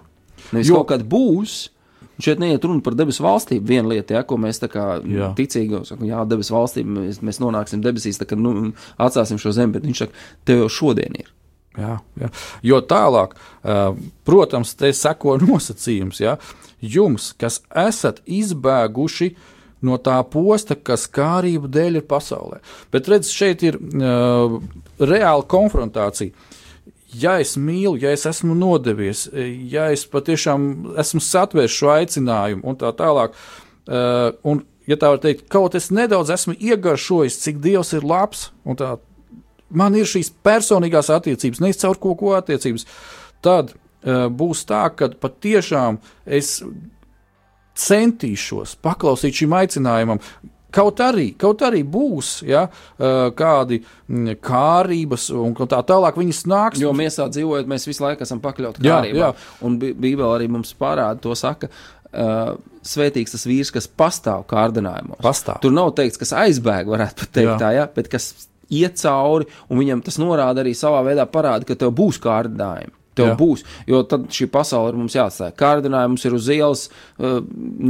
Nevis 0.53 0.67
Jo- 0.69 0.75
kaut 0.83 0.87
kad 0.87 1.03
būs. 1.09 1.69
Šeit 2.19 2.39
neiet 2.41 2.63
runa 2.65 2.81
par 2.81 2.95
debesu 2.97 3.21
valstību. 3.21 3.61
Viena 3.67 3.87
lieta, 3.89 4.15
ja, 4.15 4.23
ko 4.23 4.37
mēs 4.41 4.57
tā 4.59 4.67
kā 4.67 5.03
Jā. 5.05 5.35
ticīgi 5.37 5.83
sakām, 5.85 6.07
jā, 6.09 6.23
debesu 6.27 6.53
valstība, 6.55 6.89
mēs, 6.97 7.19
mēs 7.21 7.37
nonāksim 7.39 7.81
debesīs, 7.83 8.17
kā 8.17 8.35
nu, 8.35 8.73
atstāsim 8.97 9.37
šo 9.37 9.51
zemi, 9.53 9.73
bet 9.73 9.83
viņš 9.83 9.97
saka, 10.01 10.11
tev 10.43 10.63
jau 10.63 10.69
šodien 10.69 11.13
ir. 11.19 11.29
Jā, 11.77 11.99
jā. 12.19 12.29
Jo 12.63 12.81
tālāk, 12.81 13.35
protams, 14.25 14.73
te 14.75 14.89
seko 14.93 15.37
nosacījums, 15.45 16.19
ja 16.19 16.37
jums, 16.81 17.33
kas 17.37 17.61
esat 17.75 18.21
izbēguši 18.25 19.31
no 19.35 19.56
tā 19.81 20.17
posta, 20.31 20.75
kas 20.75 21.07
kārību 21.07 21.69
dēļ 21.69 22.01
ir 22.01 22.05
pasaulē. 22.09 22.61
Bet 22.91 23.09
redziet, 23.11 23.33
šeit 23.33 23.65
ir 23.67 23.77
uh, 23.77 24.57
reāla 24.99 25.45
konfrontācija. 25.47 26.33
Ja 27.17 27.37
es 27.39 27.55
mīlu, 27.57 27.95
ja 28.01 28.11
es 28.11 28.25
esmu 28.27 28.55
nodevies, 28.57 29.27
ja 29.71 29.87
es 29.93 30.03
patiešām 30.11 30.97
esmu 30.99 31.21
satvērs 31.23 31.77
šo 31.77 31.93
aicinājumu 31.93 32.67
un 32.67 32.77
tā 32.77 32.91
tālāk, 32.97 33.37
uh, 33.87 34.33
un, 34.43 34.65
ja 34.89 34.97
tā 34.99 35.13
var 35.13 35.21
teikt, 35.23 35.47
kaut 35.53 35.77
es 35.79 35.87
nedaudz 35.93 36.33
esmu 36.35 36.57
iegaršojis, 36.59 37.39
cik 37.45 37.61
Dievs 37.63 37.93
ir 37.95 38.05
labs 38.07 38.49
un 38.67 38.79
tā 38.79 38.97
man 39.69 39.95
ir 39.95 40.07
šīs 40.07 40.31
personīgās 40.43 41.09
attiecības, 41.13 41.61
nevis 41.63 41.81
caur 41.81 41.99
kaut 42.01 42.19
ko 42.19 42.35
attiecības, 42.37 42.85
tad 43.43 43.73
uh, 43.73 44.27
būs 44.27 44.65
tā, 44.67 44.83
ka 44.95 45.11
patiešām 45.21 46.01
es 46.25 46.57
centīšos 47.77 48.77
paklausīt 48.83 49.43
šim 49.43 49.55
aicinājumam. 49.57 50.21
Kaut 50.77 50.99
arī, 51.01 51.29
kaut 51.39 51.61
arī 51.63 51.79
būs 51.87 52.41
ja, 52.45 52.65
uh, 52.67 53.29
kādi 53.37 53.79
mm, 53.79 54.39
kārības 54.43 55.29
un 55.39 55.55
tā 55.55 55.79
tālāk, 55.87 56.19
viņas 56.19 56.41
nāks. 56.51 56.81
Jo 56.83 56.91
miesā 56.97 57.29
dzīvojot, 57.31 57.69
mēs 57.71 57.87
visu 57.87 58.03
laiku 58.03 58.25
esam 58.27 58.41
pakļauti 58.43 58.83
kārībām. 58.83 59.39
Un 59.65 59.79
Bībele 59.79 60.27
arī 60.27 60.49
mums 60.51 60.75
parāda 60.77 61.23
to 61.23 61.37
saka. 61.39 61.71
Uh, 62.07 62.57
svētīgs 62.87 63.33
tas 63.33 63.47
vīrs, 63.47 63.71
kas 63.73 63.87
pastāv 63.87 64.45
kārdinājumos. 64.51 65.23
Pastāv. 65.23 65.61
Tur 65.63 65.73
nav 65.75 65.93
teikts, 65.97 66.19
kas 66.19 66.35
aizbēg, 66.43 66.91
varētu 66.91 67.23
pat 67.23 67.33
teikt 67.35 67.51
jā. 67.51 67.57
tā, 67.63 67.71
ja, 67.75 67.87
bet 67.93 68.11
kas 68.11 68.29
iet 68.73 68.99
cauri, 69.01 69.47
un 69.71 69.81
viņam 69.81 70.03
tas 70.05 70.19
norāda 70.21 70.63
arī 70.63 70.75
savā 70.77 71.01
veidā, 71.07 71.27
parāda, 71.31 71.67
ka 71.67 71.77
tev 71.79 71.93
būs 71.95 72.19
kārdinājumi. 72.23 72.96
Tev 73.17 73.31
Jā. 73.31 73.35
būs, 73.39 73.63
jo 73.89 74.01
tad 74.09 74.27
šī 74.33 74.49
pasaule 74.53 74.91
ir 74.93 74.99
mums 74.99 75.15
jāatstāj. 75.17 75.53
Kārdinājums 75.57 76.25
ir 76.27 76.35
uz 76.37 76.49
ielas, 76.53 76.87
uh, 77.17 77.39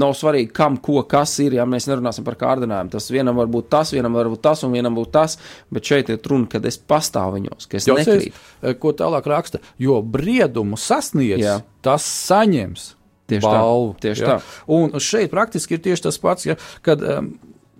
nav 0.04 0.16
svarīgi, 0.18 0.52
kam, 0.56 0.80
ko, 0.84 1.02
kas 1.10 1.36
ir. 1.44 1.58
Ja 1.60 1.68
mēs 1.70 1.90
nerunāsim 1.90 2.26
par 2.28 2.38
kārdinājumu, 2.40 2.94
tas 2.94 3.10
vienam 3.14 3.40
var 3.40 3.52
būt 3.52 3.70
tas, 3.74 3.94
vienam 3.96 4.16
var 4.18 4.32
būt 4.32 4.44
tas, 4.48 4.64
un 4.68 4.76
vienam 4.76 4.96
būs 4.98 5.12
tas. 5.14 5.38
Bet 5.74 5.88
šeit 5.88 6.12
ir 6.14 6.22
runa, 6.28 6.50
kad 6.52 6.66
es 6.70 6.80
pastāvu 6.80 7.42
viņos, 7.42 7.68
ka 7.68 7.80
es 7.80 7.90
Jau 7.90 7.98
nekrītu. 8.00 8.36
Es, 8.62 8.80
ko 8.82 8.94
tālāk 8.98 9.28
raksta, 9.30 9.62
jo 9.82 10.00
briedumu 10.02 10.80
sasniedz, 10.80 11.44
Jā. 11.44 11.58
tas 11.86 12.06
saņems. 12.28 12.94
Tieši 13.28 13.44
balvu, 13.44 13.92
tā. 13.98 14.06
Tieši 14.06 14.24
ja? 14.24 14.38
tā. 14.38 14.62
Un 14.72 14.96
šeit 15.04 15.32
praktiski 15.34 15.76
ir 15.76 15.84
tieši 15.84 16.06
tas 16.06 16.20
pats, 16.24 16.48
ja, 16.48 16.56
kad 16.86 17.02
um, 17.04 17.34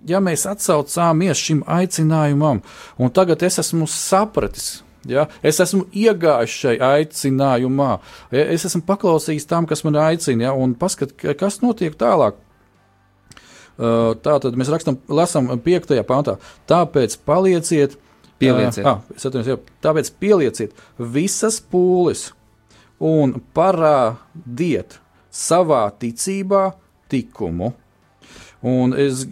ja 0.08 0.20
mēs 0.24 0.44
atsaucāmies 0.50 1.40
šim 1.40 1.62
aicinājumam, 1.64 2.60
un 3.00 3.14
tagad 3.14 3.42
es 3.46 3.58
esmu 3.62 3.88
sapratis, 3.90 4.82
Ja? 5.08 5.26
Es 5.42 5.60
esmu 5.62 5.86
iegājis 5.96 6.56
šajā 6.62 6.90
aicinājumā, 6.98 7.94
es 8.30 8.66
esmu 8.68 8.82
paklausījis 8.88 9.48
tam, 9.48 9.68
kas 9.68 9.84
man 9.86 9.98
aicina, 10.02 10.48
ja? 10.48 10.52
un 10.56 10.76
paskat, 10.78 11.14
kas 11.38 11.60
notiek 11.64 11.96
tālāk. 11.98 12.38
Uh, 13.78 14.16
tā 14.18 14.34
tad 14.42 14.56
mēs 14.58 14.72
rakstam, 14.74 14.96
lasām 15.06 15.52
5. 15.62 15.92
pāntā. 16.06 16.34
Tāpēc 16.66 17.14
palieciet, 17.28 17.94
pielieciet. 18.42 18.82
Uh, 18.82 18.96
ah, 18.96 19.12
atceros, 19.14 19.46
jā, 19.46 19.54
tāpēc 19.86 20.10
pielieciet 20.18 20.74
visas 20.98 21.60
pūles 21.62 22.32
un 22.98 23.36
parādiet 23.54 24.98
savā 25.30 25.84
ticībā 26.02 26.72
tikumu. 27.12 27.70
Un 28.66 28.94
es 28.98 29.26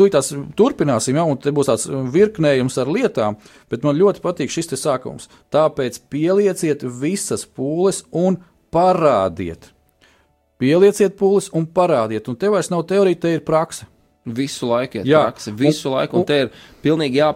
tās 0.00 0.30
turpināsim, 0.56 1.18
ja, 1.18 1.26
un 1.28 1.36
te 1.36 1.52
būs 1.52 1.68
tāds 1.68 1.84
virknējums 2.14 2.78
ar 2.80 2.88
lietām, 2.88 3.36
bet 3.68 3.84
man 3.84 3.98
ļoti 3.98 4.22
patīk 4.24 4.52
šis 4.52 4.72
sākums. 4.80 5.28
Tāpēc 5.52 6.00
pielieciet 6.08 6.86
visas 7.02 7.44
pūles 7.44 8.04
un 8.10 8.40
parādiet. 8.72 9.68
Pielieciet 10.60 11.16
pūles 11.16 11.50
un 11.56 11.66
parādiet, 11.66 12.28
un 12.28 12.36
te 12.36 12.48
vairs 12.52 12.70
nav 12.72 12.86
teorija, 12.88 13.20
te 13.20 13.34
ir 13.36 13.44
praksa. 13.44 13.88
Visu 14.36 14.68
laiku 14.70 15.00
ir 15.00 15.08
praksa, 15.08 15.54
visu 15.56 15.88
un, 15.88 15.96
laiku, 15.96 16.18
un, 16.18 16.24
un 16.24 16.28
te 16.28 16.38
ir 16.44 16.52
pilnīgi 16.84 17.20
jā, 17.20 17.30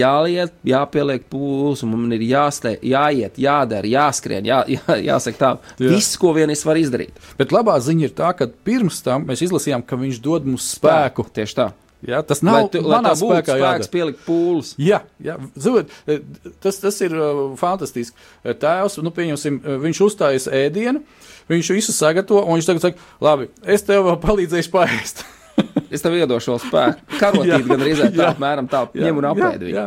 jāliet, 0.00 0.54
jāpieliek 0.66 1.26
pūles, 1.30 1.84
un 1.86 1.94
man 1.94 2.16
ir 2.16 2.24
jāstē, 2.28 2.76
jāiet, 2.82 3.38
jādara, 3.40 3.88
jāskrien, 3.88 4.48
jā, 4.48 4.62
jā, 4.74 5.00
jāsaka 5.10 5.42
tā. 5.42 5.52
Jā. 5.78 5.92
Viss, 5.92 6.16
ko 6.20 6.32
vien 6.36 6.50
es 6.54 6.64
varu 6.66 6.82
izdarīt. 6.82 7.18
Bet 7.38 7.54
labā 7.54 7.78
ziņa 7.82 8.08
ir 8.08 8.16
tā, 8.18 8.32
ka 8.38 8.48
pirms 8.48 9.02
tam 9.06 9.28
mēs 9.28 9.44
izlasījām, 9.48 9.84
ka 9.86 10.00
viņš 10.00 10.22
dod 10.24 10.48
mums 10.48 10.72
spēku. 10.76 11.24
spēku. 11.24 11.30
Tieši 11.34 11.58
tā. 11.58 11.70
Ja, 12.06 12.20
tas 12.22 12.44
nav 12.46 12.54
lai 12.54 12.66
tu, 12.70 12.80
manā 12.86 13.10
lai 13.10 13.18
spēkā, 13.18 13.56
spēks 13.58 13.90
pielikt 13.90 14.20
pūles. 14.22 14.70
Jā, 14.78 15.00
jā 15.22 15.34
ziniet, 15.58 15.90
tas, 16.62 16.78
tas 16.78 17.00
ir 17.02 17.16
uh, 17.18 17.40
fantastiski. 17.58 18.14
Tēvs, 18.46 19.00
nu, 19.02 19.10
pieņemsim, 19.14 19.58
viņš 19.82 20.02
uzstājas 20.06 20.46
ēdienu, 20.46 21.02
viņš 21.50 21.72
visu 21.74 21.94
sagatavo, 21.96 22.44
un 22.46 22.60
viņš 22.60 22.70
tagad 22.70 22.86
saka, 22.86 23.10
labi, 23.24 23.50
es 23.66 23.82
tev 23.86 24.06
vēl 24.06 24.20
palīdzēšu 24.28 24.74
paēst. 24.76 25.24
Es 25.90 26.04
tev 26.04 26.16
iedošu 26.18 26.54
vēl 26.54 26.60
spēku. 26.64 27.18
Karotīt 27.20 27.68
gan 27.70 27.84
arī 27.84 27.94
tā, 28.00 28.32
apmēram 28.32 28.68
tā, 28.70 28.84
ņem 28.94 29.22
un 29.22 29.30
apēd 29.32 29.64
viņu. 29.68 29.86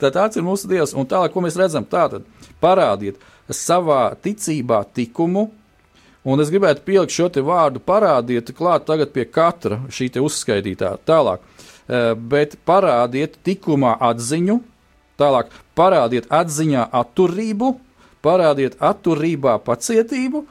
Tā 0.00 0.12
tāds 0.14 0.38
ir 0.38 0.46
mūsu 0.46 0.70
Dievs, 0.70 0.96
un 0.96 1.08
tālāk, 1.08 1.34
ko 1.34 1.44
mēs 1.44 1.58
redzam, 1.60 1.86
tātad 1.88 2.26
parādiet 2.62 3.20
savā 3.52 4.10
ticībā 4.22 4.82
tikumu, 4.96 5.48
Un 6.26 6.42
es 6.42 6.48
gribētu 6.50 6.82
pielikt 6.82 7.14
šo 7.14 7.28
vārdu, 7.46 7.78
parādiet 7.78 8.50
klāt 8.58 8.82
tagad 8.88 9.12
pie 9.14 9.28
katra 9.30 9.84
šī 9.94 10.08
uzskaitītā. 10.18 10.96
Tālāk, 11.06 11.38
eh, 11.86 12.14
bet 12.18 12.56
parādiet 12.66 13.38
tikumā 13.46 13.94
atziņu, 14.00 14.58
tālāk 15.16 15.54
parādiet 15.78 16.26
atziņā 16.26 16.88
atturību, 16.90 17.78
parādiet 18.26 18.74
atturībā 18.82 19.54
pacietību, 19.62 20.42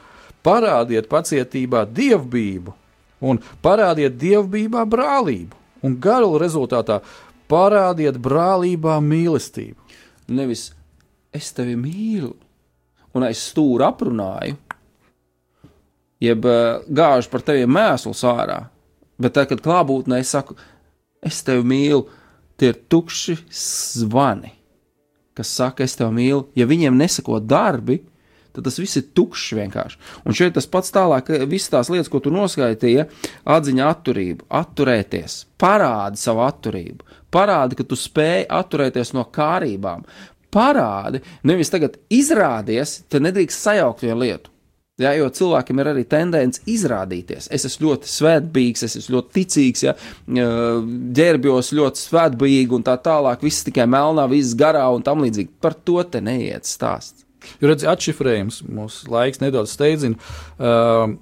parādiet 0.42 1.12
pacietībā 1.12 1.84
dievbijību 1.92 2.72
un 3.20 3.40
parādiet 3.64 4.18
dievbijībā 4.20 4.84
brālību. 4.88 5.54
Un 5.86 5.96
garu 6.02 6.36
rezultātā 6.40 7.00
parādiet 7.50 8.18
brālībā 8.22 8.98
mīlestību. 9.04 9.76
Nevis 10.34 10.70
es 11.36 11.52
tevi 11.54 11.76
mīlu 11.78 12.32
un 13.16 13.24
aiz 13.24 13.40
stūra 13.50 13.92
aprunāju, 13.92 14.56
jeb 16.20 16.48
uh, 16.48 16.82
gāžu 16.88 17.30
par 17.32 17.44
tevi 17.46 17.68
mēslus 17.70 18.24
ārā. 18.28 18.64
Bet 19.20 19.36
tad, 19.36 19.48
kad 19.48 19.62
klātbūtnē 19.64 20.20
es 20.20 20.32
saku, 20.34 20.56
es 21.24 21.40
tevi 21.44 21.64
mīlu, 21.64 22.04
tie 22.60 22.72
ir 22.72 22.80
tukši 22.92 23.38
zvani, 23.52 24.52
kas 25.36 25.52
saka, 25.56 25.86
es 25.86 25.96
tevi 25.96 26.12
mīlu. 26.18 26.44
Ja 26.56 26.68
viņiem 26.68 26.98
nesako 26.98 27.40
darbi, 27.40 28.02
tad 28.02 28.15
tas 28.64 28.78
viss 28.80 29.00
ir 29.00 29.08
tukšs 29.16 29.56
vienkārši. 29.58 30.00
Un 30.24 30.36
šeit 30.36 30.56
tas 30.56 30.68
pats 30.70 30.94
tālāk, 30.94 31.28
visas 31.50 31.72
tās 31.72 31.90
lietas, 31.92 32.10
ko 32.12 32.22
tu 32.24 32.32
noskaitīji, 32.34 33.06
atziņa 33.56 33.90
atturību, 33.92 34.48
atturēties, 34.60 35.42
parādi 35.60 36.20
savu 36.20 36.44
atturību, 36.46 37.06
parādi, 37.34 37.78
ka 37.78 37.86
tu 37.88 37.98
spēj 37.98 38.46
atturēties 38.56 39.14
no 39.16 39.26
kārībām, 39.32 40.06
parādi, 40.54 41.22
nevis 41.46 41.72
tagad 41.72 41.98
izrādies, 42.12 43.02
tad 43.12 43.26
nedrīkst 43.26 43.68
sajaukt 43.68 44.06
vienu 44.06 44.22
lietu. 44.24 44.52
Ja, 44.96 45.10
jo 45.12 45.26
cilvēkiem 45.28 45.80
ir 45.82 45.88
arī 45.90 46.02
tendence 46.08 46.62
izrādīties. 46.72 47.50
Es 47.52 47.66
esmu 47.68 47.90
ļoti 47.90 48.08
svētbīgs, 48.08 48.86
es 48.86 48.94
esmu 48.96 49.18
ļoti 49.18 49.34
ticīgs, 49.34 49.82
ja, 49.84 49.92
ģērbjos 51.18 51.74
ļoti 51.76 52.00
svētbīgi 52.00 52.78
un 52.78 52.86
tā 52.86 52.94
tālāk. 53.04 53.44
Viss 53.44 53.66
tikai 53.66 53.84
melnā, 53.92 54.24
viss 54.32 54.56
garā 54.56 54.86
un 54.96 55.04
tam 55.04 55.20
līdzīgi. 55.26 55.52
Par 55.60 55.76
to 55.76 56.00
te 56.08 56.24
neiet 56.24 56.64
stāsts. 56.64 57.25
Jūs 57.60 57.70
redzat, 57.70 57.88
atšifrējums 57.94 58.62
mūsu 58.68 59.10
laiks 59.12 59.42
nedaudz 59.42 59.74
steidzina. 59.76 60.18
Uh, 60.56 61.16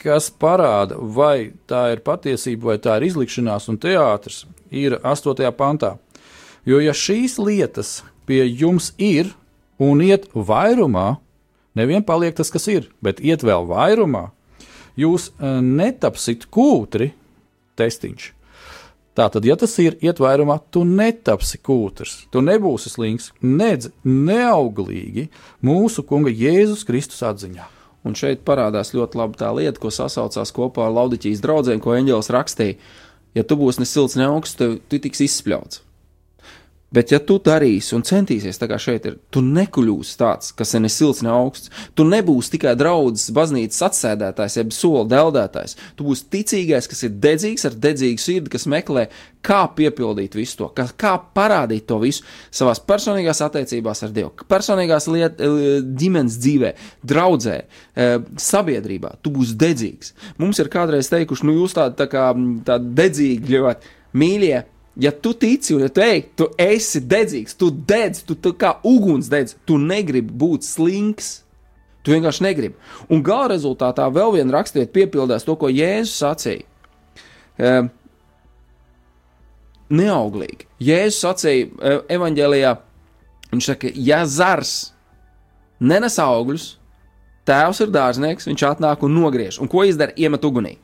kas 0.00 0.30
parāda, 0.32 0.96
vai 0.96 1.52
tā 1.68 1.90
ir 1.94 2.04
patiesība, 2.04 2.72
vai 2.72 2.78
tā 2.82 2.98
ir 3.00 3.10
izlikšanās 3.10 3.68
un 3.72 3.80
teātris, 3.80 4.44
ir 4.70 4.96
8. 5.00 5.50
pantā. 5.56 5.96
Jo 6.68 6.80
ja 6.80 6.92
šīs 6.96 7.38
lietas 7.40 8.00
pie 8.28 8.44
jums 8.44 8.92
ir 9.00 9.32
un 9.80 10.00
iet 10.04 10.28
vairumā, 10.34 11.18
Nevien 11.78 12.02
paliek 12.02 12.34
tas, 12.34 12.50
kas 12.50 12.66
ir, 12.70 12.88
bet 13.02 13.22
iet 13.22 13.44
vēl 13.46 13.68
vairumā. 13.70 14.30
Jūs 14.98 15.30
eh, 15.30 15.60
netapsit 15.62 16.48
kūtri, 16.52 17.12
testiņš. 17.78 18.30
Tātad, 19.20 19.44
ja 19.44 19.52
tas 19.60 19.74
ir 19.82 19.98
iet 20.00 20.16
vairumā, 20.22 20.54
tu 20.72 20.80
netapsi 20.88 21.58
kūtrs, 21.60 22.14
tu 22.32 22.40
nebūsi 22.40 22.88
slings, 22.88 23.26
nedz 23.44 23.90
neauglīgi 24.06 25.26
mūsu 25.66 26.06
kunga 26.08 26.32
Jēzus 26.32 26.86
Kristus 26.88 27.20
atziņā. 27.28 27.66
Un 28.08 28.16
šeit 28.16 28.46
parādās 28.48 28.94
ļoti 28.96 29.20
labi 29.20 29.36
tā 29.42 29.50
lieta, 29.52 29.76
ko 29.82 29.92
sasaucās 29.92 30.54
kopā 30.56 30.86
ar 30.86 30.96
Laudiķijas 30.96 31.44
draugiem, 31.44 31.82
ko 31.84 31.98
Eņģēlis 31.98 32.32
rakstīja. 32.32 32.78
Ja 33.36 33.44
tu 33.44 33.60
būsi 33.60 33.84
ne 33.84 33.90
silts, 33.90 34.16
ne 34.16 34.24
augsts, 34.30 34.56
tad 34.56 34.80
tu 34.88 35.02
tiks 35.04 35.20
izspļauts. 35.26 35.82
Bet, 36.90 37.12
ja 37.14 37.20
tu 37.22 37.36
darīsi 37.38 37.92
un 37.94 38.02
centīsies, 38.02 38.58
tā 38.58 38.66
kā 38.66 38.74
šeit 38.82 39.04
ir, 39.06 39.16
tu 39.30 39.38
nekļūsi 39.46 40.16
tāds, 40.18 40.48
kas 40.58 40.74
ir 40.74 40.82
ne 40.82 40.88
silts, 40.90 41.20
ne 41.22 41.30
augsts. 41.30 41.70
Tu 41.94 42.02
nebūsi 42.02 42.56
tikai 42.56 42.72
draugs, 42.78 43.28
baznīcas 43.34 43.84
atsēdētājs, 43.86 44.56
jeb 44.58 44.72
soli 44.74 45.06
deldētājs. 45.12 45.76
Tu 45.94 46.06
būsi 46.08 46.26
ticīgais, 46.34 46.88
kas 46.90 47.04
ir 47.06 47.12
dedzīgs, 47.22 47.66
ar 47.68 47.76
dedzīgu 47.84 48.22
sirdi, 48.24 48.50
kas 48.50 48.66
meklē, 48.70 49.04
kā 49.46 49.60
piepildīt 49.76 50.34
visu 50.34 50.58
to, 50.58 50.70
kā, 50.74 50.88
kā 50.98 51.12
parādīt 51.38 51.86
to 51.86 52.00
visu 52.02 52.26
savā 52.50 52.74
personīgās 52.90 53.44
attiecībās 53.46 54.02
ar 54.08 54.10
Dievu, 54.16 54.34
personīgās 54.50 55.06
liet, 55.14 55.38
ģimenes 56.02 56.40
dzīvē, 56.42 56.74
draudzē, 57.06 57.56
eh, 57.94 58.18
sabiedrībā. 58.50 59.14
Tu 59.22 59.30
būsi 59.30 59.54
dedzīgs. 59.62 60.12
Mums 60.42 60.58
ir 60.58 60.74
kādreiz 60.74 61.06
teikuši, 61.14 61.46
nu, 61.46 61.54
jūs 61.62 61.78
tādi 61.78 62.02
tā 62.02 62.10
kā 62.10 62.26
tādi 62.66 62.94
dedzīgi 62.98 63.54
ļoti 63.54 63.96
mīļie 64.18 64.58
Ja 64.98 65.12
tu 65.12 65.32
tici 65.34 65.74
un 65.74 65.84
ja 65.84 65.88
tu 65.88 66.02
ej, 66.02 66.24
tu 66.36 66.48
esi 66.58 67.00
dedzīgs, 67.06 67.54
tu 67.58 67.70
dedz, 67.70 68.24
tu, 68.26 68.34
tu 68.34 68.52
kā 68.58 68.74
uguns 68.86 69.30
dedz, 69.30 69.54
tu 69.66 69.78
negribi 69.78 70.34
būt 70.42 70.66
slinks. 70.66 71.40
Tu 72.02 72.14
vienkārši 72.14 72.44
negribi. 72.46 72.74
Un 73.12 73.22
gala 73.22 73.50
rezultātā 73.52 74.06
vēl 74.10 74.38
viena 74.38 74.56
rakstiet 74.56 74.92
piepildās 74.94 75.44
to, 75.44 75.54
ko 75.60 75.68
Jēzus 75.68 76.14
sacīja. 76.22 76.64
E, 77.60 77.72
neauglīgi. 79.92 80.68
Jēzus 80.80 81.20
sacīja 81.26 81.68
e, 81.68 81.98
evanģēlijā, 82.16 82.72
viņš 83.52 83.68
saka, 83.68 83.92
ja 84.00 84.22
zars 84.24 84.94
nenes 85.80 86.16
augļus, 86.22 86.70
tēvs 87.48 87.84
ir 87.84 87.92
dārznieks, 87.92 88.48
viņš 88.48 88.64
atnāk 88.72 89.04
un 89.04 89.16
nogriež. 89.20 89.60
Un 89.60 89.68
ko 89.68 89.84
izdara? 89.84 90.16
Iemet 90.16 90.44
ugunī. 90.48 90.78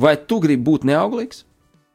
Vai 0.00 0.16
tu 0.18 0.42
gribi 0.42 0.66
būt 0.66 0.86
neauglīgs? 0.88 1.44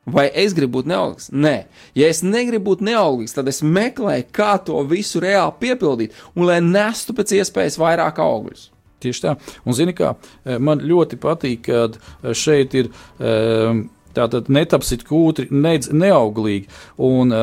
Vai 0.05 0.27
es 0.37 0.53
gribu 0.53 0.79
būt 0.79 0.89
neauglīgs? 0.91 1.31
Nē, 1.33 1.55
ja 1.97 2.09
es 2.13 2.21
negribu 2.21 2.71
būt 2.71 2.83
neauglīgs, 2.85 3.33
tad 3.33 3.49
es 3.49 3.63
meklēju, 3.65 4.27
kā 4.35 4.51
to 4.61 4.77
visu 4.85 5.21
reāli 5.23 5.55
piepildīt, 5.63 6.13
un 6.37 6.45
lai 6.45 6.59
nestu 6.61 7.15
pēc 7.17 7.33
iespējas 7.39 7.79
vairāk 7.81 8.21
augļus. 8.21 8.67
Tieši 9.01 9.23
tā. 9.23 9.33
Un, 9.65 9.73
zini, 9.77 9.95
kā 9.97 10.13
e, 10.45 10.59
man 10.61 10.83
ļoti 10.85 11.17
patīk, 11.21 11.65
kad 11.69 11.97
e, 11.97 12.37
šeit 12.37 12.77
ir. 12.77 12.93
Um, 13.19 13.87
Tātad 14.15 14.47
netapsit 14.47 15.01
kūtri, 15.03 15.49
nedz 15.51 15.89
neauglīgi. 15.91 16.69
Un, 17.03 17.33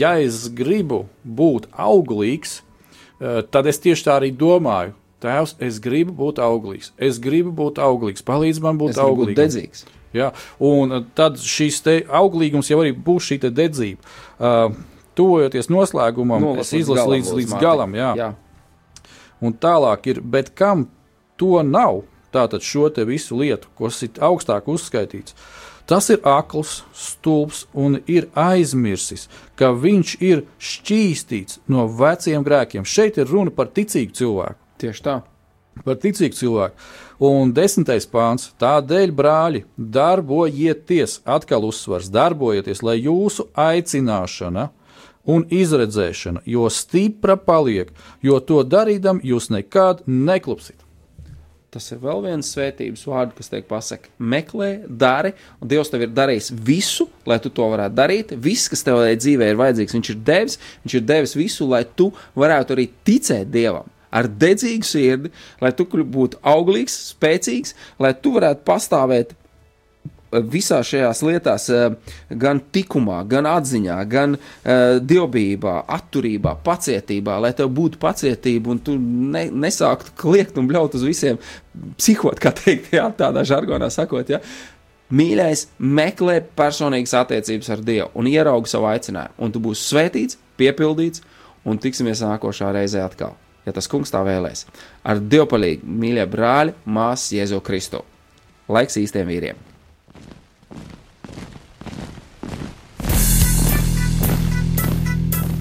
ja 0.00 0.14
es 0.16 0.46
gribu 0.56 1.02
būt 1.20 1.66
auglīgs, 1.76 2.62
tad 3.52 3.68
es 3.68 3.82
tieši 3.84 4.06
tā 4.06 4.14
arī 4.22 4.30
domāju. 4.32 4.94
Tēvs, 5.20 5.58
es 5.60 5.76
gribu 5.84 6.14
būt 6.16 6.40
auglīgs. 6.40 6.94
Es 6.96 7.20
gribu 7.20 7.52
būt 7.60 7.82
auglīgs. 7.84 8.24
Palīdz 8.24 8.62
man 8.64 8.80
būt 8.80 8.94
es 8.94 9.02
auglīgs. 9.04 9.34
Būt 9.34 9.42
dedzīgs. 9.42 9.84
Ja? 10.16 10.32
Un 10.62 10.98
uh, 10.98 11.06
tad 11.16 11.40
šis 11.42 11.82
auglīgums 12.08 12.70
jau 12.72 12.82
arī 12.82 12.92
būs 12.92 13.30
šī 13.30 13.40
dedzība. 13.46 14.16
Uh, 14.38 14.76
Tuvojoties 15.16 15.70
noslēgumam, 15.72 16.42
Nolas 16.44 16.68
es 16.68 16.82
izlasu 16.82 17.14
līdz, 17.14 17.30
līdz 17.38 17.54
galam. 17.60 17.94
Jā. 17.96 18.10
Jā. 18.18 18.26
Un 19.40 19.54
tālāk 19.56 20.10
ir, 20.12 20.20
bet 20.20 20.52
kam 20.56 20.90
to 21.40 21.62
nav? 21.64 22.02
Tātad 22.34 22.60
šo 22.60 22.90
te 22.92 23.06
visu 23.08 23.38
lietu, 23.38 23.70
kas 23.78 24.02
ir 24.04 24.18
augstāk 24.20 24.66
uzskaitīts, 24.68 25.32
tas 25.88 26.10
ir 26.12 26.20
akls, 26.26 26.82
stulbs 26.92 27.62
un 27.72 28.00
ir 28.10 28.26
aizmirsis, 28.36 29.30
ka 29.56 29.70
viņš 29.72 30.16
ir 30.20 30.42
šķīstīts 30.60 31.62
no 31.72 31.86
veciem 31.88 32.44
grēkiem. 32.44 32.84
Šeit 32.84 33.16
ir 33.22 33.30
runa 33.30 33.54
par 33.54 33.70
ticīgu 33.72 34.12
cilvēku. 34.18 34.60
Tieši 34.82 35.06
tā. 35.06 35.16
Par 35.86 35.96
ticīgu 36.02 36.36
cilvēku. 36.36 36.90
Un 37.18 37.52
desmitais 37.56 38.04
pāns- 38.04 38.50
tādēļ, 38.60 39.12
brāļi, 39.16 39.64
darbojieties, 39.78 41.20
atkal 41.24 41.64
uzsvars, 41.64 42.10
darbojieties, 42.12 42.82
lai 42.82 43.00
jūsu 43.00 43.48
aicināšana 43.56 44.68
un 45.24 45.44
izredzēšana, 45.48 46.42
jo 46.44 46.68
stipra 46.68 47.36
paliek, 47.36 47.88
jo 48.22 48.38
to 48.38 48.62
darīdam 48.62 49.22
jūs 49.24 49.48
nekad 49.48 50.04
neklupsit. 50.06 50.76
Tas 51.70 51.90
ir 51.92 51.98
vēl 51.98 52.22
viens 52.22 52.54
svētības 52.54 53.02
vārds, 53.04 53.34
kas 53.36 53.48
tiek 53.48 53.66
pasakts. 53.68 54.12
Meklē, 54.20 54.86
dari, 54.86 55.32
un 55.60 55.68
Dievs 55.68 55.90
tev 55.90 56.06
ir 56.06 56.14
darījis 56.14 56.52
visu, 56.52 57.08
lai 57.26 57.38
tu 57.38 57.50
to 57.50 57.66
varētu 57.72 57.96
darīt. 57.96 58.36
Viss, 58.36 58.68
kas 58.68 58.84
tev 58.86 59.02
dzīvē 59.02 59.50
ir 59.50 59.56
vajadzīgs, 59.56 59.96
Viņš 59.96 60.10
ir 60.10 60.22
devis, 60.24 60.58
Viņš 60.84 60.94
ir 60.94 61.00
devis 61.00 61.36
visu, 61.36 61.66
lai 61.68 61.84
tu 61.84 62.12
varētu 62.36 62.76
arī 62.76 62.88
ticēt 63.04 63.50
Dievam 63.50 63.90
ar 64.10 64.28
dedzīgu 64.28 64.86
sirdi, 64.86 65.32
lai 65.62 65.72
tu 65.76 65.86
būtu 65.88 66.40
auglīgs, 66.46 66.94
spēcīgs, 67.14 67.74
lai 68.02 68.12
tu 68.20 68.36
varētu 68.36 68.64
pastāvēt 68.66 69.32
eh, 69.34 70.40
visā 70.52 70.82
šajās 70.86 71.22
lietās, 71.26 71.68
eh, 71.72 72.14
gan 72.30 72.62
likumā, 72.76 73.22
gan 73.28 73.48
atziņā, 73.50 73.96
gan 74.10 74.36
uh, 74.36 74.98
dievbijībā, 75.00 75.76
atturībā, 75.96 76.56
pacietībā, 76.66 77.38
lai 77.42 77.52
tev 77.56 77.70
būtu 77.76 78.00
pacietība 78.02 78.74
un 78.74 78.80
tu 78.84 78.96
ne, 78.98 79.46
nesāktu 79.50 80.16
kliegt 80.20 80.58
un 80.60 80.68
bļaut 80.70 80.98
uz 80.98 81.06
visiem, 81.06 81.40
psihot, 81.96 82.40
kā 82.42 82.52
teikt, 82.56 82.92
jā, 82.96 83.08
tādā 83.16 83.46
žargonā 83.48 83.90
sakot. 83.92 84.34
Ja. 84.34 84.42
Mīļais, 85.06 85.68
meklē 85.78 86.40
personīgas 86.58 87.14
attiecības 87.14 87.70
ar 87.70 87.82
Dievu 87.86 88.10
un 88.18 88.26
ieraugi 88.26 88.72
savu 88.72 88.90
aicinājumu, 88.90 89.38
un 89.38 89.54
tu 89.54 89.62
būsi 89.62 89.86
svētīts, 89.92 90.40
piepildīts, 90.58 91.22
un 91.66 91.78
tiksimies 91.82 92.26
nākošā 92.26 92.74
reizē 92.74 93.06
atkal 93.06 93.36
ja 93.66 93.74
tas 93.74 93.88
kungs 93.90 94.12
tā 94.14 94.22
vēlēs. 94.26 94.64
Ar 95.04 95.20
dievpalīgi, 95.20 95.82
mīļie 95.84 96.26
brāļi, 96.30 96.76
māsas 96.86 97.32
Jēzu 97.36 97.62
Kristu. 97.66 98.04
Laiks 98.70 98.98
īstiem 99.02 99.28
vīriem! 99.28 99.66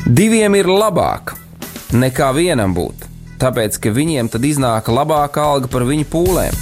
Diviem 0.06 0.54
ir 0.54 0.68
labāk 0.70 1.34
nekā 1.98 2.28
vienam 2.38 2.76
būt, 2.78 3.08
tāpēc 3.42 3.80
ka 3.82 3.92
viņiem 3.92 4.30
tad 4.30 4.46
iznāk 4.46 4.92
labāka 4.94 5.44
alga 5.50 5.70
par 5.74 5.84
viņu 5.90 6.06
pūlēm. 6.14 6.62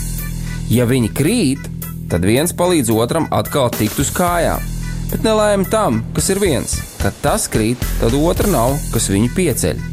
Ja 0.72 0.88
viņi 0.88 1.12
krīt, 1.12 1.68
tad 2.10 2.24
viens 2.24 2.56
palīdz 2.56 2.96
otram 2.96 3.28
atkal 3.36 3.68
tikt 3.76 4.00
uz 4.00 4.16
kājām. 4.16 4.64
Bet 5.12 5.28
nelaime 5.28 5.68
tam, 5.70 6.02
kas 6.16 6.32
ir 6.34 6.40
viens, 6.42 6.80
kad 7.04 7.20
tas 7.22 7.52
krīt, 7.52 7.84
tad 8.00 8.16
otra 8.18 8.50
nav, 8.50 8.80
kas 8.96 9.12
viņu 9.12 9.36
pieceļ. 9.36 9.93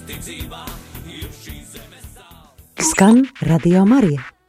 Skan 2.81 3.27
Radio 3.41 3.85
Marija. 3.85 4.40